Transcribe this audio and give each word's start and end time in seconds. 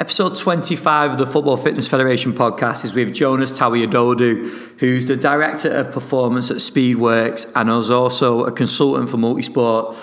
Episode 0.00 0.34
25 0.34 1.10
of 1.10 1.18
the 1.18 1.26
Football 1.26 1.58
Fitness 1.58 1.86
Federation 1.86 2.32
podcast 2.32 2.86
is 2.86 2.94
with 2.94 3.12
Jonas 3.12 3.60
Tawiah-Dodoo, 3.60 4.78
who's 4.78 5.04
the 5.04 5.14
Director 5.14 5.68
of 5.68 5.92
Performance 5.92 6.50
at 6.50 6.56
Speedworks 6.56 7.52
and 7.54 7.68
is 7.68 7.90
also 7.90 8.44
a 8.44 8.50
consultant 8.50 9.10
for 9.10 9.18
Multisport. 9.18 9.94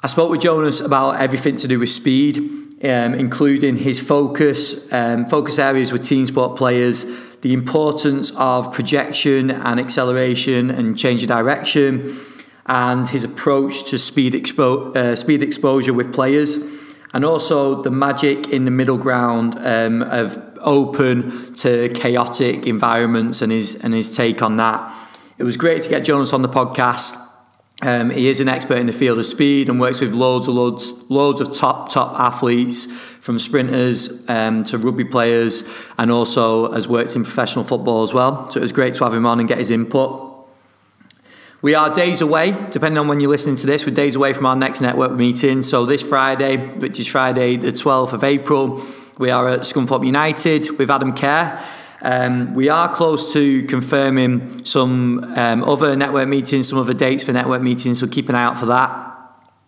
I 0.00 0.06
spoke 0.06 0.30
with 0.30 0.42
Jonas 0.42 0.80
about 0.80 1.20
everything 1.20 1.56
to 1.56 1.66
do 1.66 1.80
with 1.80 1.90
speed, 1.90 2.38
um, 2.84 3.14
including 3.14 3.78
his 3.78 3.98
focus, 3.98 4.86
um, 4.92 5.26
focus 5.26 5.58
areas 5.58 5.90
with 5.90 6.04
team 6.04 6.24
sport 6.26 6.56
players, 6.56 7.04
the 7.40 7.52
importance 7.52 8.30
of 8.36 8.72
projection 8.72 9.50
and 9.50 9.80
acceleration 9.80 10.70
and 10.70 10.96
change 10.96 11.24
of 11.24 11.28
direction, 11.30 12.16
and 12.66 13.08
his 13.08 13.24
approach 13.24 13.90
to 13.90 13.98
speed, 13.98 14.34
expo- 14.34 14.96
uh, 14.96 15.16
speed 15.16 15.42
exposure 15.42 15.92
with 15.92 16.14
players 16.14 16.58
and 17.16 17.24
also 17.24 17.80
the 17.82 17.90
magic 17.90 18.48
in 18.48 18.66
the 18.66 18.70
middle 18.70 18.98
ground 18.98 19.56
um, 19.60 20.02
of 20.02 20.38
open 20.60 21.54
to 21.54 21.88
chaotic 21.94 22.66
environments 22.66 23.40
and 23.40 23.50
his 23.50 23.74
and 23.76 23.94
his 23.94 24.14
take 24.14 24.42
on 24.42 24.58
that. 24.58 24.94
It 25.38 25.44
was 25.44 25.56
great 25.56 25.80
to 25.80 25.88
get 25.88 26.04
Jonas 26.04 26.34
on 26.34 26.42
the 26.42 26.48
podcast. 26.50 27.16
Um, 27.80 28.10
he 28.10 28.28
is 28.28 28.40
an 28.40 28.48
expert 28.48 28.76
in 28.76 28.84
the 28.84 28.92
field 28.92 29.18
of 29.18 29.24
speed 29.24 29.70
and 29.70 29.80
works 29.80 30.02
with 30.02 30.12
loads 30.12 30.46
of 30.46 30.56
loads 30.56 30.92
loads 31.08 31.40
of 31.40 31.54
top 31.54 31.88
top 31.88 32.20
athletes 32.20 32.84
from 32.84 33.38
sprinters 33.38 34.22
um, 34.28 34.64
to 34.64 34.76
rugby 34.76 35.04
players 35.04 35.62
and 35.96 36.10
also 36.10 36.70
has 36.72 36.86
worked 36.86 37.16
in 37.16 37.24
professional 37.24 37.64
football 37.64 38.02
as 38.02 38.12
well. 38.12 38.50
So 38.50 38.60
it 38.60 38.62
was 38.62 38.72
great 38.72 38.92
to 38.96 39.04
have 39.04 39.14
him 39.14 39.24
on 39.24 39.40
and 39.40 39.48
get 39.48 39.56
his 39.56 39.70
input. 39.70 40.25
We 41.62 41.74
are 41.74 41.88
days 41.88 42.20
away, 42.20 42.54
depending 42.70 42.98
on 42.98 43.08
when 43.08 43.18
you're 43.18 43.30
listening 43.30 43.56
to 43.56 43.66
this, 43.66 43.86
we're 43.86 43.94
days 43.94 44.14
away 44.14 44.34
from 44.34 44.44
our 44.44 44.54
next 44.54 44.82
network 44.82 45.12
meeting. 45.12 45.62
So 45.62 45.86
this 45.86 46.02
Friday, 46.02 46.58
which 46.58 47.00
is 47.00 47.06
Friday 47.06 47.56
the 47.56 47.72
12th 47.72 48.12
of 48.12 48.22
April, 48.22 48.82
we 49.16 49.30
are 49.30 49.48
at 49.48 49.60
Scunthorpe 49.60 50.04
United 50.04 50.78
with 50.78 50.90
Adam 50.90 51.14
Kerr. 51.14 51.58
Um, 52.02 52.52
we 52.52 52.68
are 52.68 52.94
close 52.94 53.32
to 53.32 53.62
confirming 53.62 54.66
some 54.66 55.24
um, 55.34 55.64
other 55.64 55.96
network 55.96 56.28
meetings, 56.28 56.68
some 56.68 56.78
other 56.78 56.92
dates 56.92 57.24
for 57.24 57.32
network 57.32 57.62
meetings, 57.62 58.00
so 58.00 58.06
keep 58.06 58.28
an 58.28 58.34
eye 58.34 58.44
out 58.44 58.58
for 58.58 58.66
that. 58.66 59.14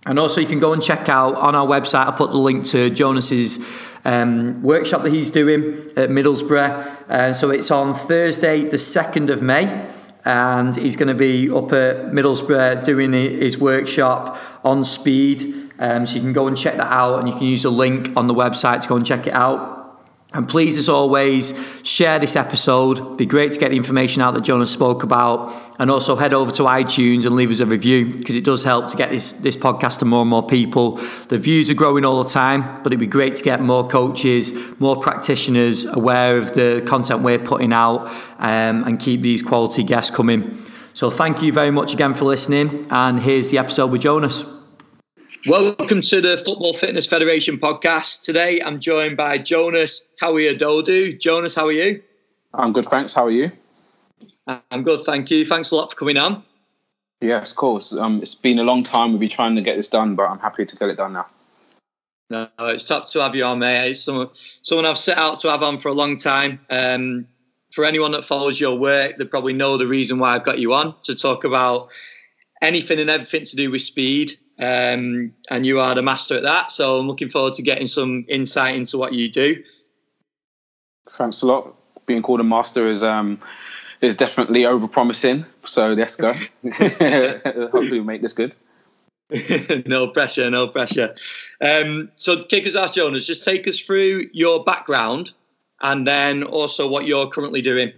And 0.05 0.19
also, 0.19 0.43
you 0.43 0.47
can 0.47 0.61
go 0.61 0.75
and 0.75 0.83
check 0.83 1.09
out 1.09 1.37
on 1.37 1.55
our 1.55 1.67
website. 1.67 2.07
I 2.07 2.11
put 2.11 2.33
the 2.33 2.37
link 2.37 2.67
to 2.67 2.91
Jonas's 2.91 3.67
um, 4.05 4.63
workshop 4.63 5.05
that 5.05 5.13
he's 5.13 5.31
doing 5.31 5.91
at 5.97 6.11
Middlesbrough. 6.11 7.09
Uh, 7.09 7.33
so 7.33 7.49
it's 7.49 7.71
on 7.71 7.95
Thursday, 7.95 8.65
the 8.65 8.77
2nd 8.77 9.31
of 9.31 9.41
May 9.41 9.89
and 10.29 10.77
he's 10.77 10.95
going 10.95 11.09
to 11.09 11.15
be 11.15 11.49
up 11.49 11.73
at 11.73 12.13
Middlesbrough 12.13 12.85
doing 12.85 13.15
his 13.15 13.57
workshop 13.57 14.39
on 14.63 14.85
speed. 14.85 15.73
Um, 15.79 16.05
so 16.05 16.17
you 16.17 16.21
can 16.21 16.35
go 16.35 16.47
and 16.47 16.55
check 16.55 16.77
that 16.77 16.93
out, 16.93 17.19
and 17.19 17.29
you 17.29 17.35
can 17.35 17.47
use 17.47 17.65
a 17.65 17.71
link 17.71 18.11
on 18.15 18.27
the 18.27 18.35
website 18.35 18.83
to 18.83 18.89
go 18.89 18.97
and 18.97 19.07
check 19.07 19.27
it 19.27 19.33
out. 19.33 19.78
And 20.35 20.47
please, 20.47 20.77
as 20.77 20.91
always, 20.91 21.59
share 21.83 22.19
this 22.19 22.37
episode. 22.37 22.99
It'd 22.99 23.17
be 23.17 23.25
great 23.25 23.53
to 23.53 23.59
get 23.59 23.71
the 23.71 23.79
information 23.79 24.21
out 24.21 24.35
that 24.35 24.43
Jonas 24.43 24.71
spoke 24.71 25.03
about. 25.03 25.55
And 25.79 25.91
also 25.91 26.17
head 26.17 26.35
over 26.35 26.51
to 26.51 26.65
iTunes 26.65 27.25
and 27.25 27.35
leave 27.35 27.51
us 27.51 27.61
a 27.61 27.67
review 27.67 28.15
because 28.15 28.35
it 28.35 28.45
does 28.45 28.63
help 28.63 28.89
to 28.89 28.97
get 28.97 29.11
this, 29.11 29.33
this 29.33 29.57
podcast 29.57 30.01
to 30.01 30.05
more 30.05 30.21
and 30.21 30.29
more 30.29 30.47
people. 30.47 30.97
The 31.29 31.39
views 31.39 31.71
are 31.71 31.75
growing 31.75 32.05
all 32.05 32.23
the 32.23 32.29
time, 32.29 32.83
but 32.83 32.93
it'd 32.93 33.01
be 33.01 33.07
great 33.07 33.37
to 33.37 33.43
get 33.43 33.63
more 33.63 33.89
coaches, 33.89 34.53
more 34.79 34.97
practitioners 34.97 35.87
aware 35.87 36.37
of 36.37 36.53
the 36.53 36.85
content 36.87 37.23
we're 37.23 37.39
putting 37.39 37.73
out 37.73 38.09
um, 38.39 38.85
and 38.85 39.01
keep 39.01 39.23
these 39.23 39.43
quality 39.43 39.83
guests 39.83 40.15
coming. 40.15 40.63
So 40.93 41.09
thank 41.09 41.41
you 41.41 41.53
very 41.53 41.71
much 41.71 41.95
again 41.95 42.13
for 42.13 42.27
listening. 42.27 42.87
And 42.91 43.21
here's 43.21 43.51
the 43.51 43.57
episode 43.57 43.91
with 43.91 44.03
Jonas. 44.03 44.45
Welcome 45.47 46.01
to 46.01 46.21
the 46.21 46.37
Football 46.39 46.75
Fitness 46.75 47.07
Federation 47.07 47.59
podcast. 47.59 48.25
Today 48.25 48.61
I'm 48.61 48.81
joined 48.81 49.17
by 49.17 49.39
Jonas 49.39 50.05
Tawiah-Dodoo. 50.21 51.17
Jonas, 51.21 51.55
how 51.55 51.67
are 51.67 51.73
you? 51.73 52.03
I'm 52.55 52.73
good, 52.73 52.87
thanks. 52.87 53.13
How 53.13 53.27
are 53.27 53.31
you? 53.31 53.53
I'm 54.49 54.83
good, 54.83 55.03
thank 55.03 55.31
you. 55.31 55.47
Thanks 55.47 55.71
a 55.71 55.77
lot 55.77 55.91
for 55.91 55.97
coming 55.97 56.17
on. 56.17 56.43
Yes, 57.21 57.53
of 57.53 57.57
course. 57.57 57.93
Um, 57.93 58.21
it's 58.21 58.35
been 58.35 58.59
a 58.59 58.65
long 58.65 58.83
time. 58.83 59.13
We've 59.13 59.21
been 59.21 59.29
trying 59.29 59.55
to 59.55 59.63
get 59.63 59.77
this 59.77 59.87
done, 59.87 60.17
but 60.17 60.25
I'm 60.25 60.41
happy 60.41 60.67
to 60.67 60.77
get 60.77 60.89
it 60.89 60.97
done 60.97 61.13
now. 61.13 61.27
No, 62.31 62.49
it's 62.59 62.85
top 62.85 63.09
to 63.11 63.21
have 63.21 63.37
you 63.37 63.45
on, 63.45 63.61
mate. 63.61 63.93
It's 63.93 64.03
someone, 64.03 64.31
someone 64.63 64.87
I've 64.87 64.99
set 64.99 65.19
out 65.19 65.39
to 65.41 65.51
have 65.51 65.63
on 65.63 65.79
for 65.79 65.89
a 65.89 65.95
long 65.95 66.17
time. 66.17 66.59
Um, 66.69 67.29
for 67.73 67.85
anyone 67.85 68.11
that 68.11 68.25
follows 68.25 68.59
your 68.59 68.77
work, 68.77 69.19
they 69.19 69.25
probably 69.25 69.53
know 69.53 69.77
the 69.77 69.87
reason 69.87 70.19
why 70.19 70.35
I've 70.35 70.45
got 70.45 70.59
you 70.59 70.75
on 70.75 70.97
to 71.05 71.15
talk 71.15 71.45
about 71.45 71.91
anything 72.61 72.99
and 72.99 73.09
everything 73.09 73.45
to 73.45 73.57
do 73.57 73.71
with 73.71 73.83
speed 73.83 74.37
um, 74.59 75.33
and 75.51 75.65
you 75.65 75.81
are 75.81 75.95
the 75.95 76.03
master 76.03 76.37
at 76.37 76.43
that. 76.43 76.71
So 76.73 76.99
I'm 76.99 77.07
looking 77.07 77.29
forward 77.29 77.55
to 77.55 77.63
getting 77.63 77.87
some 77.87 78.25
insight 78.29 78.75
into 78.75 78.99
what 78.99 79.15
you 79.15 79.29
do. 79.29 79.63
Thanks 81.13 81.43
a 81.43 81.47
lot. 81.47 81.75
Being 82.07 82.23
called 82.23 82.41
a 82.41 82.45
master 82.45 82.89
is 82.89 83.03
um, 83.03 83.41
is 84.01 84.17
definitely 84.17 84.67
over 84.67 84.89
promising. 84.89 85.45
So 85.65 85.93
let's 85.93 86.17
go. 86.17 86.33
Hopefully, 86.73 87.91
we 87.93 88.01
make 88.01 88.23
this 88.23 88.33
good. 88.33 88.55
no 89.87 90.09
pressure, 90.09 90.51
no 90.51 90.69
pressure. 90.69 91.15
Um, 91.61 92.11
so, 92.17 92.45
kick 92.45 92.67
us 92.67 92.77
off, 92.77 92.95
Jonas. 92.95 93.27
Just 93.27 93.45
take 93.45 93.69
us 93.69 93.79
through 93.79 94.29
your 94.33 94.65
background 94.65 95.33
and 95.83 96.07
then 96.07 96.43
also 96.43 96.89
what 96.89 97.07
you're 97.07 97.29
currently 97.29 97.61
doing. 97.61 97.93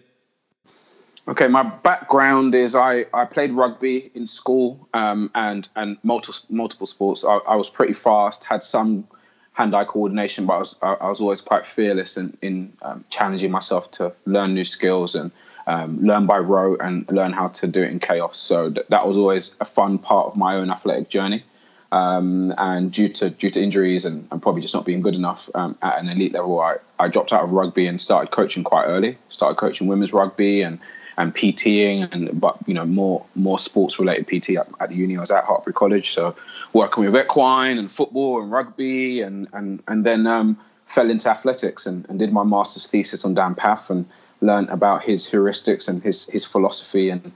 Okay, 1.30 1.46
my 1.46 1.62
background 1.62 2.56
is 2.56 2.74
I, 2.74 3.04
I 3.14 3.24
played 3.24 3.52
rugby 3.52 4.10
in 4.16 4.26
school 4.26 4.88
um, 4.94 5.30
and 5.36 5.68
and 5.76 5.96
multiple 6.02 6.34
multiple 6.48 6.88
sports. 6.88 7.24
I, 7.24 7.36
I, 7.46 7.54
was 7.54 7.70
pretty 7.70 7.92
fast, 7.92 8.42
had 8.42 8.64
some 8.64 9.06
hand-eye 9.52 9.84
coordination, 9.84 10.44
but 10.44 10.54
I 10.54 10.58
was 10.58 10.76
I, 10.82 10.92
I 10.94 11.08
was 11.08 11.20
always 11.20 11.40
quite 11.40 11.64
fearless 11.64 12.16
in 12.16 12.36
in 12.42 12.72
um, 12.82 13.04
challenging 13.10 13.52
myself 13.52 13.92
to 13.92 14.12
learn 14.26 14.54
new 14.54 14.64
skills 14.64 15.14
and 15.14 15.30
um, 15.68 16.04
learn 16.04 16.26
by 16.26 16.38
rote 16.38 16.80
and 16.80 17.08
learn 17.12 17.32
how 17.32 17.46
to 17.46 17.68
do 17.68 17.80
it 17.80 17.92
in 17.92 18.00
chaos. 18.00 18.36
So 18.36 18.68
th- 18.68 18.88
that 18.88 19.06
was 19.06 19.16
always 19.16 19.56
a 19.60 19.64
fun 19.64 19.98
part 19.98 20.26
of 20.26 20.36
my 20.36 20.56
own 20.56 20.68
athletic 20.68 21.10
journey. 21.10 21.44
Um, 21.92 22.54
and 22.58 22.90
due 22.90 23.08
to 23.08 23.30
due 23.30 23.50
to 23.50 23.62
injuries 23.62 24.04
and, 24.04 24.26
and 24.32 24.42
probably 24.42 24.62
just 24.62 24.74
not 24.74 24.84
being 24.84 25.00
good 25.00 25.14
enough 25.14 25.48
um, 25.54 25.78
at 25.82 26.00
an 26.00 26.08
elite 26.08 26.32
level, 26.32 26.58
I, 26.58 26.78
I 26.98 27.06
dropped 27.06 27.32
out 27.32 27.44
of 27.44 27.52
rugby 27.52 27.86
and 27.86 28.00
started 28.00 28.32
coaching 28.32 28.64
quite 28.64 28.86
early. 28.86 29.16
Started 29.28 29.58
coaching 29.58 29.86
women's 29.86 30.12
rugby 30.12 30.62
and 30.62 30.80
and 31.16 31.34
PTing 31.34 32.12
and 32.12 32.40
but 32.40 32.56
you 32.66 32.74
know 32.74 32.86
more 32.86 33.24
more 33.34 33.58
sports 33.58 33.98
related 33.98 34.26
PT 34.26 34.56
at, 34.56 34.68
at, 34.80 34.88
the 34.90 34.94
uni. 34.94 35.16
I 35.16 35.20
was 35.20 35.30
at 35.30 35.44
Hartpury 35.44 35.74
College, 35.74 36.10
so 36.10 36.34
working 36.72 37.04
with 37.04 37.16
equine 37.16 37.78
and 37.78 37.90
football 37.90 38.42
and 38.42 38.50
rugby 38.50 39.20
and 39.20 39.48
and 39.52 39.82
and 39.88 40.04
then 40.04 40.26
um, 40.26 40.58
fell 40.86 41.10
into 41.10 41.28
athletics 41.30 41.86
and, 41.86 42.06
and 42.08 42.18
did 42.18 42.32
my 42.32 42.42
master's 42.42 42.86
thesis 42.86 43.24
on 43.24 43.34
Dan 43.34 43.54
Pfaff 43.54 43.90
and 43.90 44.06
learned 44.40 44.68
about 44.70 45.02
his 45.02 45.30
heuristics 45.30 45.88
and 45.88 46.02
his 46.02 46.28
his 46.30 46.44
philosophy 46.44 47.10
and 47.10 47.32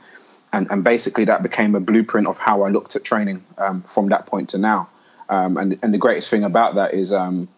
and, 0.52 0.70
and 0.70 0.84
basically 0.84 1.24
that 1.24 1.42
became 1.42 1.74
a 1.74 1.80
blueprint 1.80 2.28
of 2.28 2.38
how 2.38 2.62
I 2.62 2.68
looked 2.68 2.94
at 2.94 3.04
training 3.04 3.44
um, 3.58 3.82
from 3.82 4.08
that 4.10 4.26
point 4.26 4.48
to 4.50 4.58
now. 4.58 4.88
Um, 5.28 5.56
and 5.56 5.78
and 5.82 5.92
the 5.92 5.98
greatest 5.98 6.30
thing 6.30 6.44
about 6.44 6.74
that 6.76 6.94
is 6.94 7.12
um, 7.12 7.48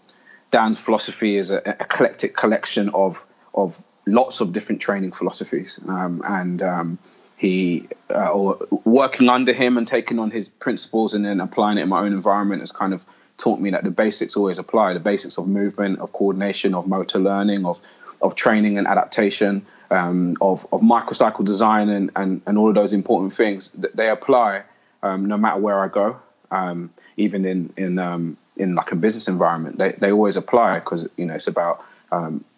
Dan's 0.51 0.79
philosophy 0.79 1.37
is 1.37 1.51
an 1.51 1.61
eclectic 1.65 2.37
collection 2.37 2.89
of 2.91 3.25
of 3.55 3.83
lots 4.07 4.41
of 4.41 4.53
different 4.53 4.81
training 4.81 5.13
philosophies, 5.13 5.79
um, 5.89 6.23
and 6.27 6.63
um, 6.63 6.99
he 7.37 7.87
uh, 8.11 8.31
or 8.31 8.59
working 8.85 9.29
under 9.29 9.53
him 9.53 9.77
and 9.77 9.87
taking 9.87 10.19
on 10.19 10.31
his 10.31 10.49
principles 10.49 11.13
and 11.13 11.25
then 11.25 11.41
applying 11.41 11.79
it 11.79 11.83
in 11.83 11.89
my 11.89 12.01
own 12.01 12.13
environment 12.13 12.61
has 12.63 12.73
kind 12.73 12.95
of 12.95 13.05
taught 13.37 13.61
me 13.61 13.71
that 13.71 13.85
the 13.85 13.91
basics 13.91 14.37
always 14.37 14.59
apply. 14.59 14.95
The 14.95 15.01
basics 15.01 15.37
of 15.37 15.47
movement, 15.47 15.99
of 15.99 16.13
coordination, 16.13 16.75
of 16.75 16.87
motor 16.87 17.19
learning, 17.19 17.67
of 17.67 17.79
of 18.23 18.35
training 18.35 18.79
and 18.79 18.87
adaptation, 18.87 19.67
um, 19.91 20.37
of 20.41 20.67
of 20.73 20.81
microcycle 20.81 21.45
design, 21.45 21.89
and, 21.89 22.11
and 22.17 22.41
and 22.47 22.57
all 22.57 22.69
of 22.69 22.75
those 22.75 22.93
important 22.93 23.35
things 23.35 23.71
that 23.73 23.97
they 23.97 24.09
apply 24.09 24.63
um, 25.03 25.27
no 25.27 25.37
matter 25.37 25.61
where 25.61 25.81
I 25.81 25.89
go, 25.89 26.19
um, 26.51 26.91
even 27.17 27.45
in 27.45 27.73
in 27.77 27.99
um, 27.99 28.37
in 28.57 28.75
like 28.75 28.93
a 28.93 28.97
business 28.97 29.29
environment. 29.29 29.79
They 29.79 29.93
they 29.93 30.13
always 30.13 30.37
apply 30.37 30.79
because 30.79 31.09
you 31.17 31.27
know 31.27 31.35
it's 31.35 31.49
about 31.49 31.85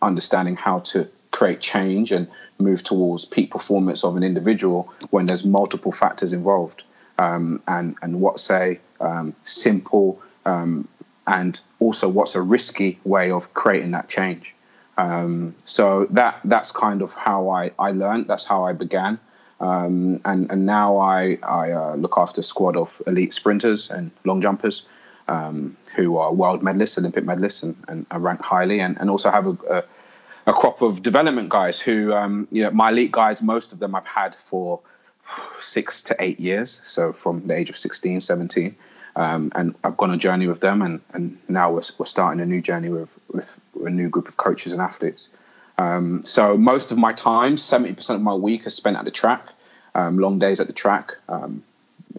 understanding 0.02 0.55
how 0.55 0.78
to 0.78 1.08
create 1.30 1.60
change 1.60 2.12
and 2.12 2.26
move 2.58 2.82
towards 2.82 3.25
peak 3.25 3.50
performance 3.50 4.04
of 4.04 4.16
an 4.16 4.25
individual 4.25 4.92
when 5.10 5.26
there's 5.26 5.44
multiple 5.44 5.92
factors 5.92 6.32
involved. 6.32 6.82
Um, 7.19 7.60
and 7.66 7.96
and 8.02 8.20
what's 8.20 8.50
a 8.50 8.78
um, 9.00 9.34
simple 9.42 10.20
um, 10.46 10.88
and 11.26 11.60
also 11.80 12.08
what's 12.08 12.34
a 12.34 12.42
risky 12.42 12.98
way 13.04 13.30
of 13.30 13.52
creating 13.54 13.90
that 13.92 14.08
change. 14.08 14.54
Um, 14.96 15.54
so 15.64 16.06
that 16.10 16.40
that's 16.44 16.72
kind 16.72 17.02
of 17.02 17.12
how 17.12 17.48
I, 17.50 17.70
I 17.78 17.92
learned. 17.92 18.26
That's 18.26 18.44
how 18.44 18.64
I 18.64 18.72
began. 18.72 19.19
Um, 19.60 20.20
and 20.24 20.50
and 20.50 20.66
now 20.66 20.98
I 20.98 21.38
I 21.42 21.72
uh, 21.72 21.94
look 21.96 22.14
after 22.16 22.40
a 22.40 22.44
squad 22.44 22.76
of 22.76 23.00
elite 23.06 23.32
sprinters 23.32 23.90
and 23.90 24.10
long 24.24 24.40
jumpers 24.40 24.86
um, 25.28 25.76
who 25.94 26.16
are 26.16 26.32
world 26.32 26.62
medalists, 26.62 26.98
Olympic 26.98 27.24
medalists, 27.24 27.62
and, 27.62 27.76
and 27.88 28.06
are 28.10 28.20
ranked 28.20 28.44
highly, 28.44 28.81
and, 28.81 28.98
and 29.00 29.10
also 29.10 29.31
have 29.31 29.46
a, 29.46 29.56
a 29.70 29.84
a 30.48 30.52
crop 30.52 30.80
of 30.80 31.02
development 31.02 31.50
guys 31.50 31.78
who, 31.78 32.14
um, 32.14 32.48
you 32.50 32.62
know, 32.62 32.70
my 32.70 32.88
elite 32.88 33.12
guys, 33.12 33.42
most 33.42 33.72
of 33.72 33.80
them 33.80 33.94
I've 33.94 34.06
had 34.06 34.34
for 34.34 34.80
six 35.60 36.02
to 36.04 36.16
eight 36.20 36.40
years. 36.40 36.80
So 36.84 37.12
from 37.12 37.46
the 37.46 37.54
age 37.54 37.68
of 37.68 37.76
16, 37.76 38.22
17. 38.22 38.74
Um, 39.16 39.52
and 39.54 39.74
I've 39.84 39.96
gone 39.98 40.10
a 40.10 40.16
journey 40.16 40.46
with 40.46 40.60
them, 40.60 40.80
and, 40.80 41.00
and 41.12 41.36
now 41.48 41.70
we're, 41.70 41.82
we're 41.98 42.06
starting 42.06 42.40
a 42.40 42.46
new 42.46 42.62
journey 42.62 42.88
with, 42.88 43.10
with, 43.32 43.58
a 43.84 43.90
new 43.90 44.08
group 44.08 44.28
of 44.28 44.36
coaches 44.36 44.72
and 44.72 44.80
athletes. 44.80 45.28
Um, 45.76 46.24
so 46.24 46.56
most 46.56 46.92
of 46.92 46.98
my 46.98 47.12
time, 47.12 47.56
70% 47.56 48.14
of 48.14 48.22
my 48.22 48.34
week 48.34 48.66
is 48.66 48.74
spent 48.74 48.96
at 48.96 49.04
the 49.04 49.10
track, 49.10 49.48
um, 49.94 50.18
long 50.18 50.38
days 50.38 50.60
at 50.60 50.66
the 50.66 50.72
track, 50.72 51.16
um, 51.28 51.62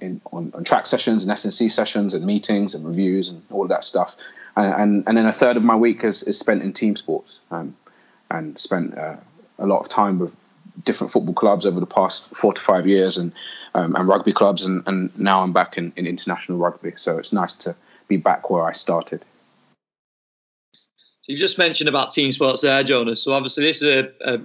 in, 0.02 0.22
on, 0.32 0.52
on, 0.54 0.64
track 0.64 0.88
sessions 0.88 1.24
and 1.24 1.32
S&C 1.32 1.70
sessions 1.70 2.14
and 2.14 2.26
meetings 2.26 2.76
and 2.76 2.86
reviews 2.86 3.30
and 3.30 3.42
all 3.50 3.64
of 3.64 3.70
that 3.70 3.84
stuff. 3.84 4.16
And, 4.56 4.74
and, 4.74 5.04
and 5.08 5.18
then 5.18 5.26
a 5.26 5.34
third 5.34 5.58
of 5.58 5.64
my 5.64 5.76
week 5.76 6.04
is, 6.04 6.24
is 6.24 6.38
spent 6.38 6.62
in 6.62 6.74
team 6.74 6.96
sports 6.96 7.40
um, 7.52 7.76
and 8.32 8.58
spent 8.58 8.98
uh, 8.98 9.18
a 9.58 9.66
lot 9.66 9.80
of 9.80 9.90
time 9.90 10.20
with 10.20 10.36
different 10.84 11.12
football 11.12 11.34
clubs 11.34 11.66
over 11.66 11.80
the 11.80 11.86
past 11.86 12.34
four 12.36 12.54
to 12.54 12.62
five 12.62 12.88
years 12.88 13.18
and, 13.18 13.34
um, 13.74 13.96
and 13.96 14.08
rugby 14.08 14.34
clubs. 14.34 14.64
And, 14.64 14.84
and 14.88 15.18
now 15.18 15.44
I'm 15.44 15.54
back 15.54 15.78
in, 15.78 15.92
in 15.96 16.08
international 16.08 16.58
rugby. 16.58 16.94
So 16.96 17.18
it's 17.18 17.34
nice 17.34 17.54
to 17.56 17.76
be 18.08 18.18
back 18.18 18.50
where 18.50 18.64
I 18.64 18.72
started. 18.72 19.24
So 21.22 21.34
you 21.34 21.38
just 21.38 21.58
mentioned 21.58 21.90
about 21.90 22.12
team 22.12 22.32
sports 22.32 22.62
there, 22.62 22.84
Jonas. 22.84 23.22
So 23.22 23.34
obviously 23.34 23.66
this 23.66 23.82
is 23.82 24.06
a, 24.06 24.34
a 24.34 24.40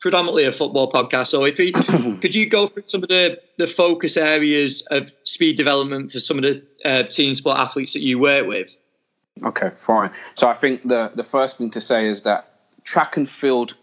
predominantly 0.00 0.44
a 0.44 0.52
football 0.52 0.90
podcast. 0.90 1.28
So 1.28 1.44
if 1.44 1.58
you 1.58 1.72
could 2.20 2.34
you 2.34 2.46
go 2.46 2.68
through 2.68 2.84
some 2.86 3.02
of 3.02 3.08
the, 3.08 3.38
the 3.58 3.66
focus 3.66 4.16
areas 4.16 4.82
of 4.90 5.10
speed 5.24 5.56
development 5.56 6.12
for 6.12 6.20
some 6.20 6.38
of 6.38 6.44
the 6.44 6.62
uh, 6.84 7.02
team 7.04 7.34
sport 7.34 7.58
athletes 7.58 7.92
that 7.92 8.00
you 8.00 8.18
work 8.18 8.46
with? 8.46 8.76
Okay, 9.44 9.70
fine. 9.76 10.10
So 10.34 10.48
I 10.48 10.54
think 10.54 10.88
the 10.88 11.12
the 11.14 11.22
first 11.22 11.58
thing 11.58 11.70
to 11.70 11.80
say 11.80 12.06
is 12.06 12.22
that 12.22 12.57
track 12.88 13.16
and 13.16 13.28
field 13.28 13.74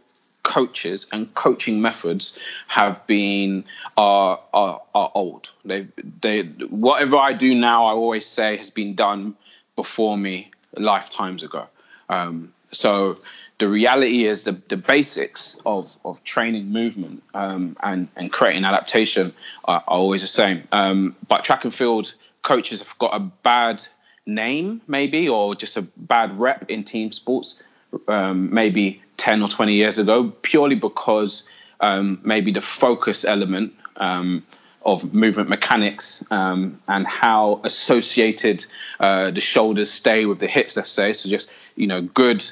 coaches 0.44 1.06
and 1.12 1.34
coaching 1.36 1.82
methods 1.82 2.40
have 2.68 2.96
been 3.08 3.64
are 3.98 4.40
are, 4.54 4.82
are 4.94 5.12
old. 5.14 5.52
They 5.64 5.88
they 6.22 6.44
whatever 6.88 7.18
I 7.18 7.34
do 7.34 7.54
now, 7.54 7.86
I 7.86 7.94
always 7.94 8.26
say 8.26 8.58
has 8.58 8.70
been 8.70 8.96
done 8.96 9.36
before 9.76 10.18
me 10.18 10.52
lifetimes 10.78 11.44
ago. 11.44 11.68
Um, 12.10 12.52
so 12.72 13.18
the 13.60 13.68
reality 13.68 14.26
is 14.26 14.44
the, 14.44 14.54
the 14.74 14.78
basics 14.78 15.58
of, 15.66 15.96
of 16.04 16.24
training 16.24 16.72
movement 16.72 17.24
um, 17.34 17.78
and, 17.84 18.10
and 18.18 18.32
creating 18.32 18.66
adaptation 18.66 19.34
are, 19.66 19.84
are 19.88 19.98
always 19.98 20.22
the 20.22 20.28
same. 20.28 20.64
Um, 20.72 21.16
but 21.28 21.46
track 21.46 21.64
and 21.64 21.74
field 21.74 22.14
coaches 22.42 22.82
have 22.82 22.98
got 23.00 23.16
a 23.16 23.20
bad 23.20 23.86
name, 24.26 24.82
maybe, 24.88 25.30
or 25.30 25.56
just 25.56 25.78
a 25.78 25.84
bad 25.98 26.38
rep 26.38 26.70
in 26.70 26.84
team 26.84 27.12
sports, 27.12 27.64
um, 28.08 28.54
maybe 28.54 29.02
10 29.18 29.42
or 29.42 29.48
20 29.48 29.74
years 29.74 29.98
ago, 29.98 30.32
purely 30.42 30.76
because 30.76 31.44
um, 31.82 32.20
maybe 32.24 32.52
the 32.52 32.62
focus 32.62 33.26
element 33.26 33.74
um, 33.98 34.44
of 34.86 35.14
movement 35.14 35.50
mechanics 35.50 36.24
um, 36.32 36.80
and 36.88 37.08
how 37.08 37.60
associated 37.64 38.66
uh, 39.00 39.32
the 39.32 39.42
shoulders 39.42 39.92
stay 39.92 40.26
with 40.26 40.40
the 40.40 40.48
hips, 40.48 40.76
let's 40.78 40.92
say. 40.92 41.14
So 41.14 41.30
just, 41.30 41.52
you 41.76 41.88
know, 41.88 42.02
good, 42.02 42.44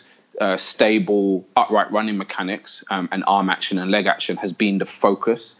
uh, 0.41 0.57
stable, 0.57 1.45
upright 1.55 1.91
running 1.91 2.17
mechanics 2.17 2.83
um, 2.89 3.07
and 3.11 3.23
arm 3.27 3.49
action 3.49 3.77
and 3.77 3.91
leg 3.91 4.07
action 4.07 4.37
has 4.37 4.51
been 4.51 4.79
the 4.79 4.85
focus, 4.85 5.55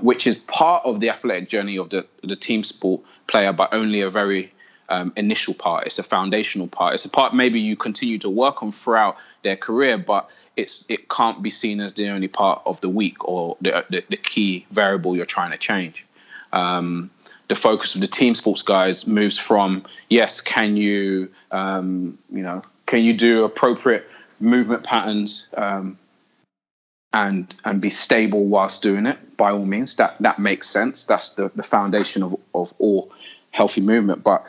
which 0.00 0.26
is 0.26 0.36
part 0.48 0.84
of 0.84 0.98
the 0.98 1.08
athletic 1.08 1.48
journey 1.48 1.78
of 1.78 1.90
the, 1.90 2.04
the 2.24 2.34
team 2.34 2.64
sport 2.64 3.00
player, 3.28 3.52
but 3.52 3.72
only 3.72 4.00
a 4.00 4.10
very 4.10 4.52
um, 4.88 5.12
initial 5.16 5.54
part. 5.54 5.86
It's 5.86 5.98
a 5.98 6.02
foundational 6.02 6.68
part. 6.68 6.94
It's 6.94 7.04
a 7.04 7.10
part 7.10 7.34
maybe 7.34 7.60
you 7.60 7.76
continue 7.76 8.18
to 8.18 8.30
work 8.30 8.62
on 8.62 8.72
throughout 8.72 9.16
their 9.42 9.56
career, 9.56 9.98
but 9.98 10.28
it's 10.56 10.84
it 10.88 11.08
can't 11.08 11.42
be 11.42 11.50
seen 11.50 11.80
as 11.80 11.94
the 11.94 12.08
only 12.08 12.28
part 12.28 12.62
of 12.66 12.80
the 12.80 12.88
week 12.88 13.22
or 13.28 13.56
the, 13.60 13.84
the, 13.90 14.02
the 14.08 14.16
key 14.16 14.66
variable 14.70 15.14
you're 15.14 15.26
trying 15.26 15.50
to 15.50 15.58
change 15.58 16.06
um, 16.52 17.10
the 17.48 17.54
focus 17.54 17.94
of 17.94 18.00
the 18.00 18.06
team 18.06 18.34
sports 18.34 18.62
guys 18.62 19.06
moves 19.06 19.38
from 19.38 19.84
yes, 20.08 20.40
can 20.40 20.76
you 20.76 21.28
um, 21.52 22.18
you 22.30 22.42
know 22.42 22.62
can 22.86 23.02
you 23.02 23.12
do 23.12 23.44
appropriate 23.44 24.08
movement 24.40 24.84
patterns 24.84 25.48
um, 25.56 25.98
and 27.12 27.54
and 27.64 27.80
be 27.80 27.90
stable 27.90 28.46
whilst 28.46 28.82
doing 28.82 29.06
it 29.06 29.36
by 29.36 29.50
all 29.50 29.64
means 29.64 29.96
that 29.96 30.16
that 30.20 30.38
makes 30.38 30.68
sense 30.68 31.04
that's 31.04 31.30
the, 31.30 31.50
the 31.54 31.62
foundation 31.62 32.22
of, 32.22 32.36
of 32.54 32.74
all 32.78 33.10
healthy 33.52 33.80
movement 33.80 34.22
but 34.22 34.44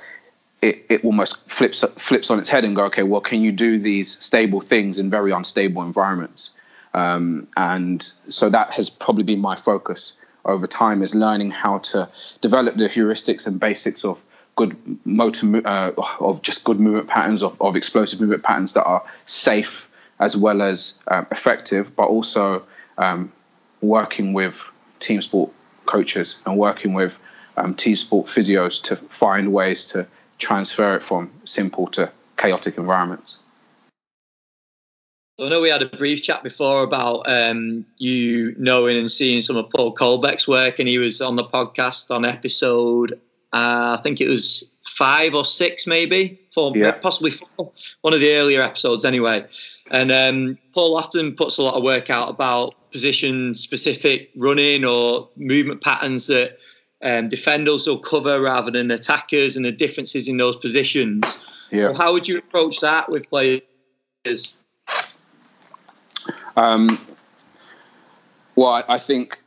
it, 0.61 0.85
it 0.89 1.03
almost 1.03 1.37
flips 1.49 1.83
flips 1.97 2.31
on 2.31 2.39
its 2.39 2.49
head 2.49 2.65
and 2.65 2.75
go 2.75 2.85
okay 2.85 3.03
well 3.03 3.21
can 3.21 3.41
you 3.41 3.51
do 3.51 3.79
these 3.79 4.17
stable 4.23 4.61
things 4.61 4.97
in 4.97 5.09
very 5.09 5.31
unstable 5.31 5.81
environments? 5.81 6.51
Um, 6.93 7.47
and 7.57 8.09
so 8.29 8.49
that 8.49 8.71
has 8.71 8.89
probably 8.89 9.23
been 9.23 9.39
my 9.39 9.55
focus 9.55 10.13
over 10.45 10.65
time 10.65 11.03
is 11.03 11.13
learning 11.13 11.51
how 11.51 11.79
to 11.79 12.09
develop 12.41 12.77
the 12.77 12.85
heuristics 12.85 13.45
and 13.45 13.59
basics 13.59 14.03
of 14.03 14.19
good 14.55 14.75
motor 15.05 15.61
uh, 15.67 15.91
of 16.19 16.41
just 16.41 16.63
good 16.63 16.79
movement 16.79 17.07
patterns 17.07 17.43
of, 17.43 17.61
of 17.61 17.75
explosive 17.75 18.19
movement 18.19 18.41
patterns 18.41 18.73
that 18.73 18.83
are 18.85 19.03
safe 19.25 19.87
as 20.19 20.35
well 20.35 20.61
as 20.61 20.95
um, 21.09 21.27
effective 21.29 21.95
but 21.95 22.07
also 22.07 22.63
um, 22.97 23.31
working 23.81 24.33
with 24.33 24.55
team 24.99 25.21
sport 25.21 25.51
coaches 25.85 26.37
and 26.45 26.57
working 26.57 26.93
with 26.93 27.19
um, 27.57 27.75
team 27.75 27.95
sport 27.95 28.27
physios 28.27 28.81
to 28.81 28.95
find 28.95 29.53
ways 29.53 29.85
to 29.85 30.07
transfer 30.37 30.95
it 30.95 31.03
from 31.03 31.31
simple 31.45 31.87
to 31.87 32.11
chaotic 32.37 32.77
environments 32.77 33.39
I 35.39 35.49
know 35.49 35.61
we 35.61 35.69
had 35.69 35.83
a 35.83 35.97
brief 35.97 36.23
chat 36.23 36.41
before 36.41 36.81
about 36.81 37.29
um, 37.29 37.85
you 37.99 38.55
knowing 38.57 38.97
and 38.97 39.09
seeing 39.09 39.43
some 39.43 39.55
of 39.55 39.69
Paul 39.69 39.93
Colbeck's 39.93 40.47
work, 40.47 40.79
and 40.79 40.87
he 40.87 40.97
was 40.97 41.21
on 41.21 41.35
the 41.35 41.43
podcast 41.43 42.09
on 42.09 42.25
episode, 42.25 43.13
uh, 43.53 43.97
I 43.97 44.01
think 44.01 44.19
it 44.19 44.27
was 44.27 44.67
five 44.83 45.35
or 45.35 45.45
six, 45.45 45.85
maybe 45.85 46.41
four, 46.55 46.75
yeah. 46.75 46.93
possibly 46.93 47.29
four, 47.29 47.71
one 48.01 48.15
of 48.15 48.19
the 48.19 48.33
earlier 48.33 48.63
episodes, 48.63 49.05
anyway. 49.05 49.45
And 49.91 50.11
um, 50.11 50.57
Paul 50.73 50.97
often 50.97 51.35
puts 51.35 51.59
a 51.59 51.61
lot 51.61 51.75
of 51.75 51.83
work 51.83 52.09
out 52.09 52.29
about 52.29 52.73
position-specific 52.91 54.31
running 54.35 54.85
or 54.85 55.29
movement 55.35 55.81
patterns 55.81 56.25
that 56.27 56.57
um, 57.01 57.29
defenders 57.29 57.87
will 57.87 57.99
cover 57.99 58.41
rather 58.41 58.71
than 58.71 58.89
attackers, 58.91 59.55
and 59.55 59.65
the 59.65 59.71
differences 59.71 60.27
in 60.27 60.37
those 60.37 60.55
positions. 60.55 61.23
Yeah. 61.69 61.93
how 61.93 62.13
would 62.13 62.27
you 62.27 62.37
approach 62.37 62.79
that 62.79 63.11
with 63.11 63.29
players? 63.29 63.61
Um, 66.55 66.99
well, 68.55 68.83
I 68.87 68.97
think 68.97 69.39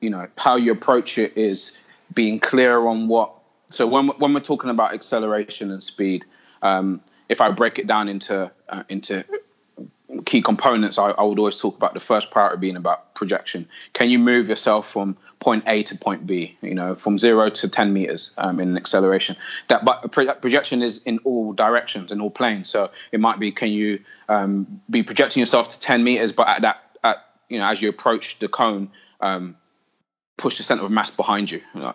you 0.00 0.10
know 0.10 0.26
how 0.36 0.56
you 0.56 0.72
approach 0.72 1.18
it 1.18 1.36
is 1.36 1.76
being 2.14 2.40
clear 2.40 2.86
on 2.86 3.08
what. 3.08 3.32
So 3.68 3.86
when 3.86 4.08
when 4.08 4.34
we're 4.34 4.40
talking 4.40 4.70
about 4.70 4.92
acceleration 4.92 5.70
and 5.70 5.82
speed, 5.82 6.24
um, 6.60 7.00
if 7.28 7.40
I 7.40 7.50
break 7.50 7.78
it 7.78 7.86
down 7.86 8.08
into 8.08 8.50
uh, 8.68 8.82
into 8.90 9.24
key 10.24 10.42
components, 10.42 10.98
I, 10.98 11.10
I, 11.10 11.22
would 11.22 11.38
always 11.38 11.58
talk 11.58 11.76
about 11.76 11.94
the 11.94 12.00
first 12.00 12.30
priority 12.30 12.58
being 12.58 12.76
about 12.76 13.14
projection. 13.14 13.68
Can 13.92 14.10
you 14.10 14.18
move 14.18 14.48
yourself 14.48 14.90
from 14.90 15.16
point 15.40 15.64
A 15.66 15.82
to 15.84 15.96
point 15.96 16.26
B? 16.26 16.56
You 16.62 16.74
know, 16.74 16.94
from 16.94 17.18
zero 17.18 17.48
to 17.48 17.68
ten 17.68 17.92
meters 17.92 18.32
um, 18.38 18.60
in 18.60 18.76
acceleration. 18.76 19.36
That 19.68 19.84
but 19.84 20.12
projection 20.12 20.82
is 20.82 21.02
in 21.04 21.18
all 21.24 21.52
directions 21.52 22.12
in 22.12 22.20
all 22.20 22.30
planes. 22.30 22.68
So 22.68 22.90
it 23.12 23.20
might 23.20 23.38
be 23.38 23.50
can 23.50 23.68
you 23.68 24.00
um, 24.28 24.80
be 24.90 25.02
projecting 25.02 25.40
yourself 25.40 25.68
to 25.70 25.80
ten 25.80 26.04
meters, 26.04 26.32
but 26.32 26.48
at 26.48 26.62
that 26.62 26.96
at 27.04 27.18
you 27.48 27.58
know 27.58 27.66
as 27.66 27.80
you 27.80 27.88
approach 27.88 28.38
the 28.38 28.48
cone, 28.48 28.90
um, 29.20 29.56
push 30.36 30.58
the 30.58 30.64
center 30.64 30.84
of 30.84 30.90
mass 30.90 31.10
behind 31.10 31.50
you. 31.50 31.60
you 31.74 31.80
know, 31.80 31.94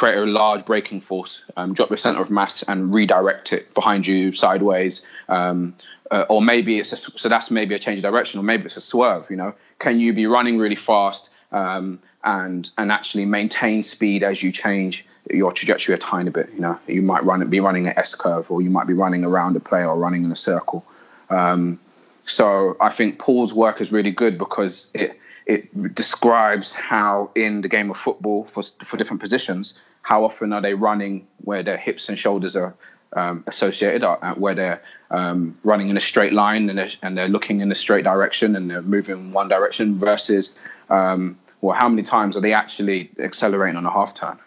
create 0.00 0.16
a 0.16 0.24
large 0.24 0.64
braking 0.64 0.98
force, 0.98 1.44
um, 1.58 1.74
drop 1.74 1.90
the 1.90 1.96
center 1.96 2.22
of 2.22 2.30
mass 2.30 2.62
and 2.62 2.90
redirect 2.90 3.52
it 3.52 3.66
behind 3.74 4.06
you 4.06 4.32
sideways. 4.32 5.04
Um, 5.28 5.74
uh, 6.10 6.24
or 6.30 6.40
maybe 6.40 6.78
it's 6.78 6.90
a, 6.94 6.96
so 6.96 7.28
that's 7.28 7.50
maybe 7.50 7.74
a 7.74 7.78
change 7.78 7.98
of 7.98 8.04
direction, 8.04 8.40
or 8.40 8.42
maybe 8.42 8.64
it's 8.64 8.78
a 8.78 8.80
swerve. 8.80 9.28
You 9.28 9.36
know, 9.36 9.52
can 9.78 10.00
you 10.00 10.14
be 10.14 10.24
running 10.24 10.56
really 10.56 10.74
fast 10.74 11.28
um, 11.52 11.98
and 12.24 12.70
and 12.78 12.90
actually 12.90 13.26
maintain 13.26 13.82
speed 13.82 14.22
as 14.22 14.42
you 14.42 14.50
change 14.50 15.04
your 15.30 15.52
trajectory 15.52 15.94
a 15.94 15.98
tiny 15.98 16.30
bit? 16.30 16.48
You 16.54 16.60
know, 16.60 16.78
you 16.86 17.02
might 17.02 17.22
run 17.22 17.46
be 17.50 17.60
running 17.60 17.86
an 17.86 17.92
S 17.98 18.14
curve, 18.14 18.50
or 18.50 18.62
you 18.62 18.70
might 18.70 18.86
be 18.86 18.94
running 18.94 19.22
around 19.22 19.54
a 19.54 19.60
player 19.60 19.86
or 19.86 19.98
running 19.98 20.24
in 20.24 20.32
a 20.32 20.40
circle. 20.50 20.82
Um, 21.28 21.78
so 22.24 22.74
I 22.80 22.88
think 22.88 23.18
Paul's 23.18 23.52
work 23.52 23.82
is 23.82 23.92
really 23.92 24.12
good 24.22 24.38
because 24.38 24.90
it 24.94 25.20
it 25.46 25.94
describes 25.94 26.74
how 26.74 27.30
in 27.34 27.60
the 27.60 27.68
game 27.68 27.90
of 27.90 27.96
football 27.96 28.44
for 28.44 28.62
for 28.62 28.96
different 28.96 29.20
positions, 29.20 29.74
how 30.02 30.24
often 30.24 30.52
are 30.52 30.60
they 30.60 30.74
running 30.74 31.26
where 31.44 31.62
their 31.62 31.76
hips 31.76 32.08
and 32.08 32.18
shoulders 32.18 32.56
are 32.56 32.74
um, 33.14 33.44
associated, 33.46 34.04
uh, 34.04 34.34
where 34.34 34.54
they're 34.54 34.82
um, 35.10 35.58
running 35.64 35.88
in 35.88 35.96
a 35.96 36.00
straight 36.00 36.32
line 36.32 36.68
and 36.68 36.78
they're, 36.78 36.90
and 37.02 37.18
they're 37.18 37.28
looking 37.28 37.60
in 37.60 37.70
a 37.72 37.74
straight 37.74 38.04
direction 38.04 38.54
and 38.56 38.70
they're 38.70 38.82
moving 38.82 39.16
in 39.16 39.32
one 39.32 39.48
direction 39.48 39.98
versus, 39.98 40.58
um, 40.90 41.38
well, 41.60 41.76
how 41.76 41.88
many 41.88 42.02
times 42.02 42.36
are 42.36 42.40
they 42.40 42.52
actually 42.52 43.10
accelerating 43.18 43.76
on 43.76 43.84
a 43.84 43.90
half 43.90 44.14
turn? 44.14 44.38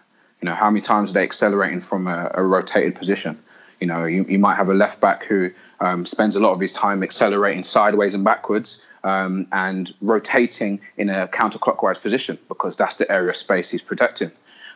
You 0.42 0.50
know, 0.50 0.56
how 0.56 0.70
many 0.70 0.82
times 0.82 1.12
are 1.12 1.16
they 1.16 1.24
accelerating 1.24 1.82
from 1.82 2.08
a, 2.08 2.32
a 2.34 2.44
rotated 2.44 2.96
position? 2.96 3.42
You 3.84 3.88
know, 3.88 4.06
you, 4.06 4.24
you 4.30 4.40
might 4.40 4.56
have 4.56 4.70
a 4.70 4.74
left 4.74 5.02
back 5.02 5.26
who 5.26 5.52
um, 5.82 6.06
spends 6.06 6.38
a 6.38 6.40
lot 6.40 6.54
of 6.54 6.60
his 6.62 6.72
time 6.72 7.04
accelerating 7.04 7.64
sideways 7.64 8.14
and 8.14 8.24
backwards 8.24 8.82
um, 9.04 9.46
and 9.52 9.94
rotating 10.00 10.80
in 10.96 11.10
a 11.10 11.28
counterclockwise 11.28 12.02
position 12.02 12.40
because 12.48 12.78
that's 12.78 12.96
the 12.96 13.12
area 13.12 13.32
of 13.32 13.36
space 13.36 13.70
he's 13.70 13.82
protecting. 13.82 14.32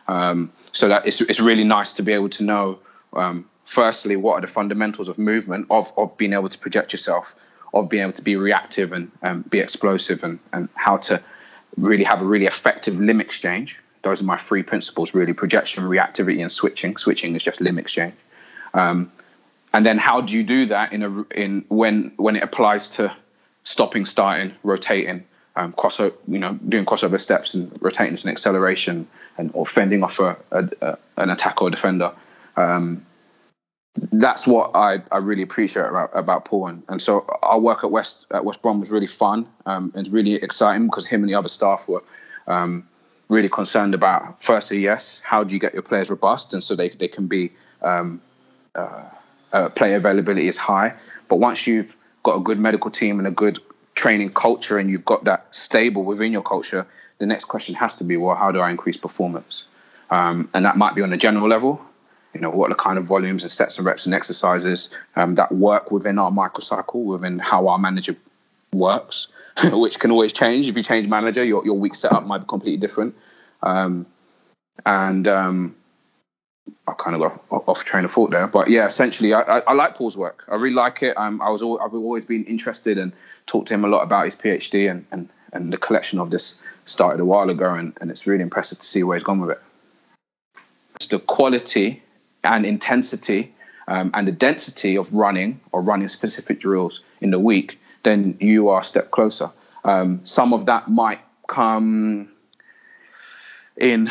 Um, 0.08 0.52
so 0.72 0.88
that 0.88 1.06
it's, 1.06 1.22
it's 1.22 1.40
really 1.40 1.64
nice 1.64 1.94
to 1.94 2.02
be 2.02 2.12
able 2.12 2.28
to 2.28 2.44
know 2.44 2.78
um, 3.14 3.48
firstly, 3.64 4.14
what 4.14 4.34
are 4.34 4.42
the 4.42 4.46
fundamentals 4.46 5.08
of 5.08 5.16
movement, 5.16 5.66
of, 5.70 5.90
of 5.96 6.14
being 6.18 6.34
able 6.34 6.50
to 6.50 6.58
project 6.58 6.92
yourself, 6.92 7.34
of 7.72 7.88
being 7.88 8.02
able 8.02 8.12
to 8.12 8.22
be 8.22 8.36
reactive 8.36 8.92
and 8.92 9.10
be 9.48 9.58
explosive, 9.58 10.22
and, 10.22 10.38
and 10.52 10.68
how 10.74 10.98
to 10.98 11.18
really 11.78 12.04
have 12.04 12.20
a 12.20 12.26
really 12.26 12.44
effective 12.44 13.00
limb 13.00 13.22
exchange. 13.22 13.80
Those 14.02 14.20
are 14.20 14.26
my 14.26 14.36
three 14.36 14.62
principles 14.62 15.14
really 15.14 15.32
projection, 15.32 15.84
reactivity, 15.84 16.42
and 16.42 16.52
switching. 16.52 16.98
Switching 16.98 17.34
is 17.34 17.42
just 17.42 17.62
limb 17.62 17.78
exchange. 17.78 18.12
Um, 18.74 19.10
and 19.72 19.84
then 19.84 19.98
how 19.98 20.20
do 20.20 20.34
you 20.34 20.42
do 20.42 20.66
that 20.66 20.92
in 20.92 21.02
a 21.02 21.22
in 21.34 21.64
when 21.68 22.12
when 22.16 22.36
it 22.36 22.42
applies 22.42 22.88
to 22.90 23.14
stopping, 23.64 24.04
starting, 24.06 24.52
rotating, 24.62 25.24
um, 25.56 25.74
you 26.26 26.38
know, 26.38 26.54
doing 26.68 26.86
crossover 26.86 27.20
steps 27.20 27.54
and 27.54 27.70
rotating 27.82 28.16
to 28.16 28.26
an 28.26 28.32
acceleration 28.32 29.06
and 29.36 29.50
or 29.52 29.66
fending 29.66 30.02
off 30.02 30.18
a, 30.18 30.36
a, 30.52 30.68
a 30.80 30.98
an 31.18 31.30
attacker 31.30 31.64
or 31.64 31.70
defender. 31.70 32.12
Um, 32.56 33.04
that's 34.12 34.46
what 34.46 34.70
I, 34.74 34.98
I 35.10 35.18
really 35.18 35.42
appreciate 35.42 35.86
about, 35.86 36.10
about 36.14 36.44
Paul. 36.44 36.68
And, 36.68 36.82
and 36.88 37.02
so 37.02 37.24
our 37.42 37.58
work 37.58 37.84
at 37.84 37.90
West 37.90 38.26
at 38.32 38.44
West 38.44 38.62
Brom 38.62 38.80
was 38.80 38.90
really 38.90 39.06
fun 39.06 39.46
um, 39.66 39.92
and 39.94 40.06
really 40.12 40.34
exciting 40.34 40.86
because 40.86 41.06
him 41.06 41.22
and 41.22 41.30
the 41.30 41.34
other 41.34 41.48
staff 41.48 41.88
were 41.88 42.02
um, 42.46 42.86
really 43.28 43.48
concerned 43.48 43.94
about 43.94 44.42
firstly, 44.42 44.78
yes, 44.78 45.20
how 45.22 45.42
do 45.44 45.54
you 45.54 45.60
get 45.60 45.72
your 45.74 45.82
players 45.82 46.10
robust 46.10 46.54
and 46.54 46.62
so 46.62 46.74
they, 46.74 46.88
they 46.90 47.08
can 47.08 47.26
be 47.26 47.50
um, 47.82 48.20
uh, 48.74 49.04
uh, 49.52 49.68
player 49.70 49.96
availability 49.96 50.48
is 50.48 50.58
high. 50.58 50.94
But 51.28 51.36
once 51.36 51.66
you've 51.66 51.94
got 52.22 52.36
a 52.36 52.40
good 52.40 52.58
medical 52.58 52.90
team 52.90 53.18
and 53.18 53.26
a 53.26 53.30
good 53.30 53.58
training 53.94 54.32
culture 54.32 54.78
and 54.78 54.90
you've 54.90 55.04
got 55.04 55.24
that 55.24 55.46
stable 55.54 56.04
within 56.04 56.32
your 56.32 56.42
culture, 56.42 56.86
the 57.18 57.26
next 57.26 57.46
question 57.46 57.74
has 57.74 57.94
to 57.96 58.04
be, 58.04 58.16
well, 58.16 58.36
how 58.36 58.52
do 58.52 58.60
I 58.60 58.70
increase 58.70 58.96
performance? 58.96 59.64
Um, 60.10 60.48
and 60.54 60.64
that 60.64 60.76
might 60.76 60.94
be 60.94 61.02
on 61.02 61.12
a 61.12 61.16
general 61.16 61.48
level, 61.48 61.84
you 62.34 62.40
know, 62.40 62.50
what 62.50 62.66
are 62.66 62.68
the 62.70 62.74
kind 62.76 62.98
of 62.98 63.04
volumes 63.04 63.42
and 63.42 63.50
sets 63.50 63.78
and 63.78 63.86
reps 63.86 64.06
and 64.06 64.14
exercises 64.14 64.90
um, 65.16 65.34
that 65.34 65.52
work 65.52 65.90
within 65.90 66.18
our 66.18 66.30
microcycle, 66.30 67.04
within 67.04 67.38
how 67.38 67.68
our 67.68 67.78
manager 67.78 68.14
works, 68.72 69.28
which 69.72 69.98
can 69.98 70.10
always 70.10 70.32
change. 70.32 70.68
If 70.68 70.76
you 70.76 70.82
change 70.82 71.08
manager, 71.08 71.42
your, 71.42 71.64
your 71.64 71.74
week 71.74 71.94
setup 71.94 72.24
might 72.24 72.38
be 72.38 72.46
completely 72.46 72.78
different. 72.78 73.14
Um, 73.62 74.06
and 74.86 75.26
um, 75.26 75.74
I 76.86 76.92
kind 76.92 77.14
of 77.14 77.20
got 77.20 77.64
off, 77.68 77.84
train 77.84 78.04
of 78.04 78.10
thought 78.10 78.30
there, 78.30 78.46
but 78.46 78.68
yeah, 78.68 78.86
essentially, 78.86 79.34
I, 79.34 79.42
I, 79.42 79.62
I 79.68 79.72
like 79.72 79.94
Paul's 79.94 80.16
work. 80.16 80.44
I 80.48 80.54
really 80.54 80.74
like 80.74 81.02
it. 81.02 81.16
Um, 81.16 81.40
I 81.42 81.50
was 81.50 81.62
all, 81.62 81.80
I've 81.80 81.94
always 81.94 82.24
been 82.24 82.44
interested 82.44 82.98
and 82.98 83.12
talked 83.46 83.68
to 83.68 83.74
him 83.74 83.84
a 83.84 83.88
lot 83.88 84.02
about 84.02 84.24
his 84.24 84.36
PhD 84.36 84.90
and, 84.90 85.04
and, 85.10 85.28
and 85.52 85.72
the 85.72 85.76
collection 85.76 86.18
of 86.18 86.30
this 86.30 86.60
started 86.84 87.20
a 87.20 87.24
while 87.24 87.50
ago, 87.50 87.74
and, 87.74 87.96
and 88.00 88.10
it's 88.10 88.26
really 88.26 88.42
impressive 88.42 88.78
to 88.78 88.84
see 88.84 89.02
where 89.02 89.16
he's 89.16 89.24
gone 89.24 89.40
with 89.40 89.50
it. 89.50 89.62
The 91.10 91.18
quality 91.18 92.02
and 92.44 92.66
intensity 92.66 93.52
um, 93.86 94.10
and 94.14 94.26
the 94.26 94.32
density 94.32 94.96
of 94.96 95.12
running 95.14 95.60
or 95.72 95.82
running 95.82 96.08
specific 96.08 96.60
drills 96.60 97.02
in 97.20 97.30
the 97.30 97.38
week, 97.38 97.78
then 98.02 98.36
you 98.40 98.68
are 98.68 98.80
a 98.80 98.84
step 98.84 99.10
closer. 99.10 99.50
Um, 99.84 100.20
some 100.24 100.52
of 100.52 100.66
that 100.66 100.88
might 100.88 101.20
come 101.46 102.28
in 103.76 104.10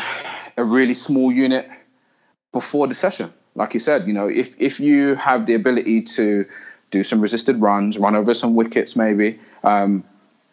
a 0.56 0.64
really 0.64 0.94
small 0.94 1.30
unit 1.30 1.68
before 2.52 2.86
the 2.86 2.94
session. 2.94 3.32
Like 3.54 3.74
you 3.74 3.80
said, 3.80 4.06
you 4.06 4.12
know, 4.12 4.28
if 4.28 4.54
if 4.60 4.78
you 4.80 5.14
have 5.16 5.46
the 5.46 5.54
ability 5.54 6.02
to 6.02 6.44
do 6.90 7.02
some 7.02 7.20
resisted 7.20 7.56
runs, 7.56 7.98
run 7.98 8.14
over 8.14 8.34
some 8.34 8.54
wickets, 8.54 8.96
maybe 8.96 9.38
um, 9.64 10.04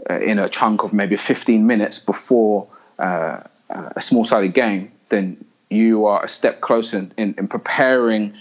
uh, 0.09 0.19
in 0.19 0.39
a 0.39 0.49
chunk 0.49 0.83
of 0.83 0.91
maybe 0.91 1.15
15 1.15 1.65
minutes 1.65 1.99
before 1.99 2.67
uh, 2.99 3.39
a 3.69 4.01
small-sided 4.01 4.53
game, 4.53 4.91
then 5.09 5.43
you 5.69 6.05
are 6.05 6.23
a 6.23 6.27
step 6.27 6.61
closer 6.61 6.97
in, 6.97 7.13
in, 7.17 7.35
in 7.37 7.47
preparing 7.47 8.33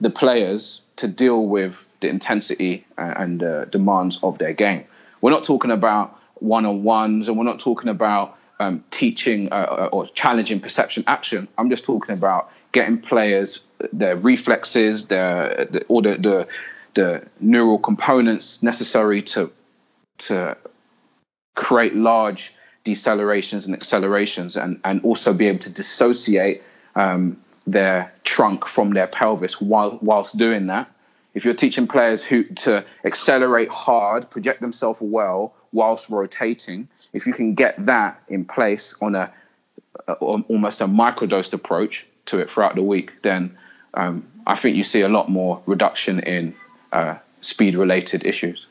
the 0.00 0.10
players 0.10 0.82
to 0.96 1.06
deal 1.06 1.46
with 1.46 1.84
the 2.00 2.08
intensity 2.08 2.84
and 2.96 3.42
uh, 3.42 3.64
demands 3.66 4.18
of 4.22 4.38
their 4.38 4.52
game. 4.52 4.84
We're 5.20 5.30
not 5.30 5.44
talking 5.44 5.70
about 5.70 6.16
one-on-ones, 6.36 7.28
and 7.28 7.36
we're 7.36 7.44
not 7.44 7.58
talking 7.58 7.88
about 7.88 8.36
um, 8.60 8.84
teaching 8.90 9.48
uh, 9.52 9.88
or 9.92 10.06
challenging 10.08 10.60
perception 10.60 11.04
action. 11.06 11.48
I'm 11.58 11.70
just 11.70 11.84
talking 11.84 12.12
about 12.12 12.50
getting 12.72 12.98
players 12.98 13.64
their 13.92 14.16
reflexes, 14.16 15.06
their 15.06 15.66
the, 15.70 15.84
all 15.84 16.02
the, 16.02 16.16
the 16.16 16.48
the 16.94 17.26
neural 17.40 17.78
components 17.78 18.62
necessary 18.62 19.22
to 19.22 19.50
to 20.18 20.56
create 21.54 21.94
large 21.94 22.54
decelerations 22.84 23.66
and 23.66 23.74
accelerations, 23.74 24.56
and 24.56 24.80
and 24.84 25.00
also 25.04 25.32
be 25.32 25.46
able 25.46 25.58
to 25.58 25.72
dissociate 25.72 26.62
um, 26.96 27.36
their 27.66 28.12
trunk 28.24 28.66
from 28.66 28.94
their 28.94 29.06
pelvis 29.06 29.60
while 29.60 29.98
whilst 30.02 30.36
doing 30.36 30.66
that. 30.66 30.90
If 31.34 31.44
you're 31.44 31.54
teaching 31.54 31.86
players 31.86 32.24
who 32.24 32.44
to 32.44 32.84
accelerate 33.04 33.70
hard, 33.70 34.28
project 34.30 34.60
themselves 34.60 34.98
well 35.00 35.54
whilst 35.72 36.10
rotating, 36.10 36.88
if 37.12 37.26
you 37.26 37.32
can 37.32 37.54
get 37.54 37.74
that 37.86 38.20
in 38.28 38.44
place 38.44 38.94
on 39.00 39.14
a, 39.14 39.32
a 40.08 40.12
almost 40.14 40.80
a 40.80 40.86
microdosed 40.86 41.52
approach, 41.52 42.06
to 42.28 42.38
it 42.38 42.50
throughout 42.50 42.74
the 42.74 42.82
week, 42.82 43.12
then 43.22 43.56
um, 43.94 44.26
I 44.46 44.54
think 44.54 44.76
you 44.76 44.84
see 44.84 45.02
a 45.02 45.08
lot 45.08 45.28
more 45.28 45.62
reduction 45.66 46.20
in 46.20 46.54
uh, 46.92 47.16
speed 47.40 47.74
related 47.74 48.24
issues. 48.24 48.66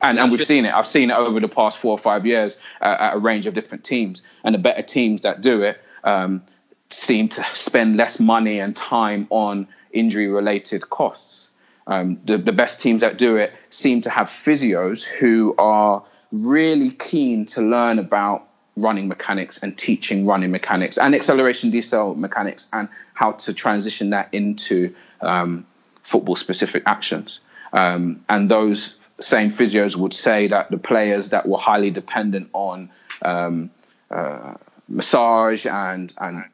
And, 0.00 0.18
and 0.18 0.30
we've 0.30 0.44
seen 0.46 0.66
it. 0.66 0.74
I've 0.74 0.86
seen 0.86 1.10
it 1.10 1.16
over 1.16 1.40
the 1.40 1.48
past 1.48 1.78
four 1.78 1.92
or 1.92 1.98
five 1.98 2.26
years 2.26 2.56
uh, 2.82 2.96
at 3.00 3.14
a 3.14 3.18
range 3.18 3.46
of 3.46 3.54
different 3.54 3.84
teams. 3.84 4.22
And 4.42 4.54
the 4.54 4.58
better 4.58 4.82
teams 4.82 5.22
that 5.22 5.40
do 5.40 5.62
it 5.62 5.80
um, 6.04 6.42
seem 6.90 7.28
to 7.30 7.46
spend 7.54 7.96
less 7.96 8.20
money 8.20 8.60
and 8.60 8.76
time 8.76 9.26
on 9.30 9.66
injury 9.92 10.28
related 10.28 10.90
costs. 10.90 11.48
Um, 11.86 12.18
the, 12.24 12.36
the 12.36 12.52
best 12.52 12.80
teams 12.80 13.00
that 13.00 13.18
do 13.18 13.36
it 13.36 13.52
seem 13.70 14.00
to 14.02 14.10
have 14.10 14.26
physios 14.26 15.04
who 15.04 15.54
are 15.58 16.04
really 16.32 16.90
keen 16.90 17.46
to 17.46 17.62
learn 17.62 17.98
about 17.98 18.48
running 18.76 19.06
mechanics 19.08 19.58
and 19.58 19.76
teaching 19.78 20.26
running 20.26 20.50
mechanics 20.50 20.98
and 20.98 21.14
acceleration 21.14 21.70
decel 21.70 22.16
mechanics 22.16 22.68
and 22.72 22.88
how 23.14 23.32
to 23.32 23.52
transition 23.52 24.10
that 24.10 24.28
into 24.32 24.92
um, 25.20 25.64
football 26.02 26.36
specific 26.36 26.82
actions. 26.86 27.40
Um, 27.72 28.24
and 28.28 28.50
those 28.50 28.98
same 29.20 29.50
physios 29.50 29.96
would 29.96 30.14
say 30.14 30.48
that 30.48 30.70
the 30.70 30.78
players 30.78 31.30
that 31.30 31.48
were 31.48 31.58
highly 31.58 31.90
dependent 31.90 32.48
on 32.52 32.90
um, 33.22 33.70
uh, 34.10 34.54
massage 34.88 35.66
and 35.66 36.12
and 36.18 36.44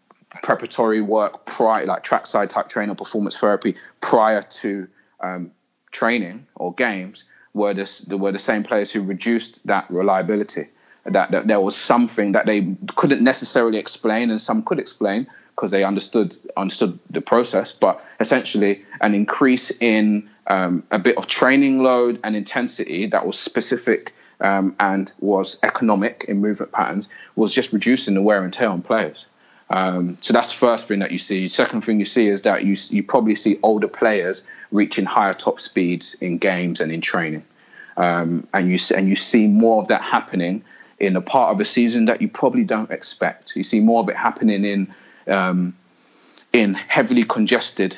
preparatory 0.43 1.00
work 1.00 1.45
prior, 1.47 1.87
like 1.87 2.03
trackside 2.03 2.50
type 2.50 2.69
training 2.69 2.91
or 2.91 2.95
performance 2.95 3.37
therapy 3.37 3.75
prior 4.00 4.43
to 4.43 4.87
um, 5.21 5.50
training 5.91 6.47
or 6.55 6.73
games, 6.75 7.25
were 7.53 7.75
the, 7.75 8.17
were 8.17 8.31
the 8.31 8.39
same 8.39 8.62
players 8.62 8.93
who 8.93 9.03
reduced 9.03 9.67
that 9.67 9.91
reliability 9.91 10.69
that, 11.04 11.30
that 11.30 11.47
there 11.47 11.61
was 11.61 11.76
something 11.76 12.33
that 12.33 12.47
they 12.47 12.75
couldn't 12.97 13.23
necessarily 13.23 13.78
explain, 13.78 14.30
and 14.30 14.40
some 14.40 14.62
could 14.62 14.78
explain 14.78 15.26
because 15.54 15.71
they 15.71 15.85
understood 15.85 16.37
understood 16.57 16.99
the 17.11 17.21
process. 17.21 17.73
But 17.73 18.02
essentially, 18.21 18.85
an 19.00 19.14
increase 19.14 19.71
in 19.80 20.28
um, 20.47 20.83
a 20.90 20.99
bit 20.99 21.16
of 21.16 21.26
training 21.26 21.83
load 21.83 22.19
and 22.25 22.35
intensity 22.35 23.07
that 23.07 23.26
was 23.26 23.38
specific 23.38 24.12
um, 24.40 24.75
and 24.80 25.12
was 25.21 25.59
economic 25.62 26.25
in 26.28 26.40
movement 26.40 26.73
patterns 26.73 27.09
was 27.37 27.54
just 27.54 27.73
reducing 27.73 28.14
the 28.14 28.23
wear 28.23 28.42
and 28.42 28.52
tear 28.52 28.69
on 28.69 28.83
players. 28.83 29.26
Um, 29.71 30.19
so 30.21 30.33
that's 30.33 30.50
the 30.50 30.59
first 30.59 30.88
thing 30.88 30.99
that 30.99 31.12
you 31.12 31.19
see. 31.19 31.49
Second 31.49 31.83
thing 31.83 32.00
you 32.00 32.07
see 32.07 32.26
is 32.26 32.42
that 32.42 32.64
you 32.64 32.76
you 32.88 33.02
probably 33.04 33.37
see 33.37 33.59
older 33.62 33.87
players 33.87 34.45
reaching 34.73 35.04
higher 35.04 35.33
top 35.33 35.61
speeds 35.61 36.14
in 36.14 36.38
games 36.38 36.80
and 36.80 36.90
in 36.90 37.00
training, 37.00 37.45
um, 37.97 38.47
and 38.52 38.71
you 38.71 38.78
and 38.97 39.09
you 39.09 39.14
see 39.14 39.47
more 39.47 39.80
of 39.80 39.88
that 39.88 40.02
happening 40.02 40.64
in 41.00 41.16
a 41.16 41.21
part 41.21 41.50
of 41.50 41.59
the 41.59 41.64
season 41.64 42.04
that 42.04 42.21
you 42.21 42.28
probably 42.28 42.62
don't 42.62 42.90
expect. 42.90 43.57
You 43.57 43.64
see 43.64 43.80
more 43.80 44.02
of 44.02 44.09
it 44.09 44.16
happening 44.16 44.64
in 44.64 44.95
um, 45.26 45.75
in 46.52 46.75
heavily 46.75 47.25
congested 47.25 47.97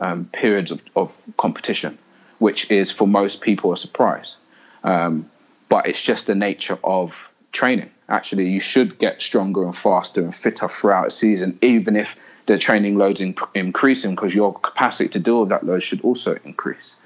um, 0.00 0.26
periods 0.32 0.70
of, 0.70 0.80
of, 0.96 1.14
competition, 1.36 1.98
which 2.38 2.70
is 2.70 2.90
for 2.90 3.08
most 3.08 3.40
people 3.40 3.72
a 3.72 3.76
surprise. 3.76 4.36
Um, 4.82 5.30
but 5.68 5.86
it's 5.86 6.02
just 6.02 6.26
the 6.26 6.34
nature 6.34 6.78
of 6.84 7.30
training. 7.52 7.90
Actually, 8.08 8.48
you 8.50 8.60
should 8.60 8.98
get 8.98 9.22
stronger 9.22 9.64
and 9.64 9.74
faster 9.74 10.22
and 10.22 10.34
fitter 10.34 10.68
throughout 10.68 11.06
a 11.06 11.10
season, 11.10 11.58
even 11.62 11.96
if 11.96 12.16
the 12.46 12.58
training 12.58 12.98
load's 12.98 13.22
in, 13.22 13.34
increasing, 13.54 14.14
because 14.14 14.34
your 14.34 14.52
capacity 14.52 15.08
to 15.08 15.18
deal 15.18 15.40
with 15.40 15.48
that 15.48 15.64
load 15.64 15.82
should 15.82 16.02
also 16.02 16.36
increase. 16.44 16.96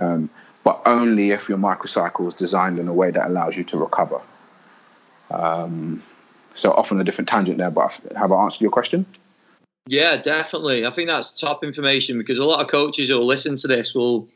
Um, 0.00 0.28
but 0.64 0.82
only 0.84 1.30
if 1.30 1.48
your 1.48 1.58
microcycle 1.58 2.26
is 2.26 2.34
designed 2.34 2.80
in 2.80 2.88
a 2.88 2.92
way 2.92 3.12
that 3.12 3.26
allows 3.26 3.56
you 3.56 3.62
to 3.64 3.78
recover. 3.78 4.20
Um, 5.30 6.02
so 6.54 6.72
off 6.72 6.90
on 6.90 7.00
a 7.00 7.04
different 7.04 7.28
tangent 7.28 7.58
there, 7.58 7.70
but 7.70 8.00
have 8.16 8.32
I 8.32 8.42
answered 8.42 8.62
your 8.62 8.70
question? 8.70 9.06
Yeah, 9.86 10.16
definitely. 10.16 10.84
I 10.84 10.90
think 10.90 11.08
that's 11.08 11.38
top 11.38 11.64
information 11.64 12.18
because 12.18 12.38
a 12.38 12.44
lot 12.44 12.60
of 12.60 12.68
coaches 12.68 13.08
who'll 13.08 13.24
listen 13.24 13.56
to 13.56 13.68
this 13.68 13.94
will 13.94 14.28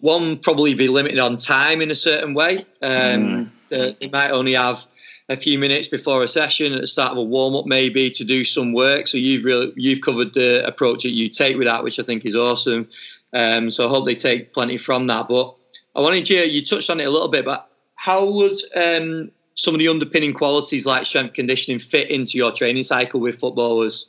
one 0.00 0.38
probably 0.38 0.74
be 0.74 0.88
limited 0.88 1.18
on 1.18 1.36
time 1.36 1.80
in 1.80 1.90
a 1.90 1.94
certain 1.94 2.34
way. 2.34 2.66
Um, 2.82 2.90
mm. 2.92 3.50
they, 3.70 3.96
they 4.00 4.08
might 4.08 4.30
only 4.30 4.52
have 4.52 4.84
a 5.30 5.36
few 5.36 5.58
minutes 5.58 5.88
before 5.88 6.22
a 6.22 6.28
session 6.28 6.74
at 6.74 6.80
the 6.80 6.86
start 6.86 7.12
of 7.12 7.18
a 7.18 7.22
warm 7.22 7.56
up, 7.56 7.66
maybe 7.66 8.10
to 8.10 8.24
do 8.24 8.44
some 8.44 8.74
work. 8.74 9.06
So 9.06 9.16
you've 9.16 9.44
really 9.44 9.72
you've 9.76 10.02
covered 10.02 10.34
the 10.34 10.66
approach 10.66 11.04
that 11.04 11.12
you 11.12 11.28
take 11.28 11.56
with 11.56 11.66
that, 11.66 11.82
which 11.82 11.98
I 11.98 12.02
think 12.02 12.26
is 12.26 12.34
awesome. 12.34 12.88
Um, 13.32 13.70
so 13.70 13.86
I 13.86 13.88
hope 13.88 14.04
they 14.04 14.14
take 14.14 14.52
plenty 14.52 14.76
from 14.76 15.06
that. 15.06 15.28
But 15.28 15.54
I 15.96 16.00
wanted 16.00 16.28
you 16.28 16.40
you 16.40 16.64
touched 16.64 16.90
on 16.90 17.00
it 17.00 17.04
a 17.04 17.10
little 17.10 17.28
bit, 17.28 17.44
but 17.44 17.70
how 17.94 18.26
would 18.26 18.58
um, 18.76 19.30
some 19.54 19.74
of 19.74 19.78
the 19.78 19.88
underpinning 19.88 20.34
qualities 20.34 20.86
like 20.86 21.04
strength 21.04 21.34
conditioning 21.34 21.78
fit 21.78 22.10
into 22.10 22.36
your 22.38 22.52
training 22.52 22.82
cycle 22.82 23.20
with 23.20 23.38
footballers? 23.38 24.06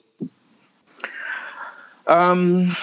Um, 2.08 2.76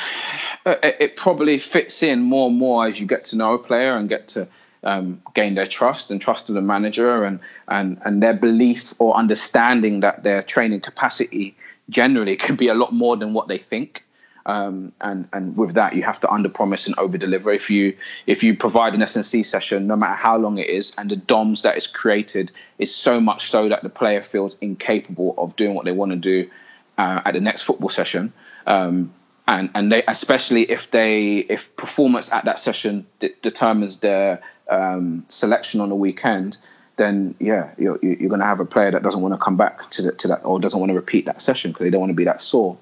it, 0.67 0.97
it 1.01 1.17
probably 1.17 1.59
fits 1.59 2.03
in 2.03 2.21
more 2.23 2.49
and 2.49 2.59
more 2.59 2.87
as 2.87 3.01
you 3.01 3.07
get 3.07 3.25
to 3.27 3.37
know 3.37 3.55
a 3.55 3.59
player 3.59 3.97
and 3.97 4.09
get 4.09 4.29
to 4.29 4.47
um, 4.85 5.23
gain 5.35 5.55
their 5.55 5.67
trust 5.67 6.11
and 6.11 6.21
trust 6.21 6.49
of 6.49 6.55
the 6.55 6.63
manager 6.63 7.25
and, 7.25 7.39
and, 7.69 7.99
and 8.05 8.23
their 8.23 8.35
belief 8.35 8.95
or 8.99 9.15
understanding 9.17 10.01
that 10.01 10.25
their 10.25 10.43
training 10.43 10.81
capacity 10.81 11.57
generally 11.89 12.37
can 12.45 12.57
be 12.57 12.69
a 12.69 12.75
lot 12.75 12.93
more 12.93 13.17
than 13.17 13.33
what 13.33 13.49
they 13.49 13.59
think. 13.59 14.05
Um, 14.47 14.93
and 15.01 15.29
and 15.33 15.57
with 15.57 15.75
that, 15.75 15.95
you 15.95 16.03
have 16.03 16.21
to 16.21 16.31
under 16.31 16.49
promise 16.49 16.87
and 16.87 16.99
over 16.99 17.17
deliver. 17.17 17.53
If 17.53 17.71
you 17.71 17.97
if 18.27 18.43
you 18.43 18.57
provide 18.57 18.95
an 18.95 19.03
S&C 19.03 19.43
session, 19.43 19.87
no 19.87 19.97
matter 19.97 20.15
how 20.15 20.37
long 20.37 20.59
it 20.59 20.69
is, 20.69 20.95
and 20.99 21.11
the 21.11 21.17
DOMS 21.17 21.63
that 21.63 21.77
is 21.77 21.87
created 21.87 22.53
is 22.79 22.95
so 22.95 23.21
much 23.21 23.51
so 23.51 23.69
that 23.69 23.83
the 23.83 23.89
player 23.89 24.23
feels 24.23 24.57
incapable 24.61 25.35
of 25.39 25.55
doing 25.57 25.75
what 25.75 25.85
they 25.85 25.93
want 25.93 26.11
to 26.13 26.17
do 26.17 26.51
uh, 26.99 27.21
at 27.25 27.35
the 27.35 27.41
next 27.41 27.63
football 27.63 27.89
session, 27.89 28.33
um, 28.67 29.13
and 29.47 29.71
and 29.75 29.93
they 29.93 30.03
especially 30.09 30.71
if 30.71 30.91
they 30.91 31.39
if 31.49 31.75
performance 31.77 32.33
at 32.33 32.45
that 32.45 32.59
session 32.59 33.07
de- 33.21 33.35
determines 33.43 33.99
their 33.99 34.43
um, 34.71 35.25
selection 35.29 35.81
on 35.81 35.89
the 35.89 35.95
weekend, 35.95 36.59
then 36.97 37.35
yeah, 37.39 37.71
you're, 37.79 37.99
you're 38.03 38.29
going 38.29 38.41
to 38.41 38.47
have 38.47 38.61
a 38.61 38.65
player 38.65 38.91
that 38.91 39.03
doesn't 39.03 39.21
want 39.21 39.35
to 39.35 39.39
come 39.39 39.57
back 39.57 39.89
to 39.91 40.03
the, 40.03 40.13
to 40.13 40.29
that 40.29 40.45
or 40.45 40.59
doesn't 40.59 40.79
want 40.79 40.91
to 40.91 40.95
repeat 40.95 41.27
that 41.27 41.41
session 41.41 41.71
because 41.71 41.85
they 41.85 41.91
don't 41.91 42.01
want 42.01 42.11
to 42.11 42.15
be 42.15 42.25
that 42.25 42.41
sore. 42.41 42.77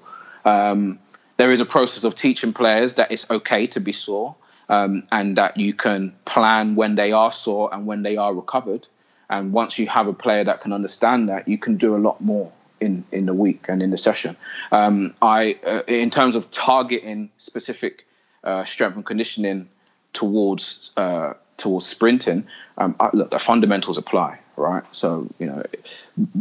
Um, 0.45 0.99
there 1.41 1.51
is 1.51 1.59
a 1.59 1.65
process 1.65 2.03
of 2.03 2.15
teaching 2.15 2.53
players 2.53 2.93
that 2.93 3.11
it's 3.11 3.27
okay 3.31 3.65
to 3.65 3.79
be 3.79 3.91
sore 3.91 4.35
um, 4.69 5.01
and 5.11 5.35
that 5.35 5.57
you 5.57 5.73
can 5.73 6.13
plan 6.25 6.75
when 6.75 6.93
they 6.93 7.11
are 7.11 7.31
sore 7.31 7.67
and 7.73 7.87
when 7.87 8.03
they 8.03 8.15
are 8.15 8.31
recovered. 8.31 8.87
And 9.27 9.51
once 9.51 9.79
you 9.79 9.87
have 9.87 10.05
a 10.05 10.13
player 10.13 10.43
that 10.43 10.61
can 10.61 10.71
understand 10.71 11.29
that, 11.29 11.47
you 11.47 11.57
can 11.57 11.77
do 11.77 11.95
a 11.95 12.01
lot 12.07 12.21
more 12.21 12.51
in, 12.79 13.03
in 13.11 13.25
the 13.25 13.33
week 13.33 13.65
and 13.67 13.81
in 13.81 13.89
the 13.89 13.97
session. 13.97 14.37
Um, 14.71 15.15
I, 15.23 15.57
uh, 15.65 15.81
in 15.87 16.11
terms 16.11 16.35
of 16.35 16.51
targeting 16.51 17.31
specific 17.39 18.05
uh, 18.43 18.63
strength 18.65 18.95
and 18.95 19.03
conditioning 19.03 19.67
towards 20.13 20.91
uh, 20.95 21.33
towards 21.57 21.87
sprinting, 21.87 22.45
um, 22.77 22.95
I, 22.99 23.09
look, 23.13 23.31
the 23.31 23.39
fundamentals 23.39 23.97
apply, 23.97 24.37
right? 24.61 24.83
So 24.91 25.27
you 25.39 25.47
know, 25.47 25.63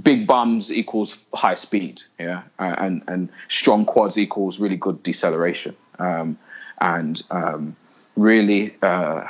big 0.02 0.26
bums 0.26 0.72
equals 0.72 1.18
high 1.34 1.54
speed, 1.54 2.02
yeah, 2.18 2.42
and 2.58 3.02
and 3.08 3.28
strong 3.48 3.84
quads 3.84 4.18
equals 4.18 4.60
really 4.60 4.76
good 4.76 5.02
deceleration, 5.02 5.74
um, 5.98 6.38
and 6.80 7.22
um, 7.30 7.76
really. 8.16 8.76
Uh, 8.82 9.26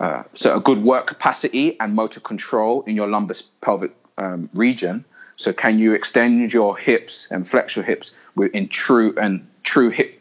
uh, 0.00 0.22
so 0.32 0.56
a 0.56 0.60
good 0.60 0.84
work 0.84 1.08
capacity 1.08 1.76
and 1.80 1.92
motor 1.92 2.20
control 2.20 2.82
in 2.82 2.94
your 2.94 3.08
lumbar 3.08 3.34
pelvic 3.62 3.90
um, 4.16 4.48
region. 4.54 5.04
So 5.34 5.52
can 5.52 5.78
you 5.80 5.92
extend 5.92 6.52
your 6.52 6.76
hips 6.76 7.28
and 7.32 7.46
flex 7.46 7.74
your 7.74 7.84
hips 7.84 8.12
in 8.52 8.68
true 8.68 9.12
and 9.20 9.44
true 9.64 9.90
hip? 9.90 10.20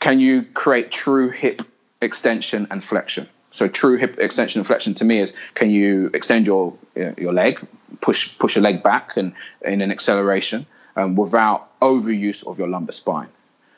Can 0.00 0.20
you 0.20 0.42
create 0.54 0.90
true 0.90 1.30
hip 1.30 1.62
extension 2.00 2.66
and 2.70 2.82
flexion? 2.82 3.28
So 3.52 3.68
true 3.68 3.96
hip 3.96 4.18
extension 4.18 4.58
and 4.58 4.66
flexion 4.66 4.94
to 4.94 5.04
me 5.04 5.20
is 5.20 5.36
can 5.54 5.70
you 5.70 6.10
extend 6.14 6.46
your 6.46 6.74
your 6.96 7.32
leg, 7.32 7.64
push 8.00 8.36
push 8.38 8.56
your 8.56 8.62
leg 8.62 8.82
back 8.82 9.16
and 9.16 9.32
in 9.64 9.80
an 9.80 9.92
acceleration 9.92 10.66
um, 10.96 11.14
without 11.14 11.78
overuse 11.80 12.44
of 12.46 12.58
your 12.58 12.68
lumbar 12.68 12.92
spine. 12.92 13.28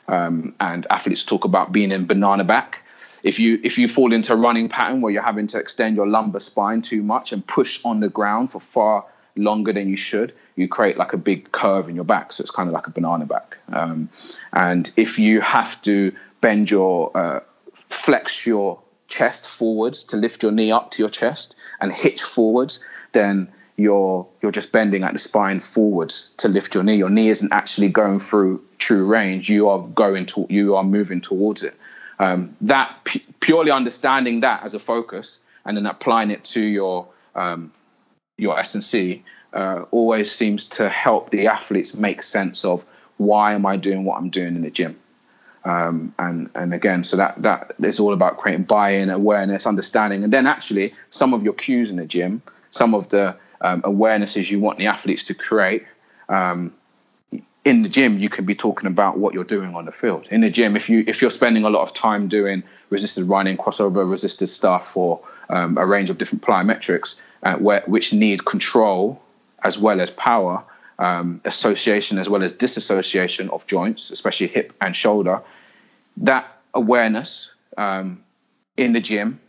Um, 0.07 0.53
and 0.59 0.85
athletes 0.89 1.23
talk 1.23 1.45
about 1.45 1.71
being 1.71 1.91
in 1.91 2.05
banana 2.05 2.43
back. 2.43 2.83
If 3.23 3.39
you 3.39 3.59
if 3.63 3.77
you 3.77 3.87
fall 3.87 4.13
into 4.13 4.33
a 4.33 4.35
running 4.35 4.69
pattern 4.69 5.01
where 5.01 5.11
you're 5.11 5.23
having 5.23 5.47
to 5.47 5.59
extend 5.59 5.97
your 5.97 6.07
lumbar 6.07 6.39
spine 6.39 6.81
too 6.81 7.01
much 7.01 7.33
and 7.33 7.45
push 7.45 7.79
on 7.83 7.99
the 7.99 8.09
ground 8.09 8.51
for 8.51 8.59
far 8.59 9.05
longer 9.35 9.73
than 9.73 9.89
you 9.89 9.97
should, 9.97 10.33
you 10.55 10.67
create 10.67 10.97
like 10.97 11.11
a 11.11 11.17
big 11.17 11.51
curve 11.51 11.89
in 11.89 11.95
your 11.95 12.05
back. 12.05 12.31
So 12.31 12.41
it's 12.41 12.51
kind 12.51 12.69
of 12.69 12.73
like 12.73 12.87
a 12.87 12.91
banana 12.91 13.25
back. 13.25 13.57
Um, 13.73 14.09
and 14.53 14.91
if 14.95 15.19
you 15.19 15.41
have 15.41 15.81
to 15.81 16.13
bend 16.39 16.71
your 16.71 17.11
uh, 17.17 17.39
flex 17.89 18.45
your 18.45 18.79
chest 19.07 19.47
forwards 19.47 20.03
to 20.05 20.17
lift 20.17 20.43
your 20.43 20.51
knee 20.51 20.71
up 20.71 20.91
to 20.91 21.01
your 21.01 21.09
chest 21.09 21.55
and 21.81 21.93
hitch 21.93 22.23
forwards, 22.23 22.79
then 23.13 23.47
you're 23.77 24.25
you're 24.41 24.51
just 24.51 24.71
bending 24.71 25.03
at 25.03 25.13
the 25.13 25.19
spine 25.19 25.59
forwards 25.59 26.31
to 26.37 26.47
lift 26.47 26.73
your 26.73 26.83
knee. 26.83 26.95
Your 26.95 27.09
knee 27.09 27.29
isn't 27.29 27.51
actually 27.51 27.89
going 27.89 28.19
through 28.19 28.63
true 28.77 29.05
range. 29.05 29.49
You 29.49 29.67
are 29.69 29.79
going 29.79 30.25
to 30.27 30.47
you 30.49 30.75
are 30.75 30.83
moving 30.83 31.21
towards 31.21 31.63
it. 31.63 31.75
Um, 32.19 32.55
that 32.61 32.95
p- 33.03 33.25
purely 33.41 33.71
understanding 33.71 34.39
that 34.39 34.63
as 34.63 34.73
a 34.73 34.79
focus 34.79 35.41
and 35.65 35.75
then 35.75 35.85
applying 35.85 36.31
it 36.31 36.45
to 36.45 36.61
your 36.61 37.07
um, 37.35 37.71
your 38.37 38.57
S 38.57 38.75
and 38.75 38.83
C 38.83 39.23
uh, 39.53 39.83
always 39.91 40.31
seems 40.31 40.67
to 40.67 40.89
help 40.89 41.31
the 41.31 41.47
athletes 41.47 41.95
make 41.95 42.21
sense 42.21 42.63
of 42.63 42.85
why 43.17 43.53
am 43.53 43.65
I 43.65 43.77
doing 43.77 44.03
what 44.03 44.17
I'm 44.17 44.29
doing 44.29 44.55
in 44.55 44.61
the 44.61 44.69
gym. 44.69 44.97
Um, 45.65 46.13
and 46.19 46.49
and 46.53 46.73
again, 46.73 47.03
so 47.03 47.17
that 47.17 47.41
that 47.41 47.73
is 47.81 47.99
all 47.99 48.13
about 48.13 48.37
creating 48.37 48.65
buy-in, 48.65 49.09
awareness, 49.09 49.65
understanding, 49.65 50.23
and 50.23 50.31
then 50.31 50.45
actually 50.45 50.93
some 51.09 51.33
of 51.33 51.43
your 51.43 51.53
cues 51.53 51.89
in 51.89 51.97
the 51.97 52.05
gym, 52.05 52.41
some 52.69 52.93
of 52.93 53.09
the 53.09 53.35
um, 53.61 53.81
awarenesses 53.81 54.51
you 54.51 54.59
want 54.59 54.77
the 54.77 54.85
athletes 54.85 55.23
to 55.25 55.33
create. 55.33 55.83
Um, 56.29 56.71
in 57.65 57.81
the 57.81 57.89
gym, 57.89 58.19
you 58.19 58.29
can 58.29 58.45
be 58.45 58.53
talking 58.53 58.85
about 58.85 59.17
what 59.17 59.33
you're 59.33 59.43
doing 59.43 59.73
on 59.75 59.85
the 59.85 59.91
field. 59.91 60.27
In 60.29 60.41
the 60.41 60.51
gym, 60.51 60.75
if 60.75 60.87
you 60.87 61.03
if 61.07 61.19
you're 61.19 61.31
spending 61.31 61.63
a 61.63 61.69
lot 61.71 61.81
of 61.81 61.93
time 61.95 62.27
doing 62.27 62.61
resisted 62.91 63.25
running, 63.25 63.57
crossover 63.57 64.07
resisted 64.07 64.49
stuff, 64.49 64.95
or 64.95 65.19
um, 65.49 65.75
a 65.79 65.85
range 65.85 66.11
of 66.11 66.19
different 66.19 66.43
plyometrics, 66.43 67.19
uh, 67.41 67.55
where, 67.55 67.81
which 67.87 68.13
need 68.13 68.45
control 68.45 69.19
as 69.63 69.79
well 69.79 69.99
as 69.99 70.11
power, 70.11 70.63
um, 70.99 71.41
association 71.45 72.17
as 72.17 72.29
well 72.29 72.43
as 72.43 72.53
disassociation 72.53 73.49
of 73.49 73.65
joints, 73.67 74.11
especially 74.11 74.47
hip 74.47 74.73
and 74.81 74.95
shoulder, 74.95 75.41
that 76.17 76.57
awareness 76.73 77.51
um, 77.77 78.23
in 78.77 78.93
the 78.93 79.01
gym, 79.01 79.39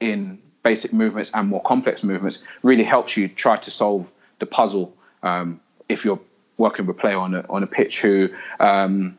in 0.00 0.38
basic 0.62 0.92
movements 0.92 1.30
and 1.34 1.48
more 1.48 1.62
complex 1.62 2.02
movements, 2.02 2.44
really 2.62 2.84
helps 2.84 3.16
you 3.16 3.28
try 3.28 3.56
to 3.56 3.70
solve 3.70 4.06
the 4.38 4.46
puzzle 4.46 4.94
um, 5.22 5.60
if 5.88 6.04
you're 6.04 6.20
working 6.58 6.86
with 6.86 6.96
a 6.96 7.00
player 7.00 7.16
on 7.16 7.34
a, 7.34 7.44
on 7.48 7.62
a 7.62 7.66
pitch 7.66 8.00
who. 8.00 8.28
Um, 8.60 9.16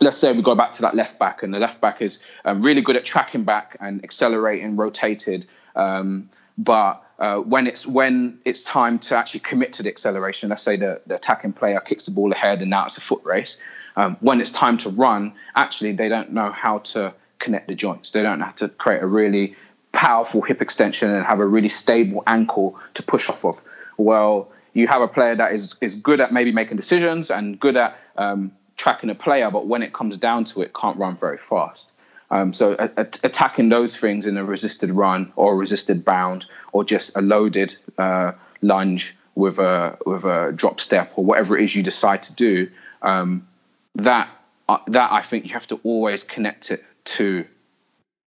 let's 0.00 0.18
say 0.18 0.32
we 0.32 0.42
go 0.42 0.56
back 0.56 0.72
to 0.72 0.82
that 0.82 0.96
left 0.96 1.20
back, 1.20 1.42
and 1.44 1.54
the 1.54 1.58
left 1.60 1.80
back 1.80 2.02
is 2.02 2.20
um, 2.44 2.60
really 2.60 2.80
good 2.80 2.96
at 2.96 3.04
tracking 3.04 3.44
back 3.44 3.76
and 3.80 4.02
accelerating, 4.02 4.74
rotated, 4.74 5.46
um, 5.76 6.28
but 6.58 7.03
uh, 7.18 7.38
when 7.38 7.66
it's 7.66 7.86
when 7.86 8.38
it's 8.44 8.62
time 8.62 8.98
to 8.98 9.16
actually 9.16 9.40
commit 9.40 9.72
to 9.74 9.82
the 9.82 9.88
acceleration, 9.88 10.48
let's 10.48 10.62
say 10.62 10.76
the, 10.76 11.00
the 11.06 11.14
attacking 11.14 11.52
player 11.52 11.80
kicks 11.80 12.06
the 12.06 12.10
ball 12.10 12.32
ahead 12.32 12.60
and 12.60 12.70
now 12.70 12.84
it's 12.84 12.96
a 12.96 13.00
foot 13.00 13.22
race. 13.24 13.60
Um, 13.96 14.16
when 14.20 14.40
it's 14.40 14.50
time 14.50 14.76
to 14.78 14.90
run, 14.90 15.32
actually 15.54 15.92
they 15.92 16.08
don't 16.08 16.32
know 16.32 16.50
how 16.50 16.78
to 16.78 17.14
connect 17.38 17.68
the 17.68 17.74
joints. 17.74 18.10
They 18.10 18.22
don't 18.22 18.40
have 18.40 18.56
to 18.56 18.68
create 18.68 19.02
a 19.02 19.06
really 19.06 19.54
powerful 19.92 20.42
hip 20.42 20.60
extension 20.60 21.08
and 21.10 21.24
have 21.24 21.38
a 21.38 21.46
really 21.46 21.68
stable 21.68 22.24
ankle 22.26 22.78
to 22.94 23.02
push 23.02 23.28
off 23.28 23.44
of. 23.44 23.62
Well, 23.96 24.50
you 24.72 24.88
have 24.88 25.02
a 25.02 25.08
player 25.08 25.36
that 25.36 25.52
is 25.52 25.76
is 25.80 25.94
good 25.94 26.20
at 26.20 26.32
maybe 26.32 26.50
making 26.50 26.76
decisions 26.76 27.30
and 27.30 27.60
good 27.60 27.76
at 27.76 27.96
um, 28.16 28.50
tracking 28.76 29.08
a 29.08 29.14
player, 29.14 29.50
but 29.50 29.66
when 29.66 29.82
it 29.82 29.92
comes 29.92 30.16
down 30.16 30.44
to 30.44 30.62
it, 30.62 30.74
can't 30.74 30.96
run 30.98 31.16
very 31.16 31.38
fast. 31.38 31.92
Um, 32.34 32.52
so 32.52 32.74
a, 32.80 32.90
a, 32.96 33.06
attacking 33.22 33.68
those 33.68 33.96
things 33.96 34.26
in 34.26 34.36
a 34.36 34.44
resisted 34.44 34.90
run 34.90 35.32
or 35.36 35.56
resisted 35.56 36.04
bound 36.04 36.46
or 36.72 36.82
just 36.82 37.16
a 37.16 37.22
loaded 37.22 37.76
uh, 37.96 38.32
lunge 38.60 39.16
with 39.36 39.58
a 39.58 39.96
with 40.04 40.24
a 40.24 40.52
drop 40.56 40.80
step 40.80 41.12
or 41.14 41.24
whatever 41.24 41.56
it 41.56 41.62
is 41.62 41.76
you 41.76 41.82
decide 41.82 42.24
to 42.24 42.34
do, 42.34 42.68
um, 43.02 43.46
that 43.94 44.28
uh, 44.68 44.78
that 44.88 45.12
I 45.12 45.22
think 45.22 45.44
you 45.44 45.52
have 45.52 45.68
to 45.68 45.78
always 45.84 46.24
connect 46.24 46.72
it 46.72 46.84
to 47.04 47.44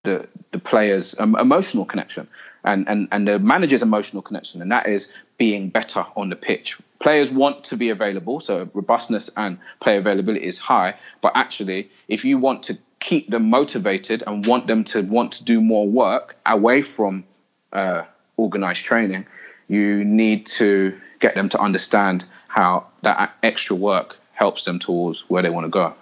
the 0.04 0.26
the 0.52 0.60
player's 0.60 1.20
um, 1.20 1.36
emotional 1.36 1.84
connection 1.84 2.30
and, 2.63 2.88
and 2.88 3.10
and 3.12 3.28
the 3.28 3.39
manager's 3.39 3.84
emotional 3.84 4.22
connection, 4.22 4.62
and 4.62 4.72
that 4.72 4.88
is 4.88 5.12
being 5.38 5.67
better 5.67 6.06
on 6.15 6.30
the 6.30 6.38
pitch. 6.38 6.78
Players 7.00 7.30
want 7.30 7.65
to 7.65 7.76
be 7.76 7.89
available, 7.89 8.39
so 8.39 8.70
robustness 8.74 9.30
and 9.36 9.58
player 9.82 10.00
availability 10.00 10.46
is 10.46 10.60
high. 10.60 10.96
But 11.22 11.34
actually, 11.36 11.91
if 12.08 12.24
you 12.24 12.38
want 12.38 12.63
to 12.63 12.78
keep 13.08 13.30
them 13.30 13.50
motivated 13.50 14.22
and 14.28 14.46
want 14.46 14.67
them 14.67 14.84
to 14.84 15.02
want 15.04 15.32
to 15.32 15.41
do 15.46 15.62
more 15.62 15.88
work 15.88 16.36
away 16.46 16.82
from 16.82 17.24
uh, 17.72 18.04
organized 18.36 18.84
training, 18.84 19.26
you 19.70 20.04
need 20.04 20.46
to 20.46 20.93
get 21.22 21.34
them 21.34 21.48
to 21.48 21.58
understand 21.58 22.26
how 22.50 22.86
that 23.04 23.34
extra 23.43 23.78
work 23.78 24.17
helps 24.34 24.65
them 24.65 24.78
towards 24.78 25.22
where 25.30 25.41
they 25.41 25.50
want 25.50 25.63
to 25.63 25.70
go. 25.70 25.93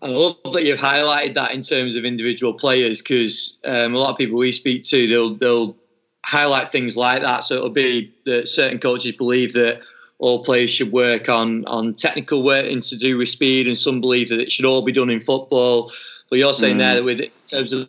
I 0.00 0.08
love 0.08 0.36
that 0.54 0.64
you've 0.64 0.78
highlighted 0.78 1.34
that 1.34 1.52
in 1.52 1.60
terms 1.60 1.94
of 1.94 2.06
individual 2.06 2.54
players 2.54 3.02
because 3.02 3.58
um, 3.64 3.94
a 3.94 3.98
lot 3.98 4.12
of 4.12 4.16
people 4.16 4.38
we 4.38 4.50
speak 4.50 4.82
to, 4.84 5.06
they'll 5.06 5.34
they'll 5.34 5.76
highlight 6.24 6.72
things 6.72 6.96
like 6.96 7.22
that. 7.22 7.44
So 7.44 7.54
it'll 7.56 7.68
be 7.68 8.10
that 8.24 8.48
certain 8.48 8.78
coaches 8.78 9.12
believe 9.12 9.52
that 9.52 9.80
all 10.18 10.44
players 10.44 10.70
should 10.70 10.92
work 10.92 11.28
on 11.28 11.64
on 11.66 11.94
technical 11.94 12.42
work 12.42 12.66
and 12.66 12.82
to 12.84 12.96
do 12.96 13.16
with 13.18 13.28
speed, 13.28 13.66
and 13.66 13.76
some 13.76 14.00
believe 14.00 14.28
that 14.28 14.40
it 14.40 14.50
should 14.50 14.64
all 14.64 14.82
be 14.82 14.92
done 14.92 15.10
in 15.10 15.20
football. 15.20 15.92
But 16.30 16.38
you're 16.38 16.54
saying 16.54 16.76
mm. 16.76 16.80
there 16.80 16.94
that 16.94 17.04
with 17.04 17.20
in 17.20 17.30
terms 17.46 17.72
of 17.72 17.88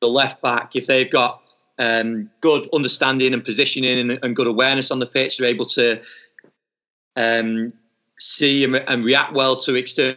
the 0.00 0.08
left 0.08 0.42
back, 0.42 0.76
if 0.76 0.86
they've 0.86 1.10
got 1.10 1.42
um, 1.78 2.30
good 2.40 2.68
understanding 2.72 3.32
and 3.34 3.44
positioning 3.44 3.98
and, 3.98 4.18
and, 4.22 4.36
good 4.36 4.46
awareness 4.46 4.90
on 4.90 5.00
the 5.00 5.06
pitch, 5.06 5.38
they're 5.38 5.48
able 5.48 5.66
to 5.66 6.00
um, 7.16 7.72
see 8.18 8.62
and, 8.62 8.76
and 8.76 9.04
react 9.04 9.32
well 9.32 9.56
to 9.56 9.74
external 9.74 10.16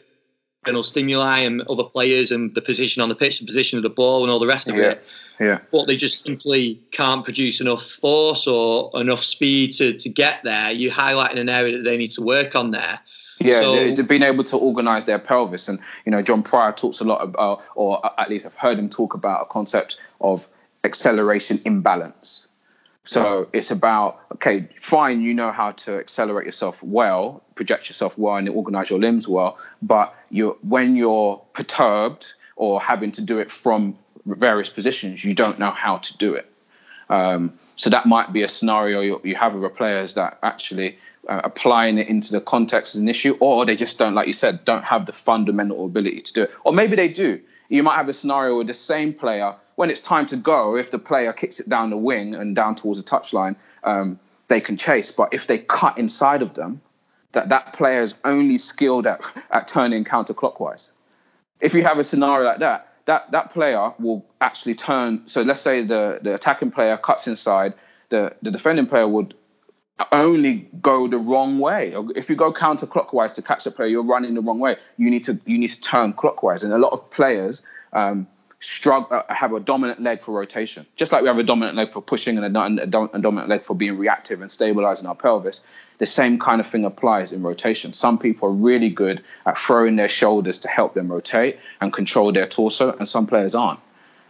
stimuli 0.83 1.39
and 1.39 1.61
other 1.63 1.83
players 1.83 2.31
and 2.31 2.53
the 2.55 2.61
position 2.61 3.01
on 3.01 3.09
the 3.09 3.15
pitch, 3.15 3.39
the 3.39 3.45
position 3.45 3.77
of 3.77 3.83
the 3.83 3.89
ball, 3.89 4.23
and 4.23 4.31
all 4.31 4.39
the 4.39 4.47
rest 4.47 4.69
of 4.69 4.75
yeah. 4.75 4.91
it. 4.91 5.03
Yeah. 5.39 5.59
But 5.71 5.85
they 5.85 5.95
just 5.95 6.23
simply 6.23 6.81
can't 6.91 7.23
produce 7.23 7.61
enough 7.61 7.83
force 7.83 8.47
or 8.47 8.89
enough 8.99 9.23
speed 9.23 9.73
to, 9.73 9.93
to 9.93 10.09
get 10.09 10.43
there. 10.43 10.71
You're 10.71 10.91
highlighting 10.91 11.39
an 11.39 11.49
area 11.49 11.77
that 11.77 11.83
they 11.83 11.97
need 11.97 12.11
to 12.11 12.21
work 12.21 12.55
on 12.55 12.71
there. 12.71 12.99
Yeah, 13.39 13.93
so, 13.93 14.03
being 14.03 14.23
able 14.23 14.43
to 14.45 14.57
organise 14.57 15.03
their 15.03 15.19
pelvis, 15.19 15.69
and 15.69 15.77
you 16.05 16.11
know, 16.11 16.23
John 16.23 16.41
Pryor 16.41 16.71
talks 16.71 16.99
a 16.99 17.03
lot 17.03 17.21
about, 17.21 17.61
or 17.75 18.01
at 18.19 18.31
least 18.31 18.47
I've 18.47 18.55
heard 18.55 18.79
him 18.79 18.89
talk 18.89 19.13
about 19.13 19.43
a 19.43 19.45
concept 19.45 19.99
of 20.21 20.47
acceleration 20.83 21.61
imbalance. 21.63 22.46
So 23.07 23.47
it's 23.53 23.71
about 23.71 24.19
okay, 24.33 24.67
fine, 24.81 25.21
you 25.21 25.33
know 25.33 25.51
how 25.51 25.71
to 25.71 25.97
accelerate 25.97 26.45
yourself 26.45 26.83
well, 26.83 27.41
project 27.55 27.87
yourself 27.87 28.17
well, 28.17 28.35
and 28.35 28.49
organize 28.49 28.89
your 28.89 28.99
limbs 28.99 29.29
well. 29.29 29.57
But 29.81 30.13
you, 30.29 30.57
when 30.61 30.97
you're 30.97 31.41
perturbed 31.53 32.33
or 32.57 32.81
having 32.81 33.13
to 33.13 33.21
do 33.21 33.39
it 33.39 33.49
from 33.49 33.97
various 34.25 34.67
positions, 34.67 35.23
you 35.23 35.33
don't 35.33 35.57
know 35.57 35.71
how 35.71 35.97
to 35.97 36.17
do 36.17 36.33
it. 36.33 36.51
Um, 37.09 37.57
so 37.77 37.89
that 37.89 38.07
might 38.07 38.33
be 38.33 38.43
a 38.43 38.49
scenario 38.49 38.99
you, 38.99 39.21
you 39.23 39.35
have 39.35 39.53
with 39.53 39.75
players 39.75 40.13
that 40.15 40.37
actually 40.43 40.97
uh, 41.29 41.39
applying 41.45 41.97
it 41.97 42.09
into 42.09 42.33
the 42.33 42.41
context 42.41 42.95
is 42.95 43.01
an 43.01 43.07
issue, 43.07 43.37
or 43.39 43.65
they 43.65 43.77
just 43.77 43.97
don't, 43.97 44.15
like 44.15 44.27
you 44.27 44.33
said, 44.33 44.65
don't 44.65 44.83
have 44.83 45.05
the 45.05 45.13
fundamental 45.13 45.85
ability 45.85 46.21
to 46.21 46.33
do 46.33 46.41
it. 46.43 46.51
Or 46.65 46.73
maybe 46.73 46.97
they 46.97 47.07
do. 47.07 47.39
You 47.69 47.83
might 47.83 47.95
have 47.95 48.09
a 48.09 48.13
scenario 48.13 48.57
with 48.57 48.67
the 48.67 48.73
same 48.73 49.13
player 49.13 49.55
when 49.77 49.89
it's 49.89 50.01
time 50.01 50.25
to 50.25 50.35
go. 50.35 50.75
If 50.75 50.91
the 50.91 50.99
player 50.99 51.31
kicks 51.31 51.59
it 51.59 51.69
down 51.69 51.89
the 51.89 51.97
wing 51.97 52.35
and 52.35 52.55
down 52.55 52.75
towards 52.75 53.01
the 53.01 53.09
touchline, 53.09 53.55
um, 53.83 54.19
they 54.49 54.59
can 54.59 54.75
chase. 54.75 55.11
But 55.11 55.33
if 55.33 55.47
they 55.47 55.59
cut 55.59 55.97
inside 55.97 56.41
of 56.41 56.55
them, 56.55 56.81
that 57.31 57.49
that 57.49 57.73
player 57.73 58.01
is 58.01 58.15
only 58.25 58.57
skilled 58.57 59.07
at, 59.07 59.21
at 59.51 59.67
turning 59.67 60.03
counterclockwise. 60.03 60.91
If 61.61 61.73
you 61.73 61.83
have 61.83 61.99
a 61.99 62.03
scenario 62.03 62.45
like 62.45 62.59
that, 62.59 62.93
that 63.05 63.31
that 63.31 63.51
player 63.51 63.93
will 63.99 64.25
actually 64.41 64.75
turn. 64.75 65.25
So 65.27 65.41
let's 65.41 65.61
say 65.61 65.83
the 65.83 66.19
the 66.21 66.33
attacking 66.33 66.71
player 66.71 66.97
cuts 66.97 67.27
inside, 67.27 67.73
the 68.09 68.35
the 68.41 68.51
defending 68.51 68.85
player 68.85 69.07
would 69.07 69.33
only 70.11 70.67
go 70.81 71.07
the 71.07 71.17
wrong 71.17 71.59
way. 71.59 71.93
If 72.15 72.29
you 72.29 72.35
go 72.35 72.51
counterclockwise 72.51 73.33
to 73.35 73.41
catch 73.41 73.63
the 73.63 73.71
player, 73.71 73.87
you're 73.87 74.03
running 74.03 74.33
the 74.35 74.41
wrong 74.41 74.59
way. 74.59 74.77
You 74.97 75.09
need 75.09 75.23
to 75.25 75.39
you 75.45 75.57
need 75.57 75.69
to 75.69 75.81
turn 75.81 76.13
clockwise. 76.13 76.63
And 76.63 76.73
a 76.73 76.77
lot 76.77 76.93
of 76.93 77.09
players 77.09 77.61
um, 77.93 78.27
struggle 78.59 79.07
uh, 79.11 79.33
have 79.33 79.53
a 79.53 79.59
dominant 79.59 80.01
leg 80.01 80.21
for 80.21 80.33
rotation, 80.33 80.85
just 80.95 81.11
like 81.11 81.21
we 81.21 81.27
have 81.27 81.37
a 81.37 81.43
dominant 81.43 81.77
leg 81.77 81.91
for 81.91 82.01
pushing 82.01 82.37
and 82.37 82.57
a, 82.57 82.83
a, 82.83 82.87
dominant 82.87 83.49
leg 83.49 83.63
for 83.63 83.75
being 83.75 83.97
reactive 83.97 84.41
and 84.41 84.51
stabilizing 84.51 85.07
our 85.07 85.15
pelvis 85.15 85.63
the 85.97 86.05
same 86.05 86.37
kind 86.37 86.61
of 86.61 86.67
thing 86.67 86.85
applies 86.85 87.33
in 87.33 87.41
rotation. 87.41 87.93
Some 87.93 88.17
people 88.17 88.49
are 88.49 88.51
really 88.51 88.89
good 88.89 89.23
at 89.45 89.57
throwing 89.57 89.95
their 89.95 90.09
shoulders 90.09 90.59
to 90.59 90.67
help 90.67 90.93
them 90.93 91.11
rotate 91.11 91.57
and 91.81 91.91
control 91.91 92.31
their 92.31 92.47
torso, 92.47 92.95
and 92.97 93.09
some 93.09 93.25
players 93.25 93.55
aren't. 93.55 93.79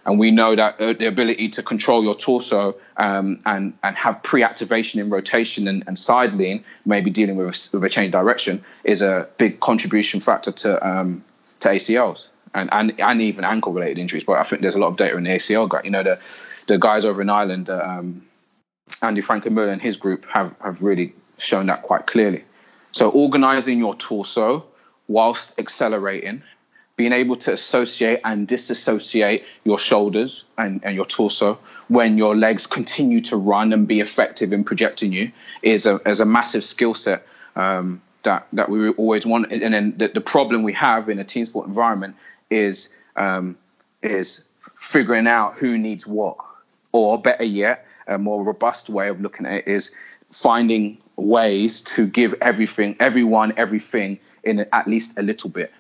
And 0.06 0.18
we 0.18 0.32
know 0.32 0.56
that 0.56 0.80
uh, 0.80 0.94
the 0.94 1.08
ability 1.08 1.50
to 1.50 1.62
control 1.62 2.02
your 2.02 2.16
torso 2.16 2.76
um, 2.96 3.40
and, 3.46 3.74
and 3.84 3.98
have 3.98 4.24
pre 4.24 4.42
activation 4.42 5.02
in 5.02 5.10
rotation 5.10 5.68
and, 5.68 5.84
and 5.86 6.00
side 6.00 6.34
lean, 6.36 6.64
maybe 6.86 7.10
dealing 7.10 7.36
with 7.36 7.48
a, 7.48 7.78
with 7.78 7.84
a 7.84 7.90
change 7.90 8.14
direction, 8.14 8.64
is 8.86 9.02
a 9.02 9.28
big 9.38 9.60
contribution 9.60 10.22
factor 10.22 10.54
to, 10.54 10.88
um, 10.88 11.22
to 11.60 11.68
ACLs 11.68 12.30
and, 12.58 12.70
and, 12.72 13.00
and 13.00 13.22
even 13.22 13.44
ankle 13.44 13.72
related 13.72 14.00
injuries. 14.00 14.24
But 14.24 14.34
I 14.34 14.44
think 14.44 14.62
there's 14.62 14.76
a 14.76 14.80
lot 14.80 14.88
of 14.88 14.98
data 14.98 15.16
in 15.18 15.24
the 15.24 15.32
ACL. 15.32 15.84
You 15.84 15.92
know, 15.92 16.04
the, 16.04 16.20
the 16.68 16.78
guys 16.78 17.06
over 17.06 17.22
in 17.22 17.30
Ireland, 17.30 17.70
uh, 17.70 17.82
um, 17.84 18.26
Andy 19.02 19.22
Franklin 19.22 19.58
and 19.58 19.82
his 19.82 19.96
group 19.96 20.26
have, 20.26 20.56
have 20.62 20.82
really 20.82 21.14
shown 21.38 21.68
that 21.68 21.84
quite 21.84 22.08
clearly. 22.08 22.44
So 22.92 23.10
organizing 23.10 23.78
your 23.78 23.96
torso 23.96 24.66
whilst 25.08 25.58
accelerating, 25.60 26.42
being 26.96 27.14
able 27.14 27.36
to 27.36 27.54
associate 27.54 28.20
and 28.24 28.48
disassociate 28.48 29.46
your 29.64 29.78
shoulders 29.78 30.46
and, 30.58 30.82
and 30.84 30.96
your 30.96 31.06
torso 31.06 31.60
when 31.90 32.18
your 32.18 32.36
legs 32.36 32.68
continue 32.68 33.22
to 33.22 33.38
run 33.38 33.72
and 33.72 33.88
be 33.88 34.00
effective 34.00 34.52
in 34.52 34.64
projecting 34.64 35.14
you 35.14 35.32
is 35.64 35.86
a, 35.86 36.02
is 36.06 36.20
a 36.20 36.26
massive 36.26 36.64
skill 36.64 36.94
set 36.94 37.26
um, 37.56 38.02
that, 38.24 38.48
that 38.52 38.70
we 38.70 38.90
always 38.92 39.26
want. 39.26 39.52
And 39.52 39.74
then 39.74 39.94
the, 39.98 40.10
the, 40.10 40.22
problem 40.22 40.64
we 40.64 40.74
have 40.74 41.08
in 41.08 41.18
a 41.20 41.24
team 41.24 41.46
sport 41.46 41.68
environment 41.68 42.16
is, 42.50 42.90
um, 43.16 43.58
is 44.02 44.44
figuring 44.76 45.28
out 45.28 45.58
who 45.58 45.78
needs 45.78 46.06
what. 46.08 46.38
Or 46.92 47.22
better 47.22 47.44
yet, 47.44 47.86
a 48.08 48.18
more 48.18 48.44
robust 48.44 48.90
way 48.90 49.10
of 49.10 49.22
looking 49.22 49.46
at 49.46 49.54
it 49.54 49.68
is 49.68 49.92
finding 50.32 50.98
ways 51.16 51.82
to 51.82 52.08
give 52.08 52.34
everything, 52.42 52.96
everyone, 53.00 53.54
everything 53.58 54.20
in 54.44 54.66
at 54.72 54.88
least 54.88 55.18
a 55.20 55.22
little 55.22 55.50
bit. 55.50 55.72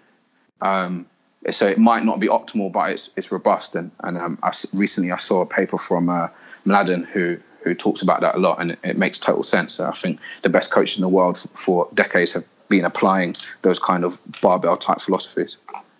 Um, 0.61 1.05
so 1.51 1.67
it 1.67 1.77
might 1.77 2.03
not 2.03 2.19
be 2.19 2.27
optimal, 2.27 2.71
but 2.71 2.91
it's 2.91 3.09
it's 3.15 3.31
robust. 3.31 3.75
And 3.75 3.91
and 4.01 4.17
um, 4.17 4.39
I, 4.43 4.51
recently 4.73 5.11
I 5.11 5.17
saw 5.17 5.41
a 5.41 5.45
paper 5.45 5.77
from 5.77 6.09
uh, 6.09 6.27
Mladen 6.65 7.05
who 7.05 7.37
who 7.61 7.73
talks 7.73 8.01
about 8.01 8.21
that 8.21 8.35
a 8.35 8.39
lot, 8.39 8.59
and 8.59 8.71
it, 8.71 8.79
it 8.83 8.97
makes 8.97 9.19
total 9.19 9.43
sense. 9.43 9.73
So 9.75 9.87
I 9.87 9.93
think 9.93 10.19
the 10.41 10.49
best 10.49 10.71
coaches 10.71 10.97
in 10.97 11.01
the 11.01 11.09
world 11.09 11.37
for 11.53 11.87
decades 11.93 12.33
have 12.33 12.45
been 12.69 12.85
applying 12.85 13.35
those 13.61 13.79
kind 13.79 14.03
of 14.03 14.19
barbell 14.41 14.75
type 14.75 14.99
philosophies. 14.99 15.57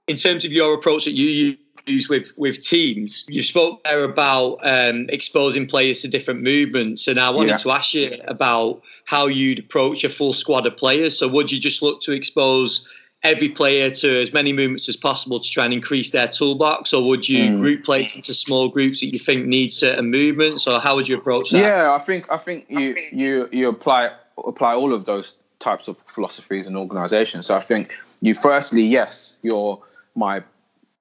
In 0.07 0.15
terms 0.15 0.45
of 0.45 0.51
your 0.51 0.73
approach 0.73 1.05
that 1.05 1.13
you 1.13 1.57
use 1.87 2.09
with 2.09 2.31
with 2.37 2.61
teams. 2.61 3.25
You 3.27 3.43
spoke 3.43 3.83
there 3.83 4.03
about 4.03 4.59
um, 4.63 5.05
exposing 5.09 5.67
players 5.67 6.01
to 6.01 6.07
different 6.07 6.41
movements, 6.43 7.07
and 7.07 7.19
I 7.19 7.29
wanted 7.29 7.51
yeah. 7.51 7.57
to 7.57 7.71
ask 7.71 7.93
you 7.93 8.17
about 8.27 8.81
how 9.05 9.27
you'd 9.27 9.59
approach 9.59 10.03
a 10.03 10.09
full 10.09 10.33
squad 10.33 10.65
of 10.65 10.75
players. 10.77 11.17
So, 11.17 11.27
would 11.27 11.51
you 11.51 11.59
just 11.59 11.81
look 11.81 12.01
to 12.01 12.11
expose 12.11 12.87
every 13.23 13.49
player 13.49 13.89
to 13.89 14.21
as 14.21 14.31
many 14.31 14.53
movements 14.53 14.87
as 14.87 14.95
possible 14.95 15.39
to 15.39 15.49
try 15.49 15.65
and 15.65 15.73
increase 15.73 16.11
their 16.11 16.27
toolbox, 16.27 16.93
or 16.93 17.05
would 17.05 17.27
you 17.27 17.51
mm. 17.51 17.61
group 17.61 17.83
players 17.83 18.13
into 18.15 18.33
small 18.33 18.69
groups 18.69 18.99
that 19.01 19.07
you 19.07 19.19
think 19.19 19.45
need 19.45 19.73
certain 19.73 20.09
movements, 20.09 20.67
or 20.67 20.79
how 20.79 20.95
would 20.95 21.07
you 21.07 21.17
approach 21.17 21.51
that? 21.51 21.59
Yeah, 21.59 21.93
I 21.93 21.99
think 21.99 22.31
I 22.31 22.37
think 22.37 22.65
you 22.69 22.95
you 23.11 23.49
you 23.51 23.69
apply 23.69 24.11
apply 24.45 24.75
all 24.75 24.93
of 24.93 25.05
those 25.05 25.39
types 25.59 25.87
of 25.87 25.97
philosophies 26.05 26.67
and 26.67 26.77
organizations. 26.77 27.47
So 27.47 27.55
I 27.55 27.61
think 27.61 27.97
you 28.21 28.35
firstly, 28.35 28.83
yes, 28.83 29.37
you're 29.41 29.81
my 30.17 30.43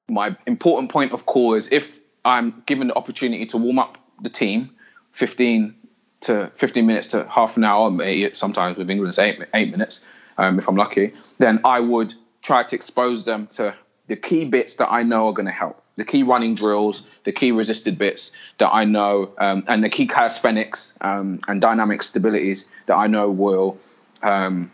my 0.08 0.36
important 0.46 0.90
point 0.92 1.12
of 1.12 1.26
call 1.26 1.54
is 1.54 1.68
if 1.72 1.98
I'm 2.24 2.62
given 2.66 2.88
the 2.88 2.94
opportunity 2.94 3.46
to 3.46 3.56
warm 3.56 3.78
up 3.78 3.98
the 4.22 4.28
team, 4.28 4.70
15 5.12 5.74
to 6.22 6.50
15 6.54 6.86
minutes 6.86 7.06
to 7.08 7.26
half 7.28 7.56
an 7.56 7.64
hour, 7.64 7.90
sometimes 8.34 8.76
with 8.76 8.88
England 8.90 9.18
eight, 9.18 9.42
eight 9.54 9.70
minutes, 9.70 10.06
um, 10.38 10.58
if 10.58 10.68
I'm 10.68 10.76
lucky, 10.76 11.12
then 11.38 11.60
I 11.64 11.80
would 11.80 12.14
try 12.42 12.62
to 12.62 12.76
expose 12.76 13.24
them 13.24 13.48
to 13.48 13.74
the 14.06 14.16
key 14.16 14.44
bits 14.44 14.76
that 14.76 14.90
I 14.90 15.02
know 15.02 15.28
are 15.28 15.32
going 15.32 15.46
to 15.46 15.52
help. 15.52 15.82
The 15.96 16.04
key 16.04 16.22
running 16.22 16.54
drills, 16.54 17.02
the 17.24 17.32
key 17.32 17.50
resisted 17.52 17.98
bits 17.98 18.30
that 18.58 18.72
I 18.72 18.84
know, 18.84 19.32
um, 19.38 19.64
and 19.66 19.82
the 19.82 19.88
key 19.88 20.06
calisthenics 20.06 20.94
um, 21.00 21.40
and 21.48 21.60
dynamic 21.60 22.02
stabilities 22.02 22.66
that 22.86 22.96
I 22.96 23.06
know 23.06 23.30
will 23.30 23.78
um, 24.22 24.70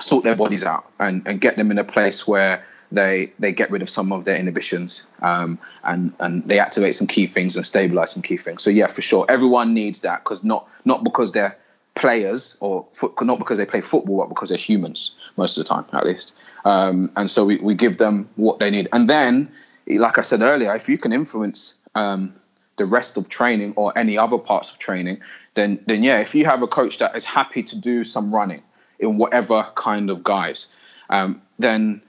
sort 0.00 0.24
their 0.24 0.36
bodies 0.36 0.64
out 0.64 0.90
and, 0.98 1.26
and 1.26 1.40
get 1.40 1.56
them 1.56 1.70
in 1.70 1.78
a 1.78 1.84
place 1.84 2.26
where 2.26 2.64
they 2.92 3.32
they 3.38 3.52
get 3.52 3.70
rid 3.70 3.82
of 3.82 3.90
some 3.90 4.12
of 4.12 4.24
their 4.24 4.36
inhibitions 4.36 5.04
um, 5.22 5.58
and 5.84 6.12
and 6.20 6.44
they 6.44 6.58
activate 6.58 6.94
some 6.94 7.06
key 7.06 7.26
things 7.26 7.56
and 7.56 7.66
stabilize 7.66 8.10
some 8.10 8.22
key 8.22 8.36
things. 8.36 8.62
So 8.62 8.70
yeah, 8.70 8.86
for 8.86 9.02
sure, 9.02 9.26
everyone 9.28 9.74
needs 9.74 10.00
that 10.00 10.24
because 10.24 10.44
not 10.44 10.68
not 10.84 11.04
because 11.04 11.32
they're 11.32 11.56
players 11.96 12.56
or 12.60 12.86
not 13.22 13.38
because 13.38 13.58
they 13.58 13.66
play 13.66 13.80
football, 13.80 14.18
but 14.18 14.28
because 14.28 14.50
they're 14.50 14.58
humans 14.58 15.12
most 15.36 15.58
of 15.58 15.64
the 15.64 15.68
time, 15.68 15.84
at 15.92 16.06
least. 16.06 16.32
Um, 16.64 17.10
and 17.16 17.28
so 17.30 17.44
we, 17.44 17.56
we 17.56 17.74
give 17.74 17.96
them 17.96 18.28
what 18.36 18.58
they 18.60 18.70
need. 18.70 18.88
And 18.92 19.10
then, 19.10 19.50
like 19.88 20.18
I 20.18 20.20
said 20.20 20.42
earlier, 20.42 20.74
if 20.74 20.88
you 20.88 20.98
can 20.98 21.12
influence 21.12 21.74
um, 21.94 22.34
the 22.76 22.86
rest 22.86 23.16
of 23.16 23.28
training 23.28 23.72
or 23.76 23.96
any 23.98 24.16
other 24.16 24.38
parts 24.38 24.70
of 24.70 24.78
training, 24.78 25.18
then 25.54 25.80
then 25.86 26.04
yeah, 26.04 26.20
if 26.20 26.34
you 26.34 26.44
have 26.44 26.62
a 26.62 26.66
coach 26.68 26.98
that 26.98 27.16
is 27.16 27.24
happy 27.24 27.62
to 27.62 27.76
do 27.76 28.04
some 28.04 28.32
running 28.32 28.62
in 28.98 29.18
whatever 29.18 29.66
kind 29.74 30.10
of 30.10 30.22
guise, 30.22 30.68
um, 31.10 31.40
then 31.58 32.00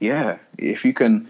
yeah, 0.00 0.38
if 0.58 0.84
you 0.84 0.92
can 0.92 1.28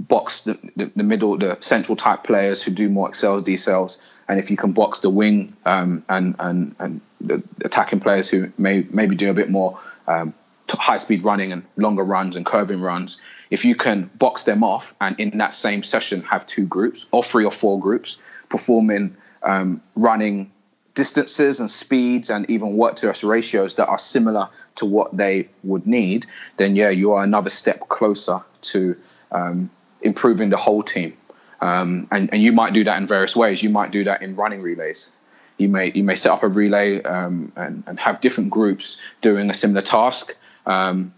box 0.00 0.42
the, 0.42 0.58
the, 0.76 0.90
the, 0.96 1.02
middle, 1.02 1.36
the 1.36 1.56
central 1.60 1.96
type 1.96 2.24
players 2.24 2.62
who 2.62 2.70
do 2.70 2.88
more 2.88 3.08
excels, 3.08 3.42
decels, 3.42 4.02
and 4.28 4.38
if 4.38 4.50
you 4.50 4.56
can 4.56 4.72
box 4.72 5.00
the 5.00 5.10
wing 5.10 5.56
um, 5.64 6.04
and 6.08 6.34
and 6.38 6.74
and 6.78 7.00
the 7.20 7.42
attacking 7.64 7.98
players 7.98 8.28
who 8.28 8.50
may 8.58 8.86
maybe 8.90 9.16
do 9.16 9.30
a 9.30 9.34
bit 9.34 9.50
more 9.50 9.78
um, 10.06 10.34
high 10.70 10.98
speed 10.98 11.24
running 11.24 11.50
and 11.52 11.62
longer 11.76 12.04
runs 12.04 12.36
and 12.36 12.44
curving 12.44 12.80
runs, 12.80 13.16
if 13.50 13.64
you 13.64 13.74
can 13.74 14.10
box 14.18 14.44
them 14.44 14.62
off 14.62 14.94
and 15.00 15.18
in 15.18 15.36
that 15.38 15.54
same 15.54 15.82
session 15.82 16.22
have 16.22 16.44
two 16.46 16.66
groups 16.66 17.06
or 17.10 17.22
three 17.22 17.44
or 17.44 17.50
four 17.50 17.80
groups 17.80 18.18
performing 18.50 19.16
um, 19.42 19.80
running 19.96 20.50
distances 20.98 21.60
and 21.60 21.70
speeds 21.70 22.28
and 22.28 22.50
even 22.50 22.76
work 22.76 22.96
to 22.96 23.06
rest 23.06 23.22
ratios 23.22 23.76
that 23.76 23.86
are 23.86 23.98
similar 23.98 24.48
to 24.74 24.84
what 24.84 25.16
they 25.16 25.48
would 25.62 25.86
need, 25.86 26.26
then 26.56 26.74
yeah, 26.74 26.88
you 26.88 27.12
are 27.12 27.22
another 27.22 27.50
step 27.50 27.88
closer 27.88 28.40
to 28.62 28.96
um, 29.30 29.70
improving 30.00 30.50
the 30.50 30.56
whole 30.56 30.82
team. 30.82 31.16
Um, 31.60 32.08
and, 32.10 32.28
and 32.32 32.42
you 32.42 32.50
might 32.50 32.72
do 32.72 32.82
that 32.82 33.00
in 33.00 33.06
various 33.06 33.36
ways. 33.36 33.62
You 33.62 33.70
might 33.70 33.92
do 33.92 34.02
that 34.02 34.22
in 34.22 34.34
running 34.34 34.60
relays. 34.60 35.12
You 35.58 35.68
may 35.68 35.92
you 35.92 36.02
may 36.02 36.16
set 36.16 36.32
up 36.32 36.42
a 36.42 36.48
relay 36.48 37.00
um, 37.02 37.52
and, 37.54 37.84
and 37.86 38.00
have 38.00 38.20
different 38.20 38.50
groups 38.50 38.96
doing 39.20 39.50
a 39.50 39.54
similar 39.54 39.82
task. 39.82 40.36
Um, 40.66 41.14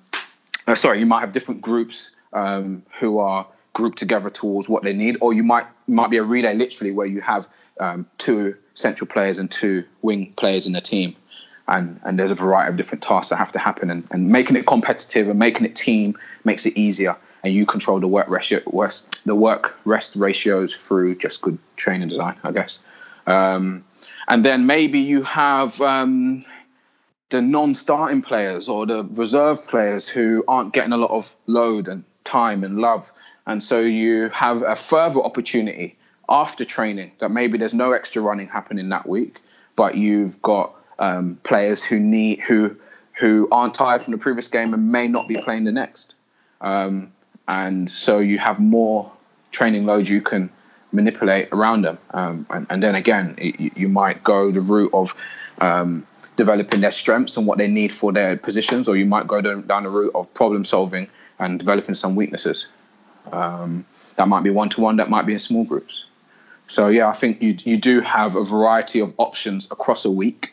uh, 0.67 0.75
sorry, 0.75 0.99
you 0.99 1.07
might 1.07 1.21
have 1.21 1.33
different 1.33 1.63
groups 1.63 2.11
um, 2.35 2.83
who 2.99 3.19
are 3.19 3.47
grouped 3.73 3.99
together 3.99 4.31
towards 4.31 4.69
what 4.69 4.83
they 4.83 4.93
need, 4.93 5.17
or 5.21 5.33
you 5.33 5.43
might 5.43 5.67
might 5.87 6.11
be 6.11 6.17
a 6.17 6.23
relay 6.23 6.55
literally 6.55 6.93
where 6.93 7.07
you 7.07 7.21
have 7.21 7.49
um, 7.79 8.07
two 8.19 8.57
central 8.75 9.07
players 9.09 9.39
and 9.39 9.51
two 9.51 9.85
wing 10.03 10.33
players 10.37 10.67
in 10.67 10.73
the 10.73 10.81
team, 10.81 11.15
and 11.69 12.01
and 12.05 12.19
there's 12.19 12.31
a 12.31 12.35
variety 12.35 12.71
of 12.71 12.77
different 12.77 13.03
tasks 13.03 13.31
that 13.31 13.37
have 13.37 13.53
to 13.53 13.59
happen, 13.59 13.91
and, 13.91 14.07
and 14.11 14.29
making 14.29 14.57
it 14.57 14.67
competitive 14.67 15.29
and 15.29 15.39
making 15.39 15.65
it 15.65 15.75
team 15.75 16.17
makes 16.45 16.67
it 16.67 16.77
easier, 16.77 17.17
and 17.43 17.55
you 17.55 17.67
control 17.67 18.01
the 18.01 18.09
work 18.09 18.29
ratio, 18.29 18.61
the 19.25 19.35
work 19.35 19.79
rest 19.85 20.17
ratios 20.17 20.75
through 20.75 21.15
just 21.17 21.43
good 21.43 21.59
training 21.77 22.09
design, 22.09 22.37
I 22.45 22.53
guess. 22.53 22.79
Um, 23.27 23.85
and 24.29 24.45
then 24.45 24.67
maybe 24.67 24.99
you 25.01 25.23
have 25.23 25.81
um, 25.81 26.45
the 27.31 27.41
non-starting 27.41 28.23
players 28.23 28.69
or 28.69 28.87
the 28.87 29.05
reserve 29.13 29.67
players 29.69 30.09
who 30.09 30.45
aren't 30.47 30.73
getting 30.73 30.93
a 30.93 30.97
lot 30.97 31.11
of 31.11 31.31
load 31.47 31.89
and 31.89 32.05
time 32.25 32.63
and 32.65 32.79
love, 32.79 33.11
and 33.51 33.61
so 33.61 33.81
you 33.81 34.29
have 34.29 34.63
a 34.63 34.77
further 34.77 35.21
opportunity 35.21 35.97
after 36.29 36.65
training 36.65 37.11
that 37.19 37.33
maybe 37.33 37.59
there's 37.59 37.75
no 37.75 37.91
extra 37.91 38.23
running 38.23 38.47
happening 38.47 38.91
that 38.91 39.09
week, 39.09 39.41
but 39.75 39.97
you've 39.97 40.41
got 40.41 40.73
um, 41.01 41.37
players 41.43 41.83
who 41.83 41.99
need 41.99 42.39
who 42.43 42.77
who 43.19 43.49
aren't 43.51 43.75
tired 43.75 44.03
from 44.03 44.13
the 44.13 44.19
previous 44.19 44.47
game 44.47 44.73
and 44.73 44.93
may 44.93 45.09
not 45.09 45.27
be 45.27 45.37
playing 45.43 45.65
the 45.65 45.73
next. 45.73 46.15
Um, 46.61 47.13
and 47.49 47.91
so 47.91 48.21
you 48.21 48.39
have 48.39 48.61
more 48.61 49.11
training 49.51 49.85
load 49.85 50.07
you 50.07 50.23
can 50.23 50.49
manipulate 50.93 51.49
around 51.51 51.83
them. 51.83 51.99
Um, 52.13 52.47
and, 52.51 52.69
and, 52.71 52.83
then 52.85 52.95
again, 52.95 53.35
it, 53.37 53.77
you 53.77 53.89
might 53.89 54.23
go 54.23 54.53
the 54.53 54.61
route 54.61 54.95
of 54.95 55.13
um, 55.61 56.07
developing 56.37 56.83
their 56.83 56.93
strengths 56.93 57.37
and 57.37 57.49
what 57.49 57.59
they 57.59 57.67
need 57.67 57.93
for 57.93 58.13
their 58.13 58.37
positions, 58.37 58.89
or 58.89 58.97
you 58.97 59.07
might 59.07 59.27
go 59.27 59.41
down 59.41 59.83
the 59.83 59.91
route 59.91 60.13
of 60.15 60.33
problem 60.35 60.65
solving 60.65 61.09
and 61.41 61.59
developing 61.59 61.97
some 61.97 62.15
weaknesses. 62.15 62.69
Um, 63.33 63.85
that 64.17 64.29
might 64.29 64.43
be 64.43 64.51
one 64.51 64.69
to 64.71 64.81
one, 64.81 64.97
that 64.97 65.09
might 65.09 65.27
be 65.27 65.33
in 65.33 65.39
small 65.39 65.65
groups. 65.65 66.05
So 66.67 66.89
yeah, 66.89 67.09
I 67.09 67.13
think 67.13 67.43
you 67.43 67.57
you 67.65 67.77
do 67.77 68.01
have 68.01 68.37
a 68.37 68.45
variety 68.45 69.01
of 69.01 69.13
options 69.17 69.67
across 69.73 70.05
a 70.05 70.11
week, 70.11 70.53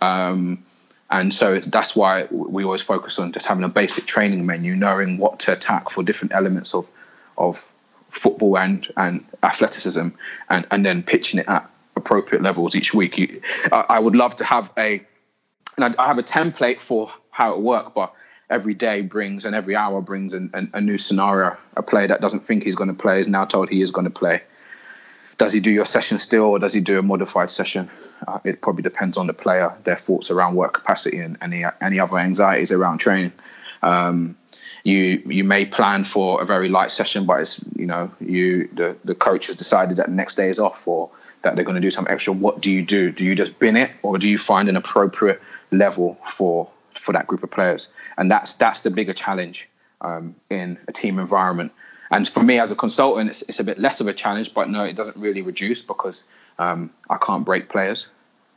um, 0.00 0.64
and 1.10 1.34
so 1.34 1.58
that's 1.60 1.94
why 1.94 2.26
we 2.30 2.64
always 2.64 2.80
focus 2.80 3.18
on 3.18 3.32
just 3.32 3.46
having 3.46 3.64
a 3.64 3.68
basic 3.68 4.06
training 4.06 4.46
menu, 4.46 4.76
knowing 4.76 5.18
what 5.18 5.38
to 5.40 5.52
attack 5.52 5.90
for 5.90 6.02
different 6.02 6.32
elements 6.32 6.74
of 6.74 6.88
of 7.36 7.70
football 8.08 8.56
and 8.56 8.88
and 8.96 9.24
athleticism, 9.42 10.08
and 10.48 10.66
and 10.70 10.86
then 10.86 11.02
pitching 11.02 11.40
it 11.40 11.48
at 11.48 11.68
appropriate 11.96 12.42
levels 12.42 12.74
each 12.74 12.94
week. 12.94 13.18
You, 13.18 13.40
I, 13.70 13.84
I, 13.90 13.98
would 13.98 14.16
love 14.16 14.36
to 14.36 14.44
have 14.44 14.70
a, 14.78 15.04
and 15.76 15.84
I, 15.84 16.02
I 16.02 16.06
have 16.06 16.16
a 16.16 16.22
template 16.22 16.78
for 16.78 17.12
how 17.30 17.52
it 17.52 17.58
work, 17.60 17.92
but 17.94 18.14
every 18.50 18.74
day 18.74 19.02
brings 19.02 19.44
and 19.44 19.54
every 19.54 19.76
hour 19.76 20.00
brings 20.00 20.32
an, 20.32 20.50
an, 20.54 20.70
a 20.74 20.80
new 20.80 20.98
scenario. 20.98 21.56
A 21.76 21.82
player 21.82 22.06
that 22.06 22.20
doesn't 22.20 22.40
think 22.40 22.64
he's 22.64 22.74
going 22.74 22.88
to 22.88 22.94
play 22.94 23.20
is 23.20 23.28
now 23.28 23.44
told 23.44 23.68
he 23.68 23.82
is 23.82 23.90
going 23.90 24.06
to 24.06 24.10
play 24.10 24.42
does 25.38 25.52
he 25.52 25.60
do 25.60 25.70
your 25.70 25.86
session 25.86 26.18
still 26.18 26.44
or 26.44 26.58
does 26.58 26.72
he 26.72 26.80
do 26.80 26.98
a 26.98 27.02
modified 27.02 27.48
session? 27.48 27.88
Uh, 28.26 28.40
it 28.44 28.60
probably 28.60 28.82
depends 28.82 29.16
on 29.16 29.28
the 29.28 29.32
player, 29.32 29.72
their 29.84 29.96
thoughts 29.96 30.30
around 30.30 30.56
work 30.56 30.74
capacity 30.74 31.18
and 31.18 31.38
any 31.40 31.64
any 31.80 31.98
other 31.98 32.18
anxieties 32.18 32.72
around 32.72 32.98
training. 32.98 33.32
Um, 33.82 34.36
you 34.82 35.22
you 35.24 35.44
may 35.44 35.64
plan 35.64 36.04
for 36.04 36.42
a 36.42 36.44
very 36.44 36.68
light 36.68 36.90
session, 36.90 37.24
but 37.24 37.40
it's 37.40 37.64
you 37.76 37.86
know 37.86 38.10
you 38.20 38.68
the 38.74 38.96
the 39.04 39.14
coach 39.14 39.46
has 39.46 39.54
decided 39.54 39.96
that 39.96 40.06
the 40.06 40.12
next 40.12 40.34
day 40.34 40.48
is 40.48 40.58
off 40.58 40.86
or 40.88 41.08
that 41.42 41.54
they're 41.54 41.64
going 41.64 41.76
to 41.76 41.80
do 41.80 41.90
some 41.90 42.06
extra. 42.10 42.32
What 42.32 42.60
do 42.60 42.70
you 42.70 42.84
do? 42.84 43.12
Do 43.12 43.24
you 43.24 43.36
just 43.36 43.58
bin 43.60 43.76
it 43.76 43.92
or 44.02 44.18
do 44.18 44.26
you 44.26 44.38
find 44.38 44.68
an 44.68 44.76
appropriate 44.76 45.40
level 45.70 46.18
for 46.24 46.68
for 46.98 47.12
that 47.12 47.26
group 47.26 47.42
of 47.42 47.50
players? 47.50 47.88
And 48.16 48.30
that's 48.30 48.54
that's 48.54 48.80
the 48.82 48.90
bigger 48.90 49.12
challenge 49.12 49.68
um, 50.00 50.34
in 50.50 50.78
a 50.88 50.92
team 50.92 51.18
environment 51.18 51.72
and 52.10 52.28
for 52.28 52.42
me 52.42 52.58
as 52.58 52.70
a 52.70 52.76
consultant, 52.76 53.30
it's, 53.30 53.42
it's 53.42 53.60
a 53.60 53.64
bit 53.64 53.78
less 53.78 54.00
of 54.00 54.06
a 54.06 54.14
challenge, 54.14 54.54
but 54.54 54.68
no, 54.70 54.84
it 54.84 54.96
doesn't 54.96 55.16
really 55.16 55.42
reduce 55.42 55.82
because 55.82 56.24
um, 56.58 56.90
I 57.10 57.16
can't 57.18 57.44
break 57.44 57.68
players. 57.68 58.08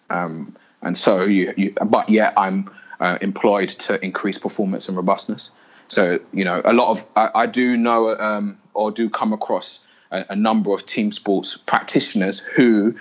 Um, 0.10 0.56
and 0.82 0.98
so 0.98 1.24
you, 1.24 1.54
you, 1.58 1.74
but 1.86 2.10
yet 2.10 2.34
I'm 2.38 2.70
uh, 3.00 3.18
employed 3.22 3.70
to 3.70 4.04
increase 4.04 4.38
performance 4.38 4.88
and 4.88 4.96
robustness. 4.96 5.52
So, 5.88 6.20
you 6.34 6.46
know, 6.46 6.62
a 6.64 6.74
lot 6.74 6.90
of, 6.90 7.06
I, 7.16 7.30
I 7.36 7.46
do 7.46 7.76
know 7.76 8.18
um, 8.18 8.58
or 8.74 8.92
do 8.92 9.10
come 9.10 9.34
across 9.34 9.80
a, 10.12 10.26
a 10.30 10.36
number 10.36 10.74
of 10.74 10.86
team 10.86 11.12
sports 11.12 11.58
practitioners 11.58 12.40
who 12.40 12.96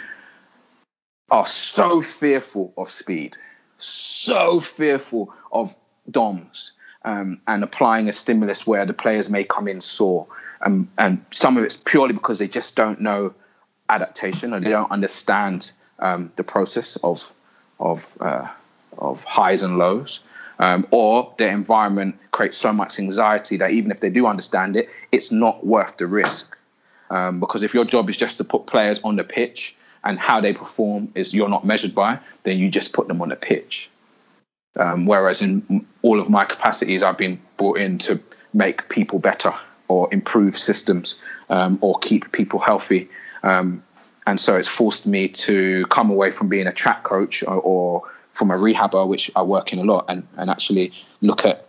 are 1.31 1.47
so 1.47 2.03
fearful 2.03 2.73
of 2.77 2.91
speed, 2.91 3.37
so 3.83 4.61
fearful 4.61 5.33
of 5.53 5.75
DOMs 6.11 6.73
um, 7.05 7.41
and 7.47 7.63
applying 7.63 8.09
a 8.09 8.13
stimulus 8.13 8.67
where 8.67 8.85
the 8.85 8.93
players 8.93 9.31
may 9.31 9.45
come 9.45 9.69
in 9.69 9.81
sore. 9.81 10.27
Um, 10.63 10.91
and 10.99 11.25
some 11.31 11.57
of 11.57 11.65
it's 11.65 11.77
purely 11.77 12.13
because 12.13 12.39
they 12.39 12.49
just 12.49 12.77
don't 12.77 13.01
know 13.01 13.35
adaptation 13.89 14.55
or 14.55 14.61
they 14.61 14.71
don't 14.71 14.91
understand 14.91 15.73
um, 15.99 16.33
the 16.37 16.45
process 16.45 16.97
of 16.97 17.33
of 17.79 18.07
uh, 18.21 18.47
of 18.99 19.23
highs 19.25 19.63
and 19.63 19.79
lows. 19.79 20.21
Um, 20.59 20.87
or 20.91 21.35
their 21.39 21.49
environment 21.49 22.19
creates 22.33 22.59
so 22.59 22.71
much 22.71 22.99
anxiety 22.99 23.57
that 23.57 23.71
even 23.71 23.91
if 23.91 24.01
they 24.01 24.11
do 24.11 24.27
understand 24.27 24.77
it, 24.77 24.91
it's 25.11 25.33
not 25.33 25.65
worth 25.65 25.97
the 25.97 26.07
risk. 26.07 26.55
Um, 27.09 27.41
because 27.41 27.63
if 27.63 27.73
your 27.73 27.87
job 27.87 28.11
is 28.11 28.17
just 28.19 28.37
to 28.39 28.45
put 28.45 28.67
players 28.67 29.01
on 29.03 29.17
the 29.17 29.25
pitch 29.25 29.75
and 30.05 30.19
how 30.19 30.41
they 30.41 30.53
perform 30.53 31.11
is 31.15 31.35
you're 31.35 31.49
not 31.49 31.65
measured 31.65 31.95
by, 31.95 32.19
then 32.45 32.59
you 32.59 32.71
just 32.71 32.93
put 32.93 33.09
them 33.09 33.21
on 33.21 33.29
the 33.29 33.37
pitch. 33.37 33.89
Um, 34.77 35.07
whereas 35.07 35.43
in 35.43 35.87
all 36.03 36.21
of 36.21 36.31
my 36.31 36.45
capacities, 36.45 37.03
I've 37.03 37.19
been 37.19 37.41
brought 37.57 37.79
in 37.79 37.99
to 37.99 38.21
make 38.55 38.89
people 38.89 39.19
better 39.19 39.53
or 39.89 40.09
improve 40.13 40.57
systems 40.57 41.17
um, 41.51 41.79
or 41.83 41.99
keep 41.99 42.31
people 42.33 42.61
healthy. 42.61 43.09
Um, 43.43 43.83
and 44.27 44.39
so 44.39 44.57
it's 44.57 44.69
forced 44.69 45.07
me 45.07 45.29
to 45.29 45.87
come 45.87 46.11
away 46.11 46.31
from 46.31 46.49
being 46.49 46.67
a 46.67 46.73
track 46.73 47.03
coach 47.03 47.43
or, 47.43 47.57
or, 47.57 48.03
from 48.33 48.53
a 48.53 48.55
rehabber, 48.55 49.07
which 49.07 49.31
I 49.35 49.43
work 49.43 49.73
in 49.73 49.81
a 49.81 49.83
lot, 49.83 50.05
and, 50.09 50.27
and 50.37 50.49
actually 50.51 50.93
look 51.21 51.45
at 51.45 51.67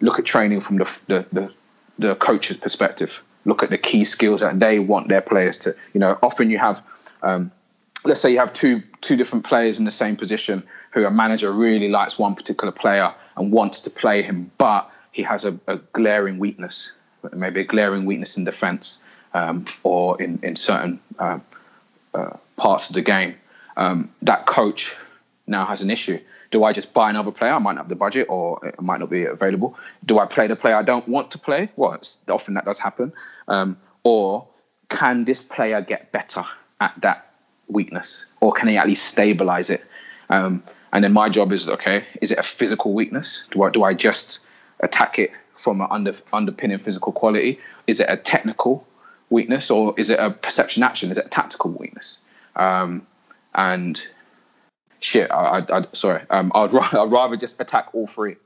look 0.00 0.18
at 0.18 0.24
training 0.24 0.60
from 0.60 0.78
the, 0.78 0.98
the, 1.06 1.26
the, 1.32 1.52
the 1.98 2.14
coach's 2.16 2.56
perspective. 2.56 3.22
Look 3.44 3.62
at 3.62 3.70
the 3.70 3.78
key 3.78 4.04
skills 4.04 4.40
that 4.40 4.58
they 4.58 4.80
want 4.80 5.08
their 5.08 5.20
players 5.20 5.56
to. 5.58 5.74
You 5.94 6.00
know, 6.00 6.18
often 6.22 6.50
you 6.50 6.58
have 6.58 6.82
um, 7.22 7.52
let's 8.04 8.20
say 8.20 8.30
you 8.30 8.38
have 8.38 8.52
two 8.52 8.82
two 9.00 9.16
different 9.16 9.44
players 9.44 9.78
in 9.78 9.84
the 9.84 9.90
same 9.90 10.16
position 10.16 10.62
who 10.92 11.04
a 11.04 11.10
manager 11.10 11.52
really 11.52 11.88
likes 11.88 12.18
one 12.18 12.34
particular 12.34 12.72
player 12.72 13.12
and 13.36 13.52
wants 13.52 13.80
to 13.82 13.90
play 13.90 14.22
him, 14.22 14.50
but 14.58 14.90
he 15.12 15.22
has 15.22 15.44
a, 15.44 15.58
a 15.66 15.76
glaring 15.92 16.38
weakness, 16.38 16.92
maybe 17.32 17.60
a 17.60 17.64
glaring 17.64 18.04
weakness 18.04 18.36
in 18.36 18.44
defence 18.44 18.98
um, 19.34 19.64
or 19.82 20.20
in 20.20 20.38
in 20.42 20.56
certain 20.56 21.00
uh, 21.18 21.38
uh, 22.14 22.36
parts 22.56 22.88
of 22.88 22.94
the 22.94 23.02
game. 23.02 23.34
Um, 23.76 24.10
that 24.22 24.46
coach 24.46 24.94
now 25.46 25.64
has 25.64 25.82
an 25.82 25.90
issue. 25.90 26.18
Do 26.50 26.64
I 26.64 26.72
just 26.72 26.92
buy 26.92 27.08
another 27.08 27.30
player? 27.30 27.52
I 27.52 27.58
might 27.58 27.72
not 27.72 27.82
have 27.82 27.88
the 27.88 27.96
budget, 27.96 28.26
or 28.28 28.58
it 28.66 28.80
might 28.80 29.00
not 29.00 29.08
be 29.08 29.24
available. 29.24 29.76
Do 30.04 30.18
I 30.18 30.26
play 30.26 30.46
the 30.46 30.56
player 30.56 30.76
I 30.76 30.82
don't 30.82 31.08
want 31.08 31.30
to 31.30 31.38
play? 31.38 31.70
Well, 31.76 31.98
often 32.28 32.54
that 32.54 32.66
does 32.66 32.78
happen. 32.78 33.12
Um, 33.48 33.78
or 34.04 34.46
can 34.90 35.24
this 35.24 35.40
player 35.40 35.80
get 35.80 36.12
better 36.12 36.44
at 36.80 36.92
that 37.00 37.31
weakness, 37.72 38.26
or 38.40 38.52
can 38.52 38.68
he 38.68 38.76
at 38.76 38.86
least 38.86 39.06
stabilize 39.06 39.70
it? 39.70 39.84
Um, 40.30 40.62
and 40.92 41.02
then 41.04 41.12
my 41.12 41.28
job 41.28 41.52
is 41.52 41.68
okay. 41.68 42.04
Is 42.20 42.30
it 42.30 42.38
a 42.38 42.42
physical 42.42 42.92
weakness? 42.92 43.42
Do 43.50 43.62
I 43.62 43.70
do 43.70 43.84
I 43.84 43.94
just 43.94 44.40
attack 44.80 45.18
it 45.18 45.30
from 45.54 45.80
an 45.80 45.88
under, 45.90 46.12
underpinning 46.32 46.78
physical 46.78 47.12
quality? 47.12 47.58
Is 47.86 48.00
it 48.00 48.06
a 48.08 48.16
technical 48.16 48.86
weakness, 49.30 49.70
or 49.70 49.94
is 49.96 50.10
it 50.10 50.18
a 50.18 50.30
perception 50.30 50.82
action? 50.82 51.10
Is 51.10 51.18
it 51.18 51.26
a 51.26 51.30
tactical 51.30 51.70
weakness? 51.70 52.18
Um, 52.56 53.06
and 53.54 54.04
shit, 55.00 55.30
I, 55.30 55.58
I, 55.58 55.78
I 55.78 55.86
sorry, 55.92 56.22
um, 56.30 56.52
I'd, 56.54 56.72
rather, 56.72 56.98
I'd 57.00 57.12
rather 57.12 57.36
just 57.36 57.60
attack 57.60 57.88
all 57.94 58.06
three. 58.06 58.36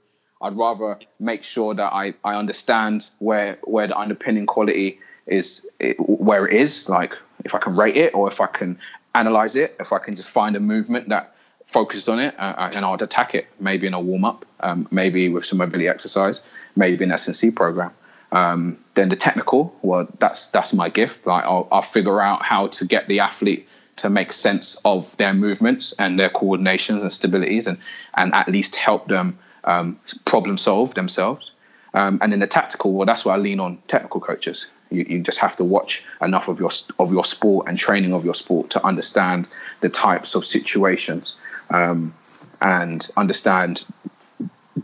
I'd 0.42 0.54
rather 0.54 0.98
make 1.18 1.42
sure 1.42 1.74
that 1.74 1.92
I, 1.92 2.14
I 2.24 2.34
understand 2.34 3.08
where 3.18 3.58
where 3.64 3.86
the 3.86 3.98
underpinning 3.98 4.46
quality 4.46 5.00
is, 5.26 5.66
it, 5.80 5.96
where 5.98 6.46
it 6.46 6.54
is, 6.54 6.88
like 6.88 7.14
if 7.44 7.54
I 7.54 7.58
can 7.58 7.74
rate 7.74 7.96
it 7.96 8.14
or 8.14 8.30
if 8.30 8.40
I 8.40 8.46
can 8.46 8.78
analyze 9.18 9.56
it, 9.56 9.76
if 9.80 9.92
I 9.92 9.98
can 9.98 10.14
just 10.14 10.30
find 10.30 10.56
a 10.56 10.60
movement 10.60 11.08
that 11.08 11.34
focused 11.66 12.08
on 12.08 12.18
it, 12.18 12.34
uh, 12.38 12.70
and 12.74 12.84
I'd 12.84 13.02
attack 13.02 13.34
it, 13.34 13.46
maybe 13.58 13.86
in 13.86 13.94
a 13.94 14.00
warm 14.00 14.24
up, 14.24 14.46
um, 14.60 14.86
maybe 14.90 15.28
with 15.28 15.44
some 15.44 15.58
mobility 15.58 15.88
exercise, 15.88 16.42
maybe 16.76 17.04
an 17.04 17.12
S&C 17.12 17.50
program. 17.50 17.90
Um, 18.32 18.78
then 18.94 19.08
the 19.08 19.16
technical, 19.16 19.74
well, 19.82 20.08
that's 20.18 20.48
that's 20.48 20.72
my 20.72 20.88
gift. 20.88 21.26
Like 21.26 21.44
I'll, 21.44 21.68
I'll 21.70 21.82
figure 21.82 22.20
out 22.20 22.42
how 22.42 22.68
to 22.68 22.84
get 22.84 23.06
the 23.08 23.20
athlete 23.20 23.68
to 23.96 24.10
make 24.10 24.32
sense 24.32 24.76
of 24.84 25.16
their 25.16 25.32
movements 25.32 25.94
and 25.98 26.18
their 26.20 26.28
coordinations 26.28 27.00
and 27.02 27.10
stabilities 27.10 27.66
and 27.66 27.78
and 28.14 28.34
at 28.34 28.48
least 28.48 28.76
help 28.76 29.08
them 29.08 29.38
um, 29.64 29.98
problem 30.24 30.58
solve 30.58 30.94
themselves. 30.94 31.52
Um, 31.94 32.18
and 32.20 32.32
in 32.34 32.40
the 32.40 32.46
tactical, 32.46 32.92
well, 32.92 33.06
that's 33.06 33.24
where 33.24 33.34
I 33.34 33.38
lean 33.38 33.58
on 33.60 33.78
technical 33.86 34.20
coaches. 34.20 34.66
You, 34.90 35.04
you 35.08 35.20
just 35.20 35.38
have 35.38 35.56
to 35.56 35.64
watch 35.64 36.04
enough 36.20 36.48
of 36.48 36.60
your 36.60 36.70
of 36.98 37.12
your 37.12 37.24
sport 37.24 37.68
and 37.68 37.78
training 37.78 38.12
of 38.12 38.24
your 38.24 38.34
sport 38.34 38.70
to 38.70 38.84
understand 38.86 39.48
the 39.80 39.88
types 39.88 40.34
of 40.34 40.46
situations 40.46 41.34
um, 41.70 42.14
and 42.60 43.08
understand 43.16 43.84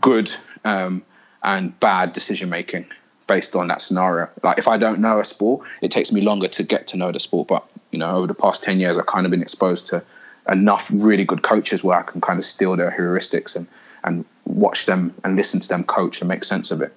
good 0.01 0.31
um, 0.65 1.03
and 1.43 1.77
bad 1.79 2.13
decision 2.13 2.49
making 2.49 2.85
based 3.27 3.55
on 3.55 3.67
that 3.69 3.81
scenario. 3.81 4.29
Like 4.43 4.57
if 4.57 4.67
I 4.67 4.77
don't 4.77 4.99
know 4.99 5.19
a 5.19 5.25
sport, 5.25 5.65
it 5.81 5.91
takes 5.91 6.11
me 6.11 6.21
longer 6.21 6.47
to 6.49 6.63
get 6.63 6.87
to 6.87 6.97
know 6.97 7.11
the 7.11 7.19
sport. 7.19 7.47
But 7.47 7.65
you 7.91 7.99
know, 7.99 8.11
over 8.11 8.27
the 8.27 8.33
past 8.33 8.63
ten 8.63 8.79
years, 8.79 8.97
I've 8.97 9.05
kind 9.05 9.25
of 9.25 9.31
been 9.31 9.41
exposed 9.41 9.87
to 9.87 10.03
enough 10.49 10.89
really 10.93 11.23
good 11.23 11.41
coaches 11.43 11.83
where 11.83 11.97
I 11.97 12.03
can 12.03 12.19
kind 12.19 12.37
of 12.37 12.45
steal 12.45 12.75
their 12.75 12.91
heuristics 12.91 13.55
and 13.55 13.67
and 14.03 14.25
watch 14.45 14.85
them 14.85 15.13
and 15.23 15.35
listen 15.35 15.59
to 15.61 15.67
them 15.67 15.83
coach 15.83 16.21
and 16.21 16.27
make 16.27 16.43
sense 16.43 16.71
of 16.71 16.81
it. 16.81 16.93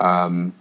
Um, 0.00 0.52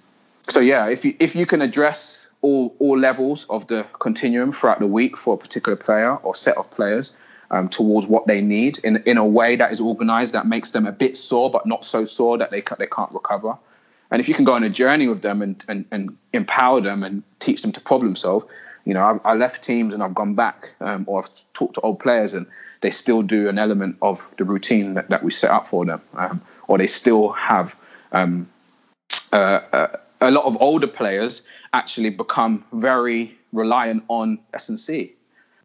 so 0.51 0.59
yeah, 0.59 0.87
if 0.87 1.05
you 1.05 1.15
if 1.19 1.35
you 1.35 1.45
can 1.45 1.61
address 1.61 2.27
all 2.41 2.75
all 2.79 2.97
levels 2.97 3.45
of 3.49 3.67
the 3.67 3.85
continuum 3.99 4.51
throughout 4.51 4.79
the 4.79 4.87
week 4.87 5.17
for 5.17 5.35
a 5.35 5.37
particular 5.37 5.75
player 5.75 6.15
or 6.17 6.35
set 6.35 6.57
of 6.57 6.69
players 6.71 7.15
um, 7.51 7.69
towards 7.69 8.07
what 8.07 8.27
they 8.27 8.41
need 8.41 8.79
in 8.79 8.97
in 9.05 9.17
a 9.17 9.25
way 9.25 9.55
that 9.55 9.71
is 9.71 9.79
organized 9.79 10.33
that 10.33 10.47
makes 10.47 10.71
them 10.71 10.85
a 10.85 10.91
bit 10.91 11.15
sore 11.15 11.49
but 11.49 11.65
not 11.65 11.85
so 11.85 12.05
sore 12.05 12.37
that 12.37 12.51
they 12.51 12.63
they 12.77 12.87
can't 12.87 13.11
recover. 13.11 13.57
And 14.11 14.19
if 14.19 14.27
you 14.27 14.35
can 14.35 14.43
go 14.43 14.53
on 14.53 14.63
a 14.63 14.69
journey 14.69 15.07
with 15.07 15.21
them 15.21 15.41
and, 15.41 15.63
and, 15.69 15.85
and 15.89 16.17
empower 16.33 16.81
them 16.81 17.01
and 17.01 17.23
teach 17.39 17.61
them 17.61 17.71
to 17.71 17.79
problem 17.79 18.17
solve, 18.17 18.45
you 18.83 18.93
know, 18.93 19.01
I, 19.01 19.31
I 19.31 19.35
left 19.35 19.63
teams 19.63 19.93
and 19.93 20.03
I've 20.03 20.13
gone 20.13 20.35
back 20.35 20.75
um, 20.81 21.05
or 21.07 21.23
I've 21.23 21.29
talked 21.53 21.75
to 21.75 21.81
old 21.81 22.01
players 22.01 22.33
and 22.33 22.45
they 22.81 22.91
still 22.91 23.21
do 23.21 23.47
an 23.47 23.57
element 23.57 23.95
of 24.01 24.27
the 24.37 24.43
routine 24.43 24.95
that, 24.95 25.07
that 25.07 25.23
we 25.23 25.31
set 25.31 25.49
up 25.51 25.65
for 25.65 25.85
them, 25.85 26.01
um, 26.15 26.41
or 26.67 26.77
they 26.77 26.87
still 26.87 27.29
have 27.31 27.73
um, 28.11 28.49
uh, 29.31 29.61
uh, 29.71 29.87
a 30.21 30.31
lot 30.31 30.45
of 30.45 30.55
older 30.61 30.87
players 30.87 31.41
actually 31.73 32.09
become 32.09 32.63
very 32.73 33.35
reliant 33.51 34.03
on 34.07 34.39
S&C. 34.53 35.13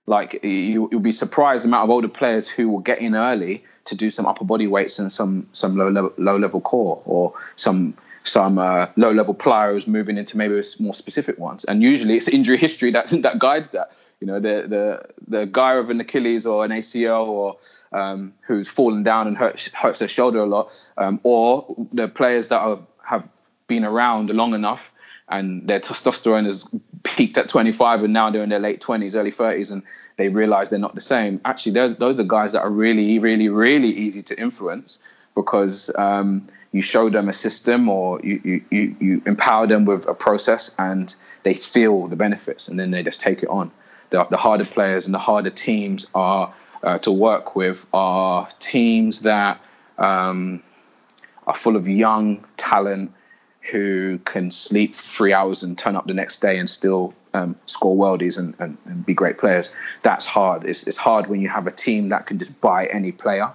Like 0.06 0.40
you, 0.42 0.88
you'll 0.90 1.00
be 1.00 1.12
surprised 1.12 1.64
the 1.64 1.68
amount 1.68 1.84
of 1.84 1.90
older 1.90 2.08
players 2.08 2.48
who 2.48 2.68
will 2.68 2.80
get 2.80 3.00
in 3.00 3.14
early 3.14 3.62
to 3.84 3.94
do 3.94 4.08
some 4.10 4.26
upper 4.26 4.44
body 4.44 4.66
weights 4.66 4.98
and 4.98 5.12
some 5.12 5.48
some 5.52 5.76
low 5.76 5.90
level 5.90 6.12
low 6.16 6.38
level 6.38 6.60
core 6.60 7.02
or 7.04 7.34
some 7.56 7.94
some 8.22 8.58
uh, 8.58 8.86
low 8.96 9.12
level 9.12 9.34
plyos 9.34 9.86
moving 9.86 10.16
into 10.16 10.36
maybe 10.36 10.60
more 10.78 10.94
specific 10.94 11.38
ones. 11.38 11.64
And 11.64 11.82
usually 11.82 12.16
it's 12.16 12.28
injury 12.28 12.56
history 12.56 12.90
that 12.92 13.06
that 13.22 13.38
guides 13.38 13.70
that. 13.70 13.92
You 14.20 14.26
know, 14.28 14.40
the 14.40 14.64
the 14.66 15.02
the 15.26 15.46
guy 15.46 15.78
with 15.78 15.90
an 15.90 16.00
Achilles 16.00 16.46
or 16.46 16.64
an 16.64 16.70
ACL 16.70 17.26
or 17.26 17.58
um, 17.92 18.32
who's 18.42 18.68
fallen 18.68 19.02
down 19.02 19.26
and 19.26 19.36
hurt, 19.36 19.60
hurts 19.74 19.98
their 19.98 20.08
shoulder 20.08 20.38
a 20.38 20.46
lot, 20.46 20.72
um, 20.96 21.20
or 21.22 21.66
the 21.92 22.08
players 22.08 22.48
that 22.48 22.60
are, 22.60 22.78
have 23.04 23.28
been 23.68 23.84
around 23.84 24.30
long 24.30 24.54
enough 24.54 24.92
and 25.28 25.66
their 25.66 25.80
testosterone 25.80 26.46
has 26.46 26.68
peaked 27.02 27.36
at 27.36 27.48
25 27.48 28.04
and 28.04 28.12
now 28.12 28.30
they're 28.30 28.42
in 28.42 28.48
their 28.48 28.60
late 28.60 28.80
20s 28.80 29.14
early 29.14 29.32
30s 29.32 29.72
and 29.72 29.82
they 30.16 30.28
realize 30.28 30.70
they're 30.70 30.78
not 30.78 30.94
the 30.94 31.00
same 31.00 31.40
actually 31.44 31.72
those 31.72 32.18
are 32.20 32.24
guys 32.24 32.52
that 32.52 32.60
are 32.60 32.70
really 32.70 33.18
really 33.18 33.48
really 33.48 33.88
easy 33.88 34.22
to 34.22 34.38
influence 34.40 35.00
because 35.36 35.90
um, 35.96 36.42
you 36.72 36.82
show 36.82 37.08
them 37.08 37.28
a 37.28 37.32
system 37.32 37.88
or 37.88 38.20
you, 38.24 38.62
you, 38.70 38.96
you 38.98 39.22
empower 39.26 39.66
them 39.66 39.84
with 39.84 40.06
a 40.08 40.14
process 40.14 40.74
and 40.78 41.14
they 41.42 41.54
feel 41.54 42.06
the 42.06 42.16
benefits 42.16 42.68
and 42.68 42.80
then 42.80 42.90
they 42.90 43.02
just 43.02 43.20
take 43.20 43.42
it 43.42 43.48
on. 43.48 43.70
The, 44.10 44.24
the 44.30 44.36
harder 44.36 44.64
players 44.64 45.06
and 45.06 45.14
the 45.14 45.18
harder 45.18 45.50
teams 45.50 46.06
are 46.14 46.52
uh, 46.82 46.98
to 46.98 47.12
work 47.12 47.54
with 47.54 47.86
are 47.92 48.48
teams 48.58 49.20
that 49.20 49.60
um, 49.98 50.62
are 51.46 51.54
full 51.54 51.76
of 51.76 51.86
young 51.86 52.44
talent 52.56 53.12
who 53.70 54.18
can 54.18 54.50
sleep 54.50 54.94
three 54.94 55.32
hours 55.32 55.62
and 55.62 55.76
turn 55.76 55.96
up 55.96 56.06
the 56.06 56.14
next 56.14 56.40
day 56.40 56.58
and 56.58 56.68
still 56.68 57.14
um, 57.34 57.56
score 57.66 57.96
worldies 57.96 58.38
and, 58.38 58.54
and, 58.58 58.78
and, 58.86 59.04
be 59.04 59.12
great 59.12 59.36
players. 59.36 59.70
That's 60.02 60.24
hard. 60.24 60.64
It's, 60.64 60.86
it's 60.86 60.96
hard 60.96 61.26
when 61.26 61.40
you 61.40 61.48
have 61.48 61.66
a 61.66 61.70
team 61.70 62.08
that 62.08 62.26
can 62.26 62.38
just 62.38 62.58
buy 62.60 62.86
any 62.86 63.12
player 63.12 63.52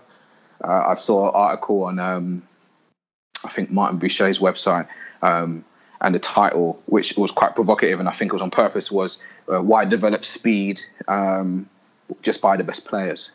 uh, 0.63 0.85
I 0.89 0.93
saw 0.93 1.29
an 1.29 1.35
article 1.35 1.83
on, 1.83 1.99
um, 1.99 2.43
I 3.43 3.49
think 3.49 3.71
Martin 3.71 3.99
Buchheit's 3.99 4.39
website, 4.39 4.87
um, 5.21 5.65
and 6.01 6.15
the 6.15 6.19
title, 6.19 6.81
which 6.87 7.15
was 7.17 7.31
quite 7.31 7.55
provocative, 7.55 7.99
and 7.99 8.09
I 8.09 8.11
think 8.11 8.31
it 8.31 8.33
was 8.33 8.41
on 8.41 8.51
purpose, 8.51 8.91
was 8.91 9.19
uh, 9.51 9.61
"Why 9.61 9.85
Develop 9.85 10.25
Speed 10.25 10.81
um, 11.07 11.69
Just 12.21 12.41
by 12.41 12.57
the 12.57 12.63
Best 12.63 12.85
Players," 12.85 13.31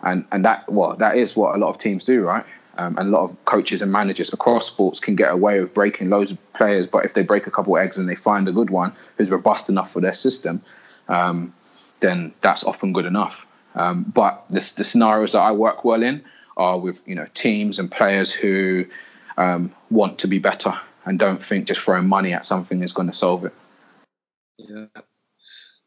and 0.00 0.26
and 0.32 0.44
that 0.44 0.70
well, 0.70 0.94
that 0.96 1.16
is 1.16 1.36
what 1.36 1.54
a 1.54 1.58
lot 1.58 1.68
of 1.68 1.78
teams 1.78 2.04
do, 2.04 2.22
right? 2.22 2.44
Um, 2.76 2.98
and 2.98 3.08
a 3.08 3.10
lot 3.10 3.24
of 3.24 3.44
coaches 3.44 3.82
and 3.82 3.92
managers 3.92 4.32
across 4.32 4.66
sports 4.66 4.98
can 4.98 5.14
get 5.14 5.32
away 5.32 5.60
with 5.60 5.74
breaking 5.74 6.10
loads 6.10 6.32
of 6.32 6.52
players, 6.54 6.86
but 6.86 7.04
if 7.04 7.14
they 7.14 7.22
break 7.22 7.46
a 7.46 7.50
couple 7.50 7.76
of 7.76 7.82
eggs 7.82 7.98
and 7.98 8.08
they 8.08 8.16
find 8.16 8.48
a 8.48 8.52
good 8.52 8.70
one 8.70 8.92
who's 9.16 9.30
robust 9.30 9.68
enough 9.68 9.92
for 9.92 10.00
their 10.00 10.12
system, 10.12 10.60
um, 11.08 11.54
then 12.00 12.32
that's 12.40 12.64
often 12.64 12.92
good 12.92 13.06
enough. 13.06 13.46
Um, 13.74 14.04
but 14.14 14.44
the, 14.50 14.72
the 14.76 14.84
scenarios 14.84 15.32
that 15.32 15.40
I 15.40 15.52
work 15.52 15.84
well 15.84 16.02
in 16.02 16.22
are 16.56 16.78
with 16.78 17.00
you 17.06 17.14
know 17.14 17.26
teams 17.34 17.78
and 17.78 17.90
players 17.90 18.32
who 18.32 18.84
um, 19.36 19.72
want 19.90 20.18
to 20.20 20.28
be 20.28 20.38
better 20.38 20.78
and 21.04 21.18
don't 21.18 21.42
think 21.42 21.66
just 21.66 21.80
throwing 21.80 22.08
money 22.08 22.32
at 22.32 22.44
something 22.44 22.82
is 22.82 22.92
going 22.92 23.08
to 23.08 23.14
solve 23.14 23.44
it. 23.44 23.52
Yeah. 24.58 24.86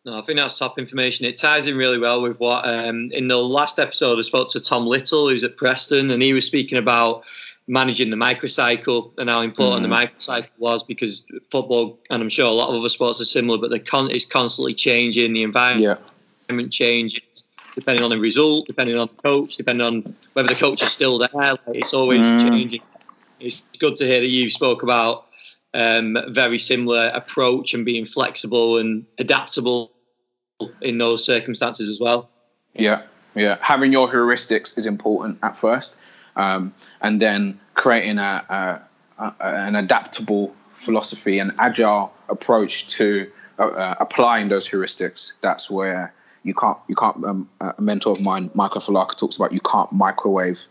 No, 0.07 0.17
I 0.17 0.21
think 0.21 0.39
that's 0.39 0.57
top 0.57 0.79
information. 0.79 1.25
It 1.25 1.35
ties 1.35 1.67
in 1.67 1.75
really 1.75 1.99
well 1.99 2.21
with 2.21 2.39
what 2.39 2.65
um, 2.65 3.11
in 3.11 3.27
the 3.27 3.35
last 3.35 3.77
episode 3.77 4.17
I 4.17 4.21
spoke 4.21 4.49
to 4.51 4.61
Tom 4.61 4.87
Little, 4.87 5.27
who's 5.27 5.43
at 5.43 5.57
Preston, 5.57 6.11
and 6.11 6.23
he 6.23 6.31
was 6.31 6.45
speaking 6.45 6.77
about 6.77 7.25
managing 7.67 8.09
the 8.09 8.15
microcycle 8.15 9.11
and 9.17 9.29
how 9.29 9.41
important 9.41 9.85
mm. 9.85 9.89
the 9.89 9.93
microcycle 9.93 10.47
was 10.59 10.81
because 10.81 11.25
football, 11.51 11.99
and 12.09 12.23
I'm 12.23 12.29
sure 12.29 12.45
a 12.45 12.51
lot 12.51 12.69
of 12.69 12.75
other 12.75 12.87
sports 12.87 13.19
are 13.19 13.25
similar, 13.25 13.57
but 13.57 13.85
con- 13.85 14.09
it's 14.09 14.23
constantly 14.23 14.73
changing, 14.73 15.33
the 15.33 15.43
environment 15.43 15.83
yeah. 15.83 16.11
Environment 16.47 16.71
changes 16.71 17.43
depending 17.75 18.01
on 18.01 18.09
the 18.09 18.17
result, 18.17 18.65
depending 18.65 18.97
on 18.97 19.09
the 19.13 19.21
coach, 19.21 19.57
depending 19.57 19.85
on 19.85 20.15
whether 20.33 20.47
the 20.47 20.55
coach 20.55 20.81
is 20.81 20.89
still 20.89 21.17
there. 21.17 21.29
Like, 21.33 21.59
it's 21.67 21.93
always 21.93 22.21
mm. 22.21 22.49
changing. 22.49 22.81
It's 23.41 23.61
good 23.77 23.97
to 23.97 24.05
hear 24.05 24.21
that 24.21 24.27
you 24.27 24.49
spoke 24.49 24.83
about 24.83 25.25
um, 25.73 26.17
very 26.29 26.57
similar 26.57 27.11
approach 27.13 27.73
and 27.73 27.83
being 27.83 28.05
flexible 28.05 28.77
and 28.77 29.05
adaptable 29.19 29.91
in 30.81 30.97
those 30.97 31.23
circumstances 31.23 31.89
as 31.89 31.99
well. 31.99 32.29
Yeah, 32.73 33.03
yeah. 33.35 33.57
Having 33.61 33.91
your 33.91 34.07
heuristics 34.07 34.77
is 34.77 34.85
important 34.85 35.39
at 35.43 35.57
first, 35.57 35.97
um, 36.35 36.73
and 37.01 37.21
then 37.21 37.59
creating 37.73 38.19
a, 38.19 38.81
a, 39.19 39.23
a, 39.23 39.33
an 39.39 39.75
adaptable 39.75 40.53
philosophy, 40.73 41.39
an 41.39 41.53
agile 41.59 42.13
approach 42.29 42.87
to 42.87 43.29
uh, 43.59 43.67
uh, 43.67 43.95
applying 43.99 44.49
those 44.49 44.69
heuristics. 44.69 45.33
That's 45.41 45.69
where 45.69 46.13
you 46.43 46.53
can't 46.53 46.77
you 46.87 46.95
can't 46.95 47.23
um, 47.25 47.49
a 47.61 47.81
mentor 47.81 48.13
of 48.13 48.21
mine 48.21 48.49
michael 48.53 48.79
falaka 48.79 49.17
talks 49.17 49.35
about 49.35 49.51
you 49.51 49.59
can't 49.59 49.91
microwave 49.91 50.65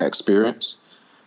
experience 0.00 0.76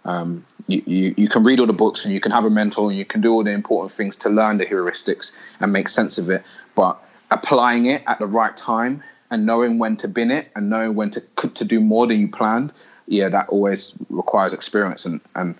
um, 0.04 0.46
you, 0.68 0.82
you, 0.86 1.14
you 1.18 1.28
can 1.28 1.44
read 1.44 1.60
all 1.60 1.66
the 1.66 1.74
books 1.74 2.06
and 2.06 2.14
you 2.14 2.20
can 2.20 2.32
have 2.32 2.46
a 2.46 2.50
mentor 2.50 2.90
and 2.90 2.98
you 2.98 3.06
can 3.06 3.22
do 3.22 3.32
all 3.32 3.44
the 3.44 3.52
important 3.52 3.92
things 3.92 4.16
to 4.16 4.30
learn 4.30 4.58
the 4.58 4.66
heuristics 4.66 5.32
and 5.60 5.74
make 5.74 5.88
sense 5.90 6.18
of 6.20 6.30
it 6.30 6.44
but 6.76 7.02
applying 7.32 7.86
it 7.86 8.04
at 8.08 8.20
the 8.20 8.28
right 8.28 8.56
time 8.56 9.04
and 9.32 9.46
knowing 9.46 9.80
when 9.80 9.96
to 9.98 10.08
bin 10.08 10.32
it 10.32 10.52
and 10.56 10.70
knowing 10.70 10.96
when 10.96 11.10
to 11.10 11.22
to 11.54 11.65
do 11.65 11.80
more 11.80 12.06
than 12.06 12.20
you 12.20 12.28
planned 12.28 12.72
yeah 13.08 13.28
that 13.28 13.48
always 13.50 13.94
requires 14.10 14.54
experience. 14.54 15.06
And 15.06 15.20
and 15.36 15.56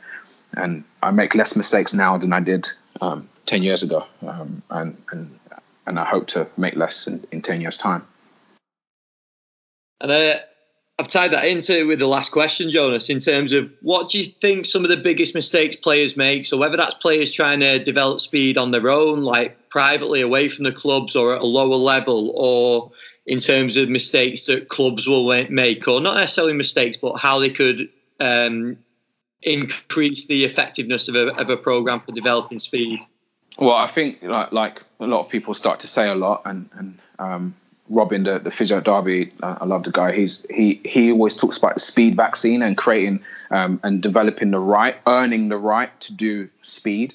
and 0.53 0.84
I 1.03 1.12
make 1.12 1.36
less 1.36 1.55
mistakes 1.55 1.93
now 1.93 2.17
than 2.17 2.34
I 2.34 2.39
did 2.39 2.69
um, 3.01 3.27
10 3.45 3.63
years 3.63 3.84
ago. 3.84 4.05
Um, 4.27 4.62
and 4.69 4.97
and 5.12 5.39
and 5.86 5.99
I 5.99 6.05
hope 6.05 6.27
to 6.27 6.47
make 6.57 6.75
less 6.75 7.07
in, 7.07 7.23
in 7.31 7.41
10 7.41 7.62
years 7.62 7.77
time. 7.77 8.05
And 9.99 10.12
uh, 10.12 10.36
I've 11.01 11.07
tied 11.07 11.33
that 11.33 11.45
into 11.45 11.87
with 11.87 11.97
the 11.97 12.05
last 12.05 12.31
question, 12.31 12.69
Jonas, 12.69 13.09
in 13.09 13.17
terms 13.17 13.53
of 13.53 13.67
what 13.81 14.09
do 14.09 14.19
you 14.19 14.23
think 14.23 14.67
some 14.67 14.83
of 14.83 14.91
the 14.91 14.97
biggest 14.97 15.33
mistakes 15.33 15.75
players 15.75 16.15
make? 16.15 16.45
So 16.45 16.58
whether 16.58 16.77
that's 16.77 16.93
players 16.93 17.33
trying 17.33 17.60
to 17.62 17.83
develop 17.83 18.19
speed 18.19 18.56
on 18.56 18.69
their 18.69 18.87
own, 18.87 19.23
like 19.23 19.67
privately 19.69 20.21
away 20.21 20.47
from 20.47 20.63
the 20.63 20.71
clubs 20.71 21.15
or 21.15 21.33
at 21.33 21.41
a 21.41 21.45
lower 21.45 21.75
level, 21.75 22.31
or 22.35 22.91
in 23.25 23.39
terms 23.39 23.77
of 23.77 23.89
mistakes 23.89 24.43
that 24.43 24.69
clubs 24.69 25.08
will 25.08 25.25
make, 25.49 25.87
or 25.87 26.02
not 26.02 26.17
necessarily 26.17 26.54
mistakes, 26.54 26.97
but 26.97 27.13
how 27.13 27.39
they 27.39 27.49
could 27.49 27.89
um, 28.19 28.77
increase 29.41 30.27
the 30.27 30.45
effectiveness 30.45 31.08
of 31.08 31.15
a, 31.15 31.35
of 31.41 31.49
a 31.49 31.58
program 31.58 31.99
for 31.99 32.12
developing 32.12 32.60
speed? 32.60 32.99
Well, 33.58 33.75
I 33.75 33.87
think 33.87 34.21
like, 34.21 34.52
like 34.52 34.83
a 34.99 35.08
lot 35.08 35.21
of 35.21 35.29
people 35.29 35.56
start 35.56 35.79
to 35.79 35.87
say 35.87 36.10
a 36.10 36.15
lot, 36.15 36.43
and 36.45 36.69
and 36.73 36.99
um, 37.17 37.56
Robin, 37.92 38.23
the, 38.23 38.39
the 38.39 38.50
physio 38.50 38.77
at 38.77 38.85
Derby, 38.85 39.31
uh, 39.44 39.58
I 39.60 39.65
love 39.65 39.83
the 39.83 39.92
guy. 39.92 40.13
He's 40.13 40.46
he 40.50 40.79
he 40.85 41.12
always 41.12 41.35
talks 41.35 41.58
about 41.58 41.73
the 41.73 41.81
speed 41.81 42.15
vaccine 42.15 42.62
and 42.62 42.77
creating 42.77 43.21
um, 43.52 43.79
and 43.83 44.02
developing 44.02 44.52
the 44.52 44.60
right, 44.60 44.96
earning 45.08 45.50
the 45.50 45.58
right 45.58 45.92
to 46.00 46.13
do 46.13 46.50
speed. 46.63 47.13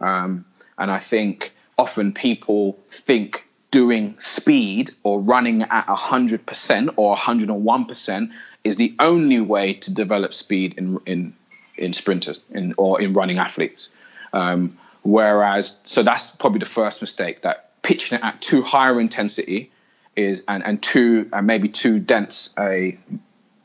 Um, 0.00 0.44
and 0.78 0.90
I 0.90 0.98
think 0.98 1.54
often 1.78 2.12
people 2.12 2.78
think 2.88 3.46
doing 3.70 4.18
speed 4.18 4.90
or 5.04 5.20
running 5.20 5.62
at 5.62 5.86
100% 5.86 6.94
or 6.96 7.16
101% 7.16 8.30
is 8.64 8.76
the 8.76 8.94
only 8.98 9.40
way 9.40 9.72
to 9.74 9.94
develop 9.94 10.34
speed 10.34 10.74
in 10.76 10.98
in 11.06 11.32
in 11.76 11.92
sprinters 11.92 12.40
in 12.50 12.74
or 12.78 13.00
in 13.00 13.12
running 13.12 13.38
athletes. 13.38 13.90
Um, 14.32 14.76
whereas, 15.02 15.78
so 15.84 16.02
that's 16.02 16.30
probably 16.30 16.58
the 16.58 16.66
first 16.66 17.00
mistake 17.00 17.42
that 17.42 17.70
pitching 17.82 18.18
it 18.18 18.24
at 18.24 18.40
too 18.40 18.62
higher 18.62 19.00
intensity 19.00 19.70
is 20.16 20.42
and 20.48 20.64
and 20.64 20.82
too 20.82 21.28
and 21.32 21.46
maybe 21.46 21.68
too 21.68 21.98
dense 21.98 22.52
a 22.58 22.98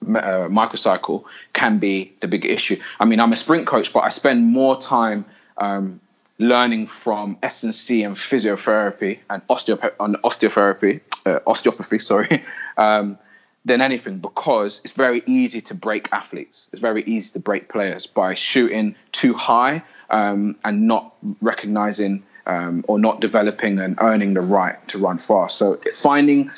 uh, 0.04 0.50
microcycle 0.50 1.24
can 1.54 1.78
be 1.78 2.12
the 2.22 2.28
big 2.28 2.46
issue. 2.46 2.80
I 3.00 3.06
mean, 3.06 3.20
I'm 3.20 3.32
a 3.34 3.38
sprint 3.38 3.68
coach, 3.68 3.94
but 3.94 4.02
I 4.02 4.10
spend 4.10 4.46
more 4.48 4.80
time 4.80 5.26
um, 5.58 6.00
learning 6.40 6.88
from 6.88 7.38
S&C 7.44 8.04
and 8.04 8.16
physiotherapy 8.16 9.20
and 9.30 9.46
osteop- 9.48 9.96
osteotherapy, 9.98 11.02
uh, 11.28 11.40
osteopathy, 11.46 12.00
sorry, 12.00 12.44
um, 12.78 13.18
than 13.64 13.80
anything 13.80 14.18
because 14.18 14.82
it's 14.84 14.94
very 14.94 15.22
easy 15.28 15.62
to 15.62 15.76
break 15.76 16.12
athletes. 16.12 16.70
It's 16.74 16.82
very 16.82 17.04
easy 17.04 17.34
to 17.34 17.40
break 17.40 17.70
players 17.70 18.08
by 18.08 18.34
shooting 18.34 18.96
too 19.12 19.36
high 19.36 19.84
um, 20.10 20.56
and 20.64 20.88
not 20.88 21.14
recognizing 21.42 22.24
um, 22.46 22.84
or 22.88 23.00
not 23.00 23.22
developing 23.22 23.80
and 23.80 23.98
earning 24.02 24.34
the 24.34 24.42
right 24.42 24.88
to 24.88 24.98
run 24.98 25.18
fast. 25.18 25.58
So 25.58 25.80
finding 25.94 26.50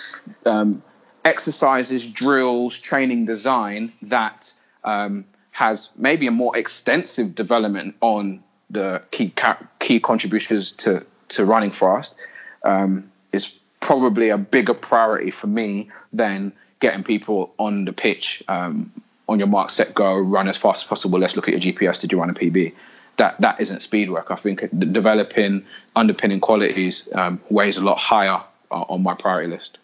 um, 0.45 0.81
exercises, 1.25 2.07
drills, 2.07 2.79
training 2.79 3.25
design 3.25 3.91
that 4.01 4.53
um, 4.83 5.25
has 5.51 5.89
maybe 5.97 6.27
a 6.27 6.31
more 6.31 6.55
extensive 6.57 7.35
development 7.35 7.95
on 8.01 8.43
the 8.69 9.01
key 9.11 9.31
key 9.79 9.99
contributors 9.99 10.71
to 10.71 11.05
to 11.29 11.45
running 11.45 11.71
fast 11.71 12.15
um, 12.63 13.09
is 13.31 13.47
probably 13.79 14.29
a 14.29 14.37
bigger 14.37 14.73
priority 14.73 15.29
for 15.29 15.47
me 15.47 15.89
than 16.11 16.51
getting 16.79 17.03
people 17.03 17.53
on 17.59 17.85
the 17.85 17.93
pitch 17.93 18.43
um, 18.47 18.91
on 19.29 19.39
your 19.39 19.47
mark, 19.47 19.69
set, 19.69 19.93
go, 19.93 20.17
run 20.17 20.47
as 20.47 20.57
fast 20.57 20.83
as 20.83 20.87
possible. 20.87 21.19
Let's 21.19 21.35
look 21.35 21.47
at 21.47 21.53
your 21.53 21.73
GPS. 21.73 21.99
Did 21.99 22.11
you 22.11 22.19
run 22.19 22.29
a 22.29 22.33
PB? 22.33 22.73
That 23.17 23.39
that 23.41 23.59
isn't 23.59 23.81
speed 23.81 24.09
work. 24.09 24.27
I 24.31 24.35
think 24.35 24.67
developing 24.91 25.63
underpinning 25.95 26.39
qualities 26.39 27.07
um, 27.13 27.39
weighs 27.49 27.77
a 27.77 27.81
lot 27.81 27.97
higher 27.97 28.41
uh, 28.71 28.85
on 28.89 29.03
my 29.03 29.13
priority 29.13 29.49
list. 29.49 29.77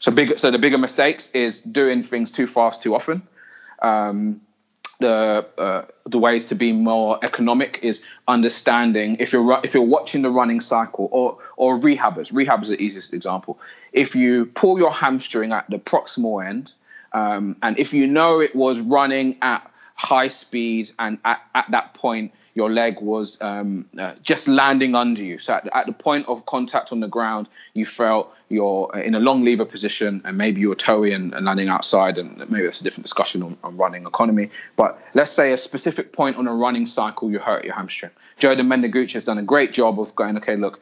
So 0.00 0.10
big. 0.10 0.38
So 0.38 0.50
the 0.50 0.58
bigger 0.58 0.78
mistakes 0.78 1.30
is 1.32 1.60
doing 1.60 2.02
things 2.02 2.30
too 2.30 2.46
fast 2.46 2.82
too 2.82 2.94
often. 2.94 3.22
Um, 3.82 4.40
the 5.00 5.46
uh, 5.58 5.82
the 6.06 6.18
ways 6.18 6.46
to 6.46 6.54
be 6.54 6.72
more 6.72 7.18
economic 7.22 7.80
is 7.82 8.02
understanding 8.28 9.16
if 9.18 9.32
you're 9.32 9.60
if 9.64 9.74
you're 9.74 9.82
watching 9.82 10.22
the 10.22 10.30
running 10.30 10.60
cycle 10.60 11.08
or 11.10 11.38
or 11.56 11.78
rehabbers. 11.78 12.32
Rehab 12.32 12.62
is 12.62 12.68
the 12.68 12.80
easiest 12.80 13.12
example. 13.12 13.58
If 13.92 14.14
you 14.14 14.46
pull 14.46 14.78
your 14.78 14.92
hamstring 14.92 15.52
at 15.52 15.68
the 15.68 15.78
proximal 15.78 16.46
end, 16.46 16.72
um, 17.12 17.56
and 17.62 17.78
if 17.78 17.92
you 17.92 18.06
know 18.06 18.40
it 18.40 18.54
was 18.54 18.78
running 18.80 19.36
at 19.42 19.69
high 20.00 20.28
speed 20.28 20.90
and 20.98 21.18
at, 21.26 21.42
at 21.54 21.70
that 21.70 21.92
point 21.92 22.32
your 22.54 22.70
leg 22.70 23.00
was 23.00 23.40
um, 23.42 23.86
uh, 23.98 24.14
just 24.22 24.48
landing 24.48 24.94
under 24.94 25.22
you. 25.22 25.38
So 25.38 25.54
at, 25.54 25.68
at, 25.72 25.86
the 25.86 25.92
point 25.92 26.26
of 26.26 26.44
contact 26.46 26.90
on 26.90 27.00
the 27.00 27.06
ground, 27.06 27.48
you 27.74 27.86
felt 27.86 28.34
you're 28.48 28.90
in 28.96 29.14
a 29.14 29.20
long 29.20 29.44
lever 29.44 29.64
position 29.64 30.20
and 30.24 30.36
maybe 30.36 30.60
you're 30.60 30.74
toey 30.74 31.12
and, 31.12 31.32
and 31.34 31.46
landing 31.46 31.68
outside. 31.68 32.18
And 32.18 32.38
maybe 32.50 32.64
that's 32.64 32.80
a 32.80 32.84
different 32.84 33.04
discussion 33.04 33.42
on, 33.42 33.56
on, 33.62 33.76
running 33.76 34.04
economy. 34.04 34.50
But 34.76 34.98
let's 35.14 35.30
say 35.30 35.52
a 35.52 35.58
specific 35.58 36.12
point 36.12 36.36
on 36.36 36.48
a 36.48 36.54
running 36.54 36.86
cycle, 36.86 37.30
you 37.30 37.38
hurt 37.38 37.64
your 37.64 37.74
hamstring. 37.74 38.10
Jordan 38.38 38.68
Mendiguchia 38.68 39.14
has 39.14 39.26
done 39.26 39.38
a 39.38 39.42
great 39.42 39.72
job 39.72 40.00
of 40.00 40.14
going, 40.16 40.36
okay, 40.38 40.56
look, 40.56 40.80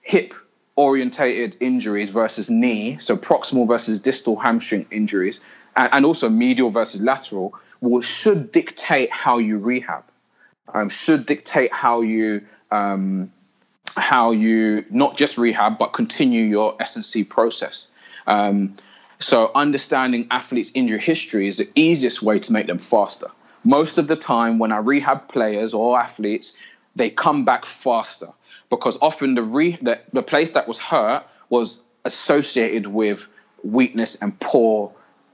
hip 0.00 0.32
orientated 0.76 1.56
injuries 1.60 2.08
versus 2.08 2.48
knee, 2.48 2.96
so 2.98 3.16
proximal 3.16 3.66
versus 3.68 4.00
distal 4.00 4.36
hamstring 4.36 4.86
injuries, 4.90 5.40
and, 5.76 5.92
and 5.92 6.06
also 6.06 6.28
medial 6.30 6.70
versus 6.70 7.02
lateral, 7.02 7.54
will, 7.82 8.00
should 8.00 8.50
dictate 8.50 9.12
how 9.12 9.36
you 9.36 9.58
rehab 9.58 10.04
um, 10.74 10.88
should 10.88 11.26
dictate 11.26 11.72
how 11.72 12.00
you 12.00 12.44
um, 12.70 13.32
how 13.96 14.30
you 14.30 14.84
not 14.90 15.16
just 15.16 15.36
rehab 15.36 15.78
but 15.78 15.88
continue 15.88 16.44
your 16.44 16.74
S&C 16.80 17.24
process. 17.24 17.88
Um, 18.26 18.76
so 19.20 19.52
understanding 19.54 20.26
athletes' 20.30 20.72
injury 20.74 21.00
history 21.00 21.46
is 21.46 21.58
the 21.58 21.68
easiest 21.74 22.22
way 22.22 22.38
to 22.40 22.52
make 22.52 22.66
them 22.66 22.78
faster. 22.78 23.28
Most 23.64 23.98
of 23.98 24.08
the 24.08 24.16
time, 24.16 24.58
when 24.58 24.72
I 24.72 24.78
rehab 24.78 25.28
players 25.28 25.72
or 25.74 25.98
athletes, 25.98 26.54
they 26.96 27.10
come 27.10 27.44
back 27.44 27.64
faster 27.64 28.28
because 28.70 28.98
often 29.00 29.34
the, 29.34 29.42
re- 29.42 29.78
the, 29.82 30.00
the 30.12 30.22
place 30.22 30.52
that 30.52 30.66
was 30.66 30.78
hurt 30.78 31.24
was 31.50 31.82
associated 32.04 32.88
with 32.88 33.28
weakness 33.62 34.16
and 34.16 34.38
poor 34.40 34.92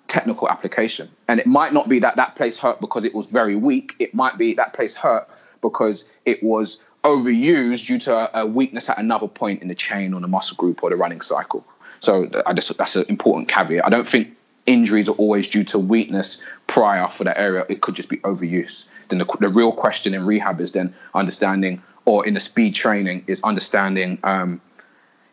technical 0.09 0.48
application. 0.48 1.09
And 1.28 1.38
it 1.38 1.46
might 1.46 1.72
not 1.72 1.88
be 1.88 1.98
that 2.00 2.16
that 2.16 2.34
place 2.34 2.59
hurt 2.59 2.80
because 2.80 3.04
it 3.04 3.14
was 3.14 3.26
very 3.26 3.54
weak. 3.54 3.94
It 3.98 4.14
might 4.14 4.36
be 4.38 4.54
that 4.54 4.72
place 4.72 4.96
hurt 4.96 5.28
because 5.61 6.11
it 6.24 6.42
was 6.42 6.82
overused 7.04 7.86
due 7.86 7.98
to 7.98 8.38
a 8.38 8.44
weakness 8.44 8.88
at 8.88 8.98
another 8.98 9.28
point 9.28 9.62
in 9.62 9.68
the 9.68 9.74
chain 9.74 10.12
or 10.12 10.20
the 10.20 10.28
muscle 10.28 10.56
group 10.56 10.82
or 10.82 10.90
the 10.90 10.96
running 10.96 11.20
cycle. 11.20 11.64
So 12.00 12.28
I 12.46 12.52
just, 12.52 12.76
that's 12.76 12.96
an 12.96 13.04
important 13.09 13.48
caveat. 13.48 13.84
I 13.84 13.90
don't 13.90 14.09
think 14.09 14.36
injuries 14.66 15.09
are 15.09 15.16
always 15.16 15.48
due 15.48 15.64
to 15.64 15.78
weakness 15.78 16.42
prior 16.66 17.09
for 17.09 17.24
that 17.24 17.38
area. 17.38 17.64
It 17.68 17.80
could 17.80 17.94
just 17.94 18.09
be 18.09 18.18
overuse. 18.18 18.84
Then 19.09 19.18
the, 19.18 19.26
the 19.40 19.48
real 19.48 19.72
question 19.72 20.14
in 20.14 20.26
rehab 20.26 20.61
is 20.61 20.72
then 20.72 20.94
understanding, 21.14 21.82
or 22.04 22.26
in 22.26 22.34
the 22.34 22.40
speed 22.40 22.74
training, 22.74 23.24
is 23.26 23.40
understanding 23.42 24.18
um, 24.24 24.61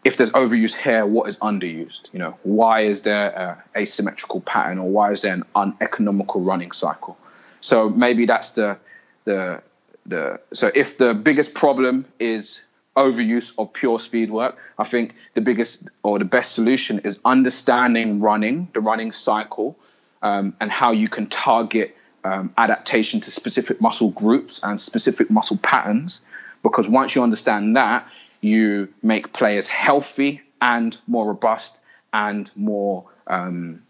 if 0.05 0.17
there's 0.17 0.29
overuse 0.31 0.75
here, 0.75 1.05
what 1.05 1.27
is 1.27 1.35
underused? 1.37 2.09
You 2.13 2.19
know, 2.19 2.37
why 2.43 2.81
is 2.81 3.01
there 3.01 3.31
a 3.31 3.81
asymmetrical 3.81 4.41
pattern, 4.41 4.77
or 4.77 4.87
why 4.87 5.11
is 5.11 5.23
there 5.23 5.33
an 5.33 5.43
uneconomical 5.55 6.41
running 6.41 6.71
cycle? 6.71 7.17
So 7.61 7.89
maybe 7.89 8.25
that's 8.25 8.51
the 8.51 8.77
the 9.25 9.61
the. 10.05 10.39
So 10.53 10.71
if 10.75 10.97
the 10.99 11.15
biggest 11.15 11.55
problem 11.55 12.05
is 12.19 12.61
overuse 12.95 13.53
of 13.57 13.73
pure 13.73 13.99
speed 13.99 14.29
work, 14.29 14.57
I 14.77 14.83
think 14.83 15.15
the 15.33 15.41
biggest 15.41 15.89
or 16.03 16.19
the 16.19 16.25
best 16.25 16.53
solution 16.53 16.99
is 16.99 17.19
understanding 17.25 18.21
running, 18.21 18.69
the 18.73 18.81
running 18.81 19.11
cycle, 19.11 19.75
um, 20.21 20.53
and 20.61 20.71
how 20.71 20.91
you 20.91 21.09
can 21.09 21.25
target 21.27 21.97
um, 22.23 22.53
adaptation 22.59 23.19
to 23.21 23.31
specific 23.31 23.81
muscle 23.81 24.11
groups 24.11 24.61
and 24.63 24.79
specific 24.79 25.31
muscle 25.31 25.57
patterns. 25.63 26.21
Because 26.61 26.87
once 26.87 27.15
you 27.15 27.23
understand 27.23 27.75
that, 27.75 28.07
you 28.45 28.87
make 29.01 29.33
players 29.33 29.67
healthy 29.67 30.41
and 30.61 30.97
more 31.07 31.27
robust 31.27 31.79
and 32.13 32.51
more 32.55 33.05
um, 33.27 33.81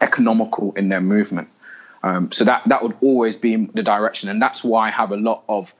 economical 0.00 0.72
in 0.72 0.88
their 0.88 1.00
movement. 1.00 1.48
Um, 2.02 2.30
so 2.30 2.44
that 2.44 2.62
that 2.66 2.82
would 2.82 2.96
always 3.00 3.36
be 3.36 3.56
the 3.56 3.82
direction, 3.82 4.28
and 4.28 4.40
that's 4.40 4.62
why 4.62 4.88
I 4.88 4.90
have 4.90 5.10
a 5.10 5.16
lot 5.16 5.42
of 5.48 5.74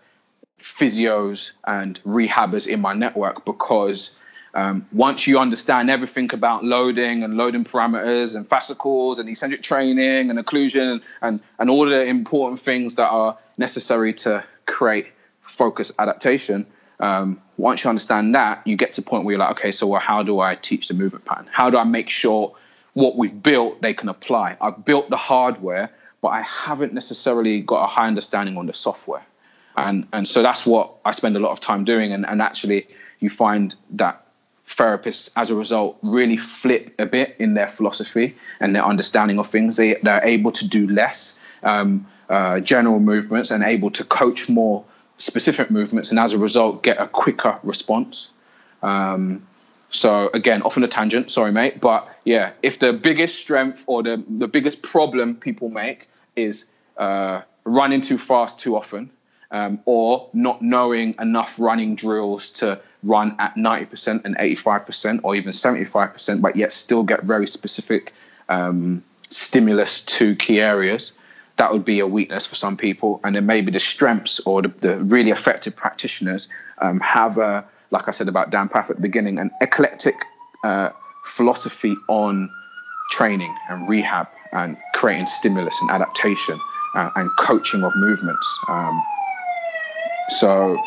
physios 0.61 1.53
and 1.67 2.01
rehabbers 2.03 2.67
in 2.67 2.81
my 2.81 2.93
network 2.93 3.45
because 3.45 4.17
um, 4.55 4.85
once 4.91 5.27
you 5.27 5.39
understand 5.39 5.89
everything 5.89 6.33
about 6.33 6.65
loading 6.65 7.23
and 7.23 7.37
loading 7.37 7.63
parameters 7.63 8.35
and 8.35 8.47
fascicles 8.47 9.21
and 9.21 9.29
eccentric 9.29 9.63
training 9.63 10.31
and 10.31 10.39
occlusion 10.39 11.01
and, 11.23 11.39
and 11.61 11.71
all 11.71 11.87
the 11.87 12.03
important 12.05 12.59
things 12.59 12.97
that 12.97 13.09
are 13.09 13.39
necessary 13.59 14.13
to 14.15 14.43
create 14.67 15.09
focus 15.43 15.93
adaptation, 16.01 16.67
um, 17.01 17.41
once 17.57 17.85
you 17.85 17.91
understand 17.91 18.35
that, 18.35 18.67
you 18.67 18.77
get 18.77 18.93
to 18.95 19.01
a 19.01 19.05
point 19.05 19.25
where 19.25 19.33
you're 19.33 19.41
like, 19.41 19.51
okay, 19.59 19.73
so 19.73 19.87
well, 19.87 20.01
how 20.01 20.23
do 20.23 20.41
I 20.41 20.55
teach 20.57 20.89
the 20.89 20.95
movement 20.95 21.25
pattern? 21.25 21.49
How 21.51 21.71
do 21.71 21.77
I 21.77 21.85
make 21.85 22.09
sure 22.09 22.55
what 22.95 23.17
we've 23.17 23.43
built 23.43 23.83
they 23.83 23.95
can 23.95 24.09
apply? 24.09 24.57
I've 24.61 24.85
built 24.85 25.11
the 25.11 25.17
hardware, 25.17 25.91
but 26.21 26.29
I 26.29 26.43
haven't 26.43 26.93
necessarily 26.93 27.61
got 27.61 27.85
a 27.85 27.87
high 27.87 28.07
understanding 28.07 28.57
on 28.57 28.67
the 28.67 28.75
software. 28.75 29.25
And, 29.77 30.09
and 30.13 30.27
so 30.27 30.43
that's 30.43 30.67
what 30.67 30.93
I 31.05 31.13
spend 31.13 31.37
a 31.37 31.41
lot 31.41 31.53
of 31.53 31.61
time 31.61 31.85
doing. 31.85 32.13
And, 32.13 32.27
and 32.27 32.43
actually, 32.43 32.89
you 33.21 33.31
find 33.31 33.75
that 33.91 34.25
therapists, 34.67 35.31
as 35.37 35.51
a 35.51 35.55
result, 35.55 35.99
really 36.03 36.37
flip 36.37 36.93
a 36.99 37.07
bit 37.07 37.37
in 37.39 37.55
their 37.55 37.69
philosophy 37.69 38.37
and 38.61 38.75
their 38.75 38.85
understanding 38.85 39.39
of 39.39 39.49
things. 39.49 39.77
They, 39.77 39.95
they're 40.03 40.25
able 40.25 40.51
to 40.53 40.67
do 40.67 40.89
less 40.89 41.39
um, 41.63 42.07
uh, 42.29 42.61
general 42.61 43.01
movements 43.01 43.51
and 43.51 43.63
able 43.63 43.91
to 43.93 44.05
coach 44.05 44.49
more 44.49 44.85
specific 45.19 45.71
movements 45.71 46.11
and 46.11 46.19
as 46.19 46.33
a 46.33 46.39
result 46.39 46.83
get 46.83 46.99
a 47.01 47.07
quicker 47.07 47.59
response. 47.63 48.31
Um, 48.83 49.47
so 49.91 50.31
again, 50.35 50.63
off 50.63 50.77
on 50.77 50.85
a 50.85 50.89
tangent, 50.89 51.31
sorry, 51.31 51.53
mate. 51.53 51.81
But 51.81 52.09
yeah, 52.25 52.53
if 52.63 52.79
the 52.79 52.93
biggest 52.93 53.39
strength 53.39 53.85
or 53.87 54.03
the, 54.03 54.23
the 54.39 54.49
biggest 54.49 54.83
problem 54.83 55.35
people 55.37 55.71
make 55.71 56.09
is 56.37 56.67
uh, 56.99 57.43
running 57.65 58.01
too 58.01 58.19
fast 58.19 58.59
too 58.59 58.77
often, 58.77 59.11
um, 59.51 59.81
or 59.87 60.29
not 60.33 60.61
knowing 60.61 61.15
enough 61.19 61.55
running 61.59 61.95
drills 61.95 62.51
to 62.51 62.79
run 63.03 63.35
at 63.39 63.55
90% 63.55 64.25
and 64.25 64.37
85% 64.37 65.21
or 65.23 65.35
even 65.35 65.53
75%, 65.53 66.41
but 66.41 66.57
yet 66.57 66.73
still 66.73 67.03
get 67.03 67.23
very 67.23 67.47
specific 67.47 68.13
um, 68.49 69.03
stimulus 69.31 70.03
to 70.03 70.35
key 70.37 70.61
areas, 70.61 71.13
that 71.59 71.73
would 71.73 71.85
be 71.85 71.99
a 72.01 72.07
weakness 72.07 72.47
for 72.47 72.55
some 72.55 72.77
people. 72.77 73.21
And 73.25 73.37
then 73.37 73.45
maybe 73.47 73.71
the 73.71 73.81
strengths 73.81 74.41
or 74.41 74.63
the, 74.63 74.69
the 74.81 74.97
really 74.99 75.31
effective 75.31 75.77
practitioners 75.77 76.49
um, 76.79 77.01
have 77.01 77.37
a, 77.37 77.65
like 77.91 78.09
I 78.09 78.13
said 78.13 78.29
about 78.29 78.51
Dan 78.51 78.69
Pfaff 78.69 78.91
at 78.91 78.97
the 78.97 79.03
beginning, 79.03 79.39
an 79.39 79.51
eclectic 79.61 80.15
uh, 80.65 80.91
philosophy 81.25 81.97
on 82.09 82.49
training 83.11 83.55
and 83.69 83.89
rehab 83.89 84.29
and 84.53 84.77
creating 84.95 85.27
stimulus 85.27 85.77
and 85.81 85.91
adaptation 85.91 86.59
uh, 86.95 87.11
and 87.17 87.31
coaching 87.39 87.83
of 87.83 87.95
movements. 87.97 88.59
Um, 88.69 89.03
so 90.39 90.79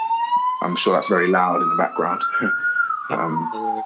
I'm 0.62 0.76
sure 0.76 0.94
that's 0.94 1.10
very 1.10 1.28
loud 1.28 1.62
in 1.62 1.70
the 1.70 1.76
background. 1.76 2.22
um, 3.10 3.84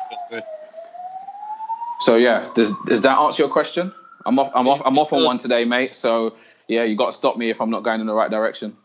so 2.01 2.15
yeah, 2.15 2.45
does 2.53 2.77
does 2.85 3.01
that 3.01 3.17
answer 3.17 3.43
your 3.43 3.51
question? 3.51 3.91
I'm 4.25 4.39
off. 4.39 4.51
I'm 4.53 4.67
off. 4.67 4.81
I'm 4.85 4.97
off 4.97 5.13
on 5.13 5.23
one 5.23 5.37
today, 5.37 5.65
mate. 5.65 5.95
So 5.95 6.35
yeah, 6.67 6.83
you 6.83 6.95
got 6.95 7.07
to 7.07 7.13
stop 7.13 7.37
me 7.37 7.49
if 7.49 7.61
I'm 7.61 7.69
not 7.69 7.83
going 7.83 8.01
in 8.01 8.07
the 8.07 8.13
right 8.13 8.31
direction. 8.31 8.75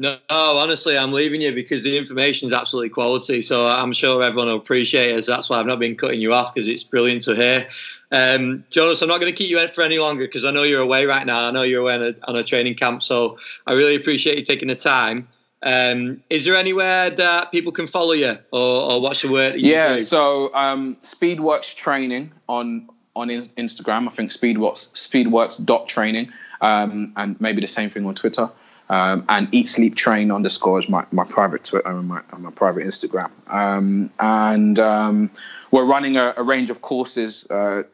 No, 0.00 0.16
honestly, 0.30 0.96
I'm 0.96 1.12
leaving 1.12 1.42
you 1.42 1.52
because 1.52 1.82
the 1.82 1.98
information 1.98 2.46
is 2.46 2.54
absolutely 2.54 2.88
quality. 2.88 3.42
So 3.42 3.68
I'm 3.68 3.92
sure 3.92 4.22
everyone 4.22 4.48
will 4.48 4.56
appreciate 4.56 5.14
it. 5.14 5.26
That's 5.26 5.50
why 5.50 5.60
I've 5.60 5.66
not 5.66 5.78
been 5.78 5.94
cutting 5.94 6.22
you 6.22 6.32
off 6.32 6.54
because 6.54 6.68
it's 6.68 6.82
brilliant 6.82 7.22
to 7.24 7.34
hear. 7.34 7.68
Um, 8.10 8.64
Jonas, 8.70 9.02
I'm 9.02 9.08
not 9.08 9.20
going 9.20 9.30
to 9.30 9.36
keep 9.36 9.50
you 9.50 9.68
for 9.74 9.82
any 9.82 9.98
longer 9.98 10.24
because 10.24 10.46
I 10.46 10.52
know 10.52 10.62
you're 10.62 10.80
away 10.80 11.04
right 11.04 11.26
now. 11.26 11.46
I 11.46 11.50
know 11.50 11.62
you're 11.62 11.82
away 11.82 11.96
on 11.96 12.02
a, 12.02 12.14
on 12.28 12.36
a 12.36 12.42
training 12.42 12.76
camp. 12.76 13.02
So 13.02 13.36
I 13.66 13.74
really 13.74 13.94
appreciate 13.94 14.38
you 14.38 14.44
taking 14.44 14.68
the 14.68 14.74
time. 14.74 15.28
Um, 15.62 16.22
is 16.30 16.46
there 16.46 16.56
anywhere 16.56 17.10
that 17.10 17.52
people 17.52 17.70
can 17.70 17.86
follow 17.86 18.12
you 18.12 18.38
or, 18.52 18.92
or 18.92 19.00
watch 19.02 19.20
the 19.20 19.30
work? 19.30 19.54
yeah, 19.58 19.96
do? 19.96 20.04
so 20.04 20.54
um, 20.54 20.96
Speedworks 21.02 21.76
Training 21.76 22.32
on 22.48 22.88
on 23.16 23.28
Instagram. 23.28 24.08
I 24.08 24.12
think 24.12 24.30
Speedworks 24.30 24.90
Speedworks 24.92 25.62
dot 25.62 25.86
training, 25.88 26.32
um, 26.60 27.12
and 27.16 27.40
maybe 27.40 27.60
the 27.60 27.66
same 27.66 27.90
thing 27.90 28.06
on 28.06 28.14
Twitter. 28.14 28.50
Um, 28.88 29.24
and 29.28 29.46
eat 29.52 29.68
sleep 29.68 29.94
train 29.94 30.32
underscores 30.32 30.88
my, 30.88 31.06
my 31.12 31.22
private 31.22 31.62
Twitter 31.62 31.88
and 31.88 32.08
my, 32.08 32.22
my 32.36 32.50
private 32.50 32.82
Instagram. 32.82 33.30
Um, 33.46 34.10
and 34.18 34.80
um, 34.80 35.30
we're 35.70 35.84
running 35.84 36.16
a, 36.16 36.34
a, 36.36 36.42
range 36.42 36.70
of 36.70 36.82
courses, 36.82 37.46
uh, 37.50 37.84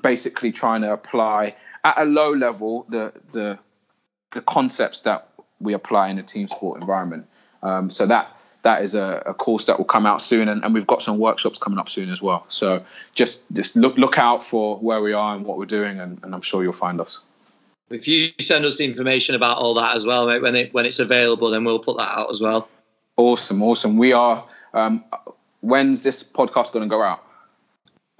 basically 0.00 0.52
trying 0.52 0.82
to 0.82 0.92
apply 0.92 1.56
at 1.84 2.00
a 2.00 2.04
low 2.04 2.32
level 2.32 2.86
the 2.88 3.12
the 3.32 3.58
the 4.32 4.40
concepts 4.42 5.00
that 5.02 5.28
we 5.58 5.72
apply 5.72 6.08
in 6.08 6.18
a 6.18 6.22
team 6.22 6.48
sport 6.48 6.80
environment. 6.80 7.26
Um, 7.62 7.90
so 7.90 8.06
that 8.06 8.38
that 8.62 8.82
is 8.82 8.94
a, 8.94 9.22
a, 9.26 9.34
course 9.34 9.64
that 9.66 9.78
will 9.78 9.84
come 9.84 10.04
out 10.04 10.20
soon, 10.20 10.48
and, 10.48 10.64
and, 10.64 10.74
we've 10.74 10.86
got 10.86 11.02
some 11.02 11.18
workshops 11.18 11.58
coming 11.58 11.78
up 11.78 11.88
soon 11.88 12.10
as 12.10 12.20
well. 12.20 12.44
So 12.48 12.84
just 13.14 13.50
just 13.52 13.76
look 13.76 13.96
look 13.96 14.18
out 14.18 14.44
for 14.44 14.76
where 14.78 15.00
we 15.00 15.12
are 15.12 15.34
and 15.34 15.44
what 15.44 15.58
we're 15.58 15.64
doing, 15.64 16.00
and, 16.00 16.20
and 16.22 16.34
I'm 16.34 16.42
sure 16.42 16.62
you'll 16.62 16.72
find 16.72 17.00
us. 17.00 17.20
If 17.90 18.06
you 18.06 18.30
send 18.38 18.64
us 18.64 18.76
the 18.76 18.84
information 18.84 19.34
about 19.34 19.58
all 19.58 19.74
that 19.74 19.96
as 19.96 20.04
well, 20.04 20.26
mate, 20.26 20.42
when 20.42 20.54
it 20.56 20.74
when 20.74 20.84
it's 20.84 20.98
available, 20.98 21.50
then 21.50 21.64
we'll 21.64 21.78
put 21.78 21.96
that 21.98 22.18
out 22.18 22.30
as 22.30 22.40
well. 22.40 22.68
Awesome, 23.16 23.62
awesome. 23.62 23.96
We 23.96 24.12
are. 24.12 24.44
Um, 24.74 25.04
when's 25.60 26.02
this 26.02 26.22
podcast 26.22 26.72
going 26.72 26.88
to 26.88 26.88
go 26.88 27.02
out? 27.02 27.24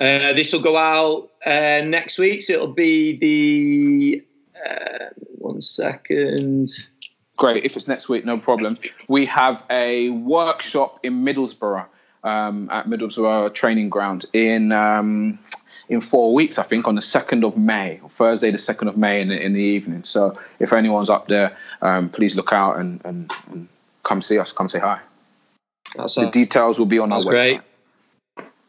Uh, 0.00 0.32
this 0.32 0.52
will 0.52 0.60
go 0.60 0.76
out 0.76 1.30
uh, 1.44 1.82
next 1.84 2.18
week. 2.18 2.42
So 2.42 2.54
it'll 2.54 2.68
be 2.68 3.16
the 3.18 4.24
uh, 4.68 5.06
one 5.38 5.60
second. 5.60 6.70
Great. 7.36 7.64
If 7.64 7.76
it's 7.76 7.86
next 7.88 8.08
week, 8.08 8.24
no 8.24 8.38
problem. 8.38 8.78
We 9.06 9.26
have 9.26 9.64
a 9.70 10.10
workshop 10.10 10.98
in 11.04 11.24
Middlesbrough 11.24 11.86
um, 12.24 12.68
at 12.70 12.86
Middlesbrough 12.86 13.54
Training 13.54 13.90
Ground 13.90 14.24
in 14.32 14.72
um, 14.72 15.38
in 15.88 16.00
four 16.00 16.34
weeks, 16.34 16.58
I 16.58 16.62
think, 16.62 16.86
on 16.86 16.94
the 16.94 17.02
second 17.02 17.44
of 17.44 17.56
May, 17.56 18.00
Thursday, 18.10 18.50
the 18.50 18.58
second 18.58 18.88
of 18.88 18.96
May, 18.96 19.20
in 19.20 19.28
the, 19.28 19.40
in 19.40 19.54
the 19.54 19.62
evening. 19.62 20.04
So 20.04 20.38
if 20.58 20.72
anyone's 20.72 21.10
up 21.10 21.28
there, 21.28 21.56
um, 21.82 22.08
please 22.10 22.34
look 22.36 22.52
out 22.52 22.78
and, 22.78 23.00
and, 23.04 23.32
and, 23.50 23.68
come 24.04 24.22
see 24.22 24.38
us. 24.38 24.52
Come 24.52 24.68
say 24.68 24.78
hi. 24.78 25.00
That's 25.94 26.14
the 26.14 26.28
a, 26.28 26.30
details 26.30 26.78
will 26.78 26.86
be 26.86 26.98
on 26.98 27.12
our 27.12 27.20
website. 27.20 27.60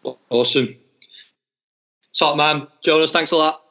Great. 0.04 0.18
Awesome. 0.30 0.76
Top 2.18 2.36
man, 2.36 2.68
Jonas. 2.84 3.12
Thanks 3.12 3.32
a 3.32 3.38
lot. 3.38 3.62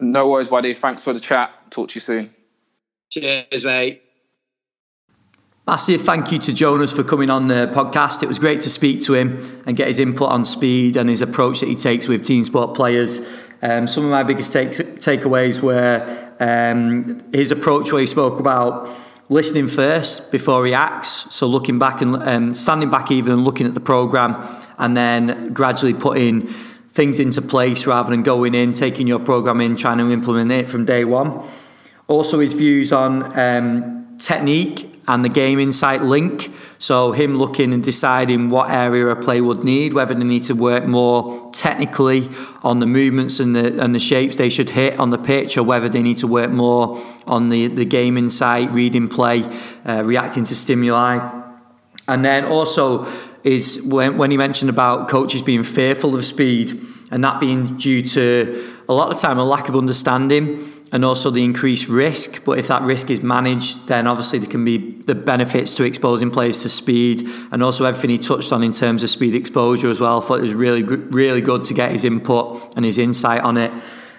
No 0.00 0.28
worries, 0.28 0.48
buddy. 0.48 0.74
Thanks 0.74 1.02
for 1.02 1.12
the 1.12 1.20
chat. 1.20 1.50
Talk 1.70 1.88
to 1.90 1.94
you 1.94 2.00
soon. 2.00 2.34
Cheers, 3.10 3.64
mate. 3.64 4.03
Massive 5.66 6.02
thank 6.02 6.30
you 6.30 6.38
to 6.40 6.52
Jonas 6.52 6.92
for 6.92 7.02
coming 7.02 7.30
on 7.30 7.48
the 7.48 7.70
podcast. 7.72 8.22
It 8.22 8.28
was 8.28 8.38
great 8.38 8.60
to 8.60 8.68
speak 8.68 9.00
to 9.04 9.14
him 9.14 9.62
and 9.66 9.74
get 9.74 9.88
his 9.88 9.98
input 9.98 10.28
on 10.28 10.44
speed 10.44 10.94
and 10.98 11.08
his 11.08 11.22
approach 11.22 11.60
that 11.60 11.70
he 11.70 11.74
takes 11.74 12.06
with 12.06 12.22
team 12.22 12.44
sport 12.44 12.74
players. 12.74 13.26
Um, 13.62 13.86
some 13.86 14.04
of 14.04 14.10
my 14.10 14.24
biggest 14.24 14.52
takeaways 14.52 15.62
were 15.62 16.04
um, 16.38 17.18
his 17.32 17.50
approach 17.50 17.92
where 17.92 18.02
he 18.02 18.06
spoke 18.06 18.40
about 18.40 18.90
listening 19.30 19.66
first 19.66 20.30
before 20.30 20.66
he 20.66 20.74
acts. 20.74 21.34
So 21.34 21.46
looking 21.46 21.78
back 21.78 22.02
and 22.02 22.16
um, 22.16 22.54
standing 22.54 22.90
back 22.90 23.10
even 23.10 23.32
and 23.32 23.44
looking 23.46 23.66
at 23.66 23.72
the 23.72 23.80
program 23.80 24.46
and 24.76 24.94
then 24.94 25.54
gradually 25.54 25.94
putting 25.94 26.48
things 26.92 27.18
into 27.18 27.40
place 27.40 27.86
rather 27.86 28.10
than 28.10 28.22
going 28.22 28.54
in, 28.54 28.74
taking 28.74 29.06
your 29.06 29.18
program 29.18 29.62
in, 29.62 29.76
trying 29.76 29.96
to 29.96 30.12
implement 30.12 30.52
it 30.52 30.68
from 30.68 30.84
day 30.84 31.06
one. 31.06 31.42
Also 32.06 32.40
his 32.40 32.52
views 32.52 32.92
on 32.92 33.32
um, 33.38 34.18
technique 34.18 34.93
and 35.06 35.24
the 35.24 35.28
game 35.28 35.58
insight 35.58 36.02
link. 36.02 36.52
So 36.78 37.12
him 37.12 37.36
looking 37.36 37.72
and 37.72 37.82
deciding 37.82 38.50
what 38.50 38.70
area 38.70 39.08
a 39.08 39.16
play 39.16 39.40
would 39.40 39.64
need, 39.64 39.92
whether 39.92 40.14
they 40.14 40.24
need 40.24 40.44
to 40.44 40.54
work 40.54 40.86
more 40.86 41.50
technically 41.52 42.30
on 42.62 42.80
the 42.80 42.86
movements 42.86 43.40
and 43.40 43.54
the 43.54 43.80
and 43.82 43.94
the 43.94 43.98
shapes 43.98 44.36
they 44.36 44.48
should 44.48 44.70
hit 44.70 44.98
on 44.98 45.10
the 45.10 45.18
pitch, 45.18 45.56
or 45.56 45.62
whether 45.62 45.88
they 45.88 46.02
need 46.02 46.18
to 46.18 46.26
work 46.26 46.50
more 46.50 47.02
on 47.26 47.48
the 47.48 47.68
the 47.68 47.84
game 47.84 48.16
insight, 48.16 48.72
reading 48.72 49.08
play, 49.08 49.44
uh, 49.84 50.02
reacting 50.04 50.44
to 50.44 50.54
stimuli, 50.54 51.18
and 52.08 52.24
then 52.24 52.44
also 52.44 53.06
is 53.44 53.82
when 53.82 54.16
when 54.16 54.30
he 54.30 54.36
mentioned 54.36 54.70
about 54.70 55.08
coaches 55.08 55.42
being 55.42 55.62
fearful 55.62 56.16
of 56.16 56.24
speed 56.24 56.80
and 57.10 57.22
that 57.22 57.38
being 57.38 57.76
due 57.76 58.02
to 58.02 58.74
a 58.88 58.92
lot 58.92 59.10
of 59.10 59.18
time 59.18 59.38
a 59.38 59.44
lack 59.44 59.68
of 59.68 59.76
understanding 59.76 60.58
and 60.94 61.04
also 61.04 61.28
the 61.28 61.42
increased 61.42 61.88
risk. 61.88 62.44
But 62.44 62.60
if 62.60 62.68
that 62.68 62.82
risk 62.82 63.10
is 63.10 63.20
managed, 63.20 63.88
then 63.88 64.06
obviously 64.06 64.38
there 64.38 64.48
can 64.48 64.64
be 64.64 64.92
the 65.02 65.16
benefits 65.16 65.74
to 65.74 65.82
exposing 65.84 66.30
players 66.30 66.62
to 66.62 66.68
speed 66.68 67.28
and 67.50 67.64
also 67.64 67.84
everything 67.84 68.10
he 68.10 68.18
touched 68.18 68.52
on 68.52 68.62
in 68.62 68.72
terms 68.72 69.02
of 69.02 69.10
speed 69.10 69.34
exposure 69.34 69.90
as 69.90 69.98
well. 69.98 70.22
I 70.22 70.24
thought 70.24 70.38
it 70.38 70.42
was 70.42 70.54
really, 70.54 70.84
really 70.84 71.40
good 71.40 71.64
to 71.64 71.74
get 71.74 71.90
his 71.90 72.04
input 72.04 72.74
and 72.76 72.84
his 72.84 72.98
insight 72.98 73.40
on 73.40 73.56
it. 73.56 73.72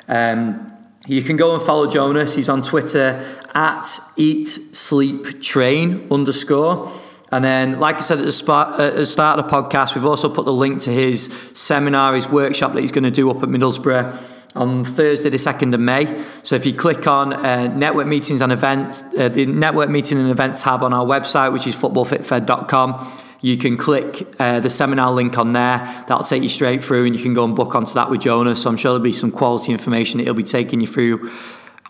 Um, 0.10 0.70
you 1.08 1.22
can 1.22 1.38
go 1.38 1.54
and 1.54 1.64
follow 1.64 1.88
Jonas. 1.88 2.36
He's 2.36 2.50
on 2.50 2.62
Twitter 2.62 3.42
at 3.54 3.98
Eat 4.18 4.48
Sleep 4.48 5.42
Train 5.42 6.06
underscore. 6.12 6.92
And 7.32 7.44
then, 7.46 7.80
like 7.80 7.96
I 7.96 8.00
said 8.00 8.20
at 8.20 8.26
the, 8.26 8.34
start, 8.34 8.82
at 8.82 8.96
the 8.96 9.06
start 9.06 9.40
of 9.40 9.50
the 9.50 9.52
podcast, 9.52 9.96
we've 9.96 10.06
also 10.06 10.28
put 10.28 10.44
the 10.44 10.54
link 10.54 10.82
to 10.82 10.92
his 10.92 11.34
seminar, 11.54 12.16
his 12.16 12.28
workshop 12.28 12.74
that 12.74 12.82
he's 12.82 12.92
going 12.92 13.06
to 13.06 13.12
do 13.12 13.30
up 13.30 13.42
at 13.44 13.48
Middlesbrough 13.48 14.35
on 14.56 14.84
Thursday, 14.84 15.30
the 15.30 15.38
2nd 15.38 15.74
of 15.74 15.80
May. 15.80 16.24
So 16.44 16.56
if 16.56 16.66
you 16.66 16.74
click 16.74 17.08
on 17.08 17.34
uh, 17.34 17.68
network 17.68 18.08
meetings 18.08 18.42
and 18.42 18.52
events, 18.52 19.04
uh, 19.18 19.30
the 19.30 19.46
network 19.46 19.90
meeting 19.90 20.18
and 20.18 20.30
events 20.30 20.64
tab 20.64 20.82
on 20.84 20.94
our 20.94 21.06
website, 21.06 21.52
which 21.52 21.68
is 21.68 21.76
footballfitfed.com, 21.76 23.22
you 23.42 23.58
can 23.58 23.78
click 23.78 24.28
uh, 24.40 24.60
the 24.60 24.70
seminar 24.70 25.12
link 25.12 25.38
on 25.38 25.54
there. 25.54 25.78
That'll 26.08 26.24
take 26.24 26.42
you 26.42 26.50
straight 26.50 26.84
through, 26.84 27.06
and 27.06 27.16
you 27.16 27.22
can 27.22 27.34
go 27.34 27.44
and 27.44 27.56
book 27.56 27.76
onto 27.76 27.94
that 27.94 28.10
with 28.10 28.22
Jonas. 28.22 28.64
So 28.64 28.70
I'm 28.70 28.78
sure 28.78 28.92
there'll 28.92 29.04
be 29.04 29.12
some 29.12 29.32
quality 29.32 29.72
information 29.72 30.18
that 30.18 30.24
he'll 30.24 30.34
be 30.34 30.44
taking 30.44 30.80
you 30.80 30.88
through 30.88 31.32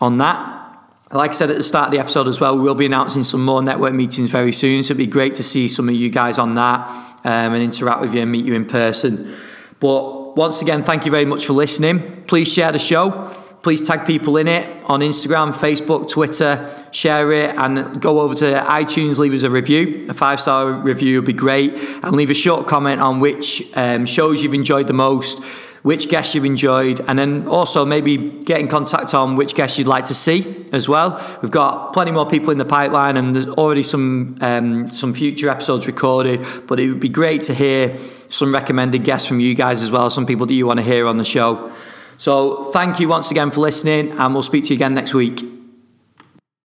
on 0.00 0.18
that. 0.18 0.64
Like 1.12 1.30
I 1.30 1.32
said 1.32 1.50
at 1.50 1.56
the 1.56 1.62
start 1.62 1.86
of 1.86 1.92
the 1.92 2.00
episode 2.00 2.26
as 2.26 2.40
well, 2.40 2.56
we 2.56 2.62
will 2.62 2.74
be 2.74 2.84
announcing 2.84 3.22
some 3.22 3.44
more 3.44 3.62
network 3.62 3.94
meetings 3.94 4.28
very 4.28 4.52
soon. 4.52 4.82
So 4.82 4.88
it'd 4.88 4.98
be 4.98 5.06
great 5.06 5.36
to 5.36 5.44
see 5.44 5.68
some 5.68 5.88
of 5.88 5.94
you 5.94 6.10
guys 6.10 6.38
on 6.38 6.56
that 6.56 6.88
um, 7.24 7.54
and 7.54 7.62
interact 7.62 8.00
with 8.00 8.12
you 8.12 8.22
and 8.22 8.32
meet 8.32 8.44
you 8.44 8.54
in 8.54 8.66
person. 8.66 9.34
But 9.78 10.25
once 10.36 10.60
again, 10.60 10.82
thank 10.82 11.06
you 11.06 11.10
very 11.10 11.24
much 11.24 11.46
for 11.46 11.54
listening. 11.54 12.22
Please 12.26 12.52
share 12.52 12.70
the 12.70 12.78
show. 12.78 13.34
Please 13.62 13.84
tag 13.84 14.06
people 14.06 14.36
in 14.36 14.46
it 14.46 14.68
on 14.84 15.00
Instagram, 15.00 15.52
Facebook, 15.52 16.08
Twitter, 16.08 16.72
share 16.92 17.32
it, 17.32 17.56
and 17.56 18.00
go 18.00 18.20
over 18.20 18.34
to 18.34 18.44
iTunes, 18.44 19.18
leave 19.18 19.32
us 19.32 19.42
a 19.42 19.50
review. 19.50 20.04
A 20.10 20.14
five 20.14 20.38
star 20.38 20.70
review 20.70 21.16
would 21.16 21.26
be 21.26 21.32
great. 21.32 21.72
And 22.02 22.12
leave 22.12 22.30
a 22.30 22.34
short 22.34 22.68
comment 22.68 23.00
on 23.00 23.18
which 23.18 23.62
um, 23.74 24.04
shows 24.04 24.42
you've 24.42 24.54
enjoyed 24.54 24.86
the 24.86 24.92
most, 24.92 25.42
which 25.86 26.08
guests 26.08 26.34
you've 26.34 26.44
enjoyed, 26.44 26.98
and 27.06 27.16
then 27.16 27.46
also 27.46 27.84
maybe 27.84 28.16
get 28.18 28.58
in 28.58 28.66
contact 28.66 29.14
on 29.14 29.36
which 29.36 29.54
guests 29.54 29.78
you'd 29.78 29.86
like 29.86 30.04
to 30.04 30.16
see 30.16 30.66
as 30.72 30.88
well. 30.88 31.08
We've 31.42 31.50
got 31.52 31.92
plenty 31.92 32.10
more 32.10 32.26
people 32.26 32.50
in 32.50 32.58
the 32.58 32.64
pipeline, 32.64 33.16
and 33.16 33.36
there's 33.36 33.46
already 33.46 33.84
some 33.84 34.36
um, 34.40 34.88
some 34.88 35.14
future 35.14 35.48
episodes 35.48 35.86
recorded. 35.86 36.44
But 36.66 36.80
it 36.80 36.88
would 36.88 36.98
be 36.98 37.08
great 37.08 37.42
to 37.42 37.54
hear 37.54 37.96
some 38.28 38.52
recommended 38.52 39.04
guests 39.04 39.28
from 39.28 39.38
you 39.38 39.54
guys 39.54 39.80
as 39.80 39.92
well, 39.92 40.10
some 40.10 40.26
people 40.26 40.46
that 40.46 40.54
you 40.54 40.66
want 40.66 40.80
to 40.80 40.84
hear 40.84 41.06
on 41.06 41.18
the 41.18 41.24
show. 41.24 41.70
So 42.18 42.72
thank 42.72 42.98
you 42.98 43.06
once 43.06 43.30
again 43.30 43.52
for 43.52 43.60
listening, 43.60 44.10
and 44.10 44.34
we'll 44.34 44.42
speak 44.42 44.64
to 44.64 44.70
you 44.70 44.78
again 44.78 44.94
next 44.94 45.14
week. 45.14 45.55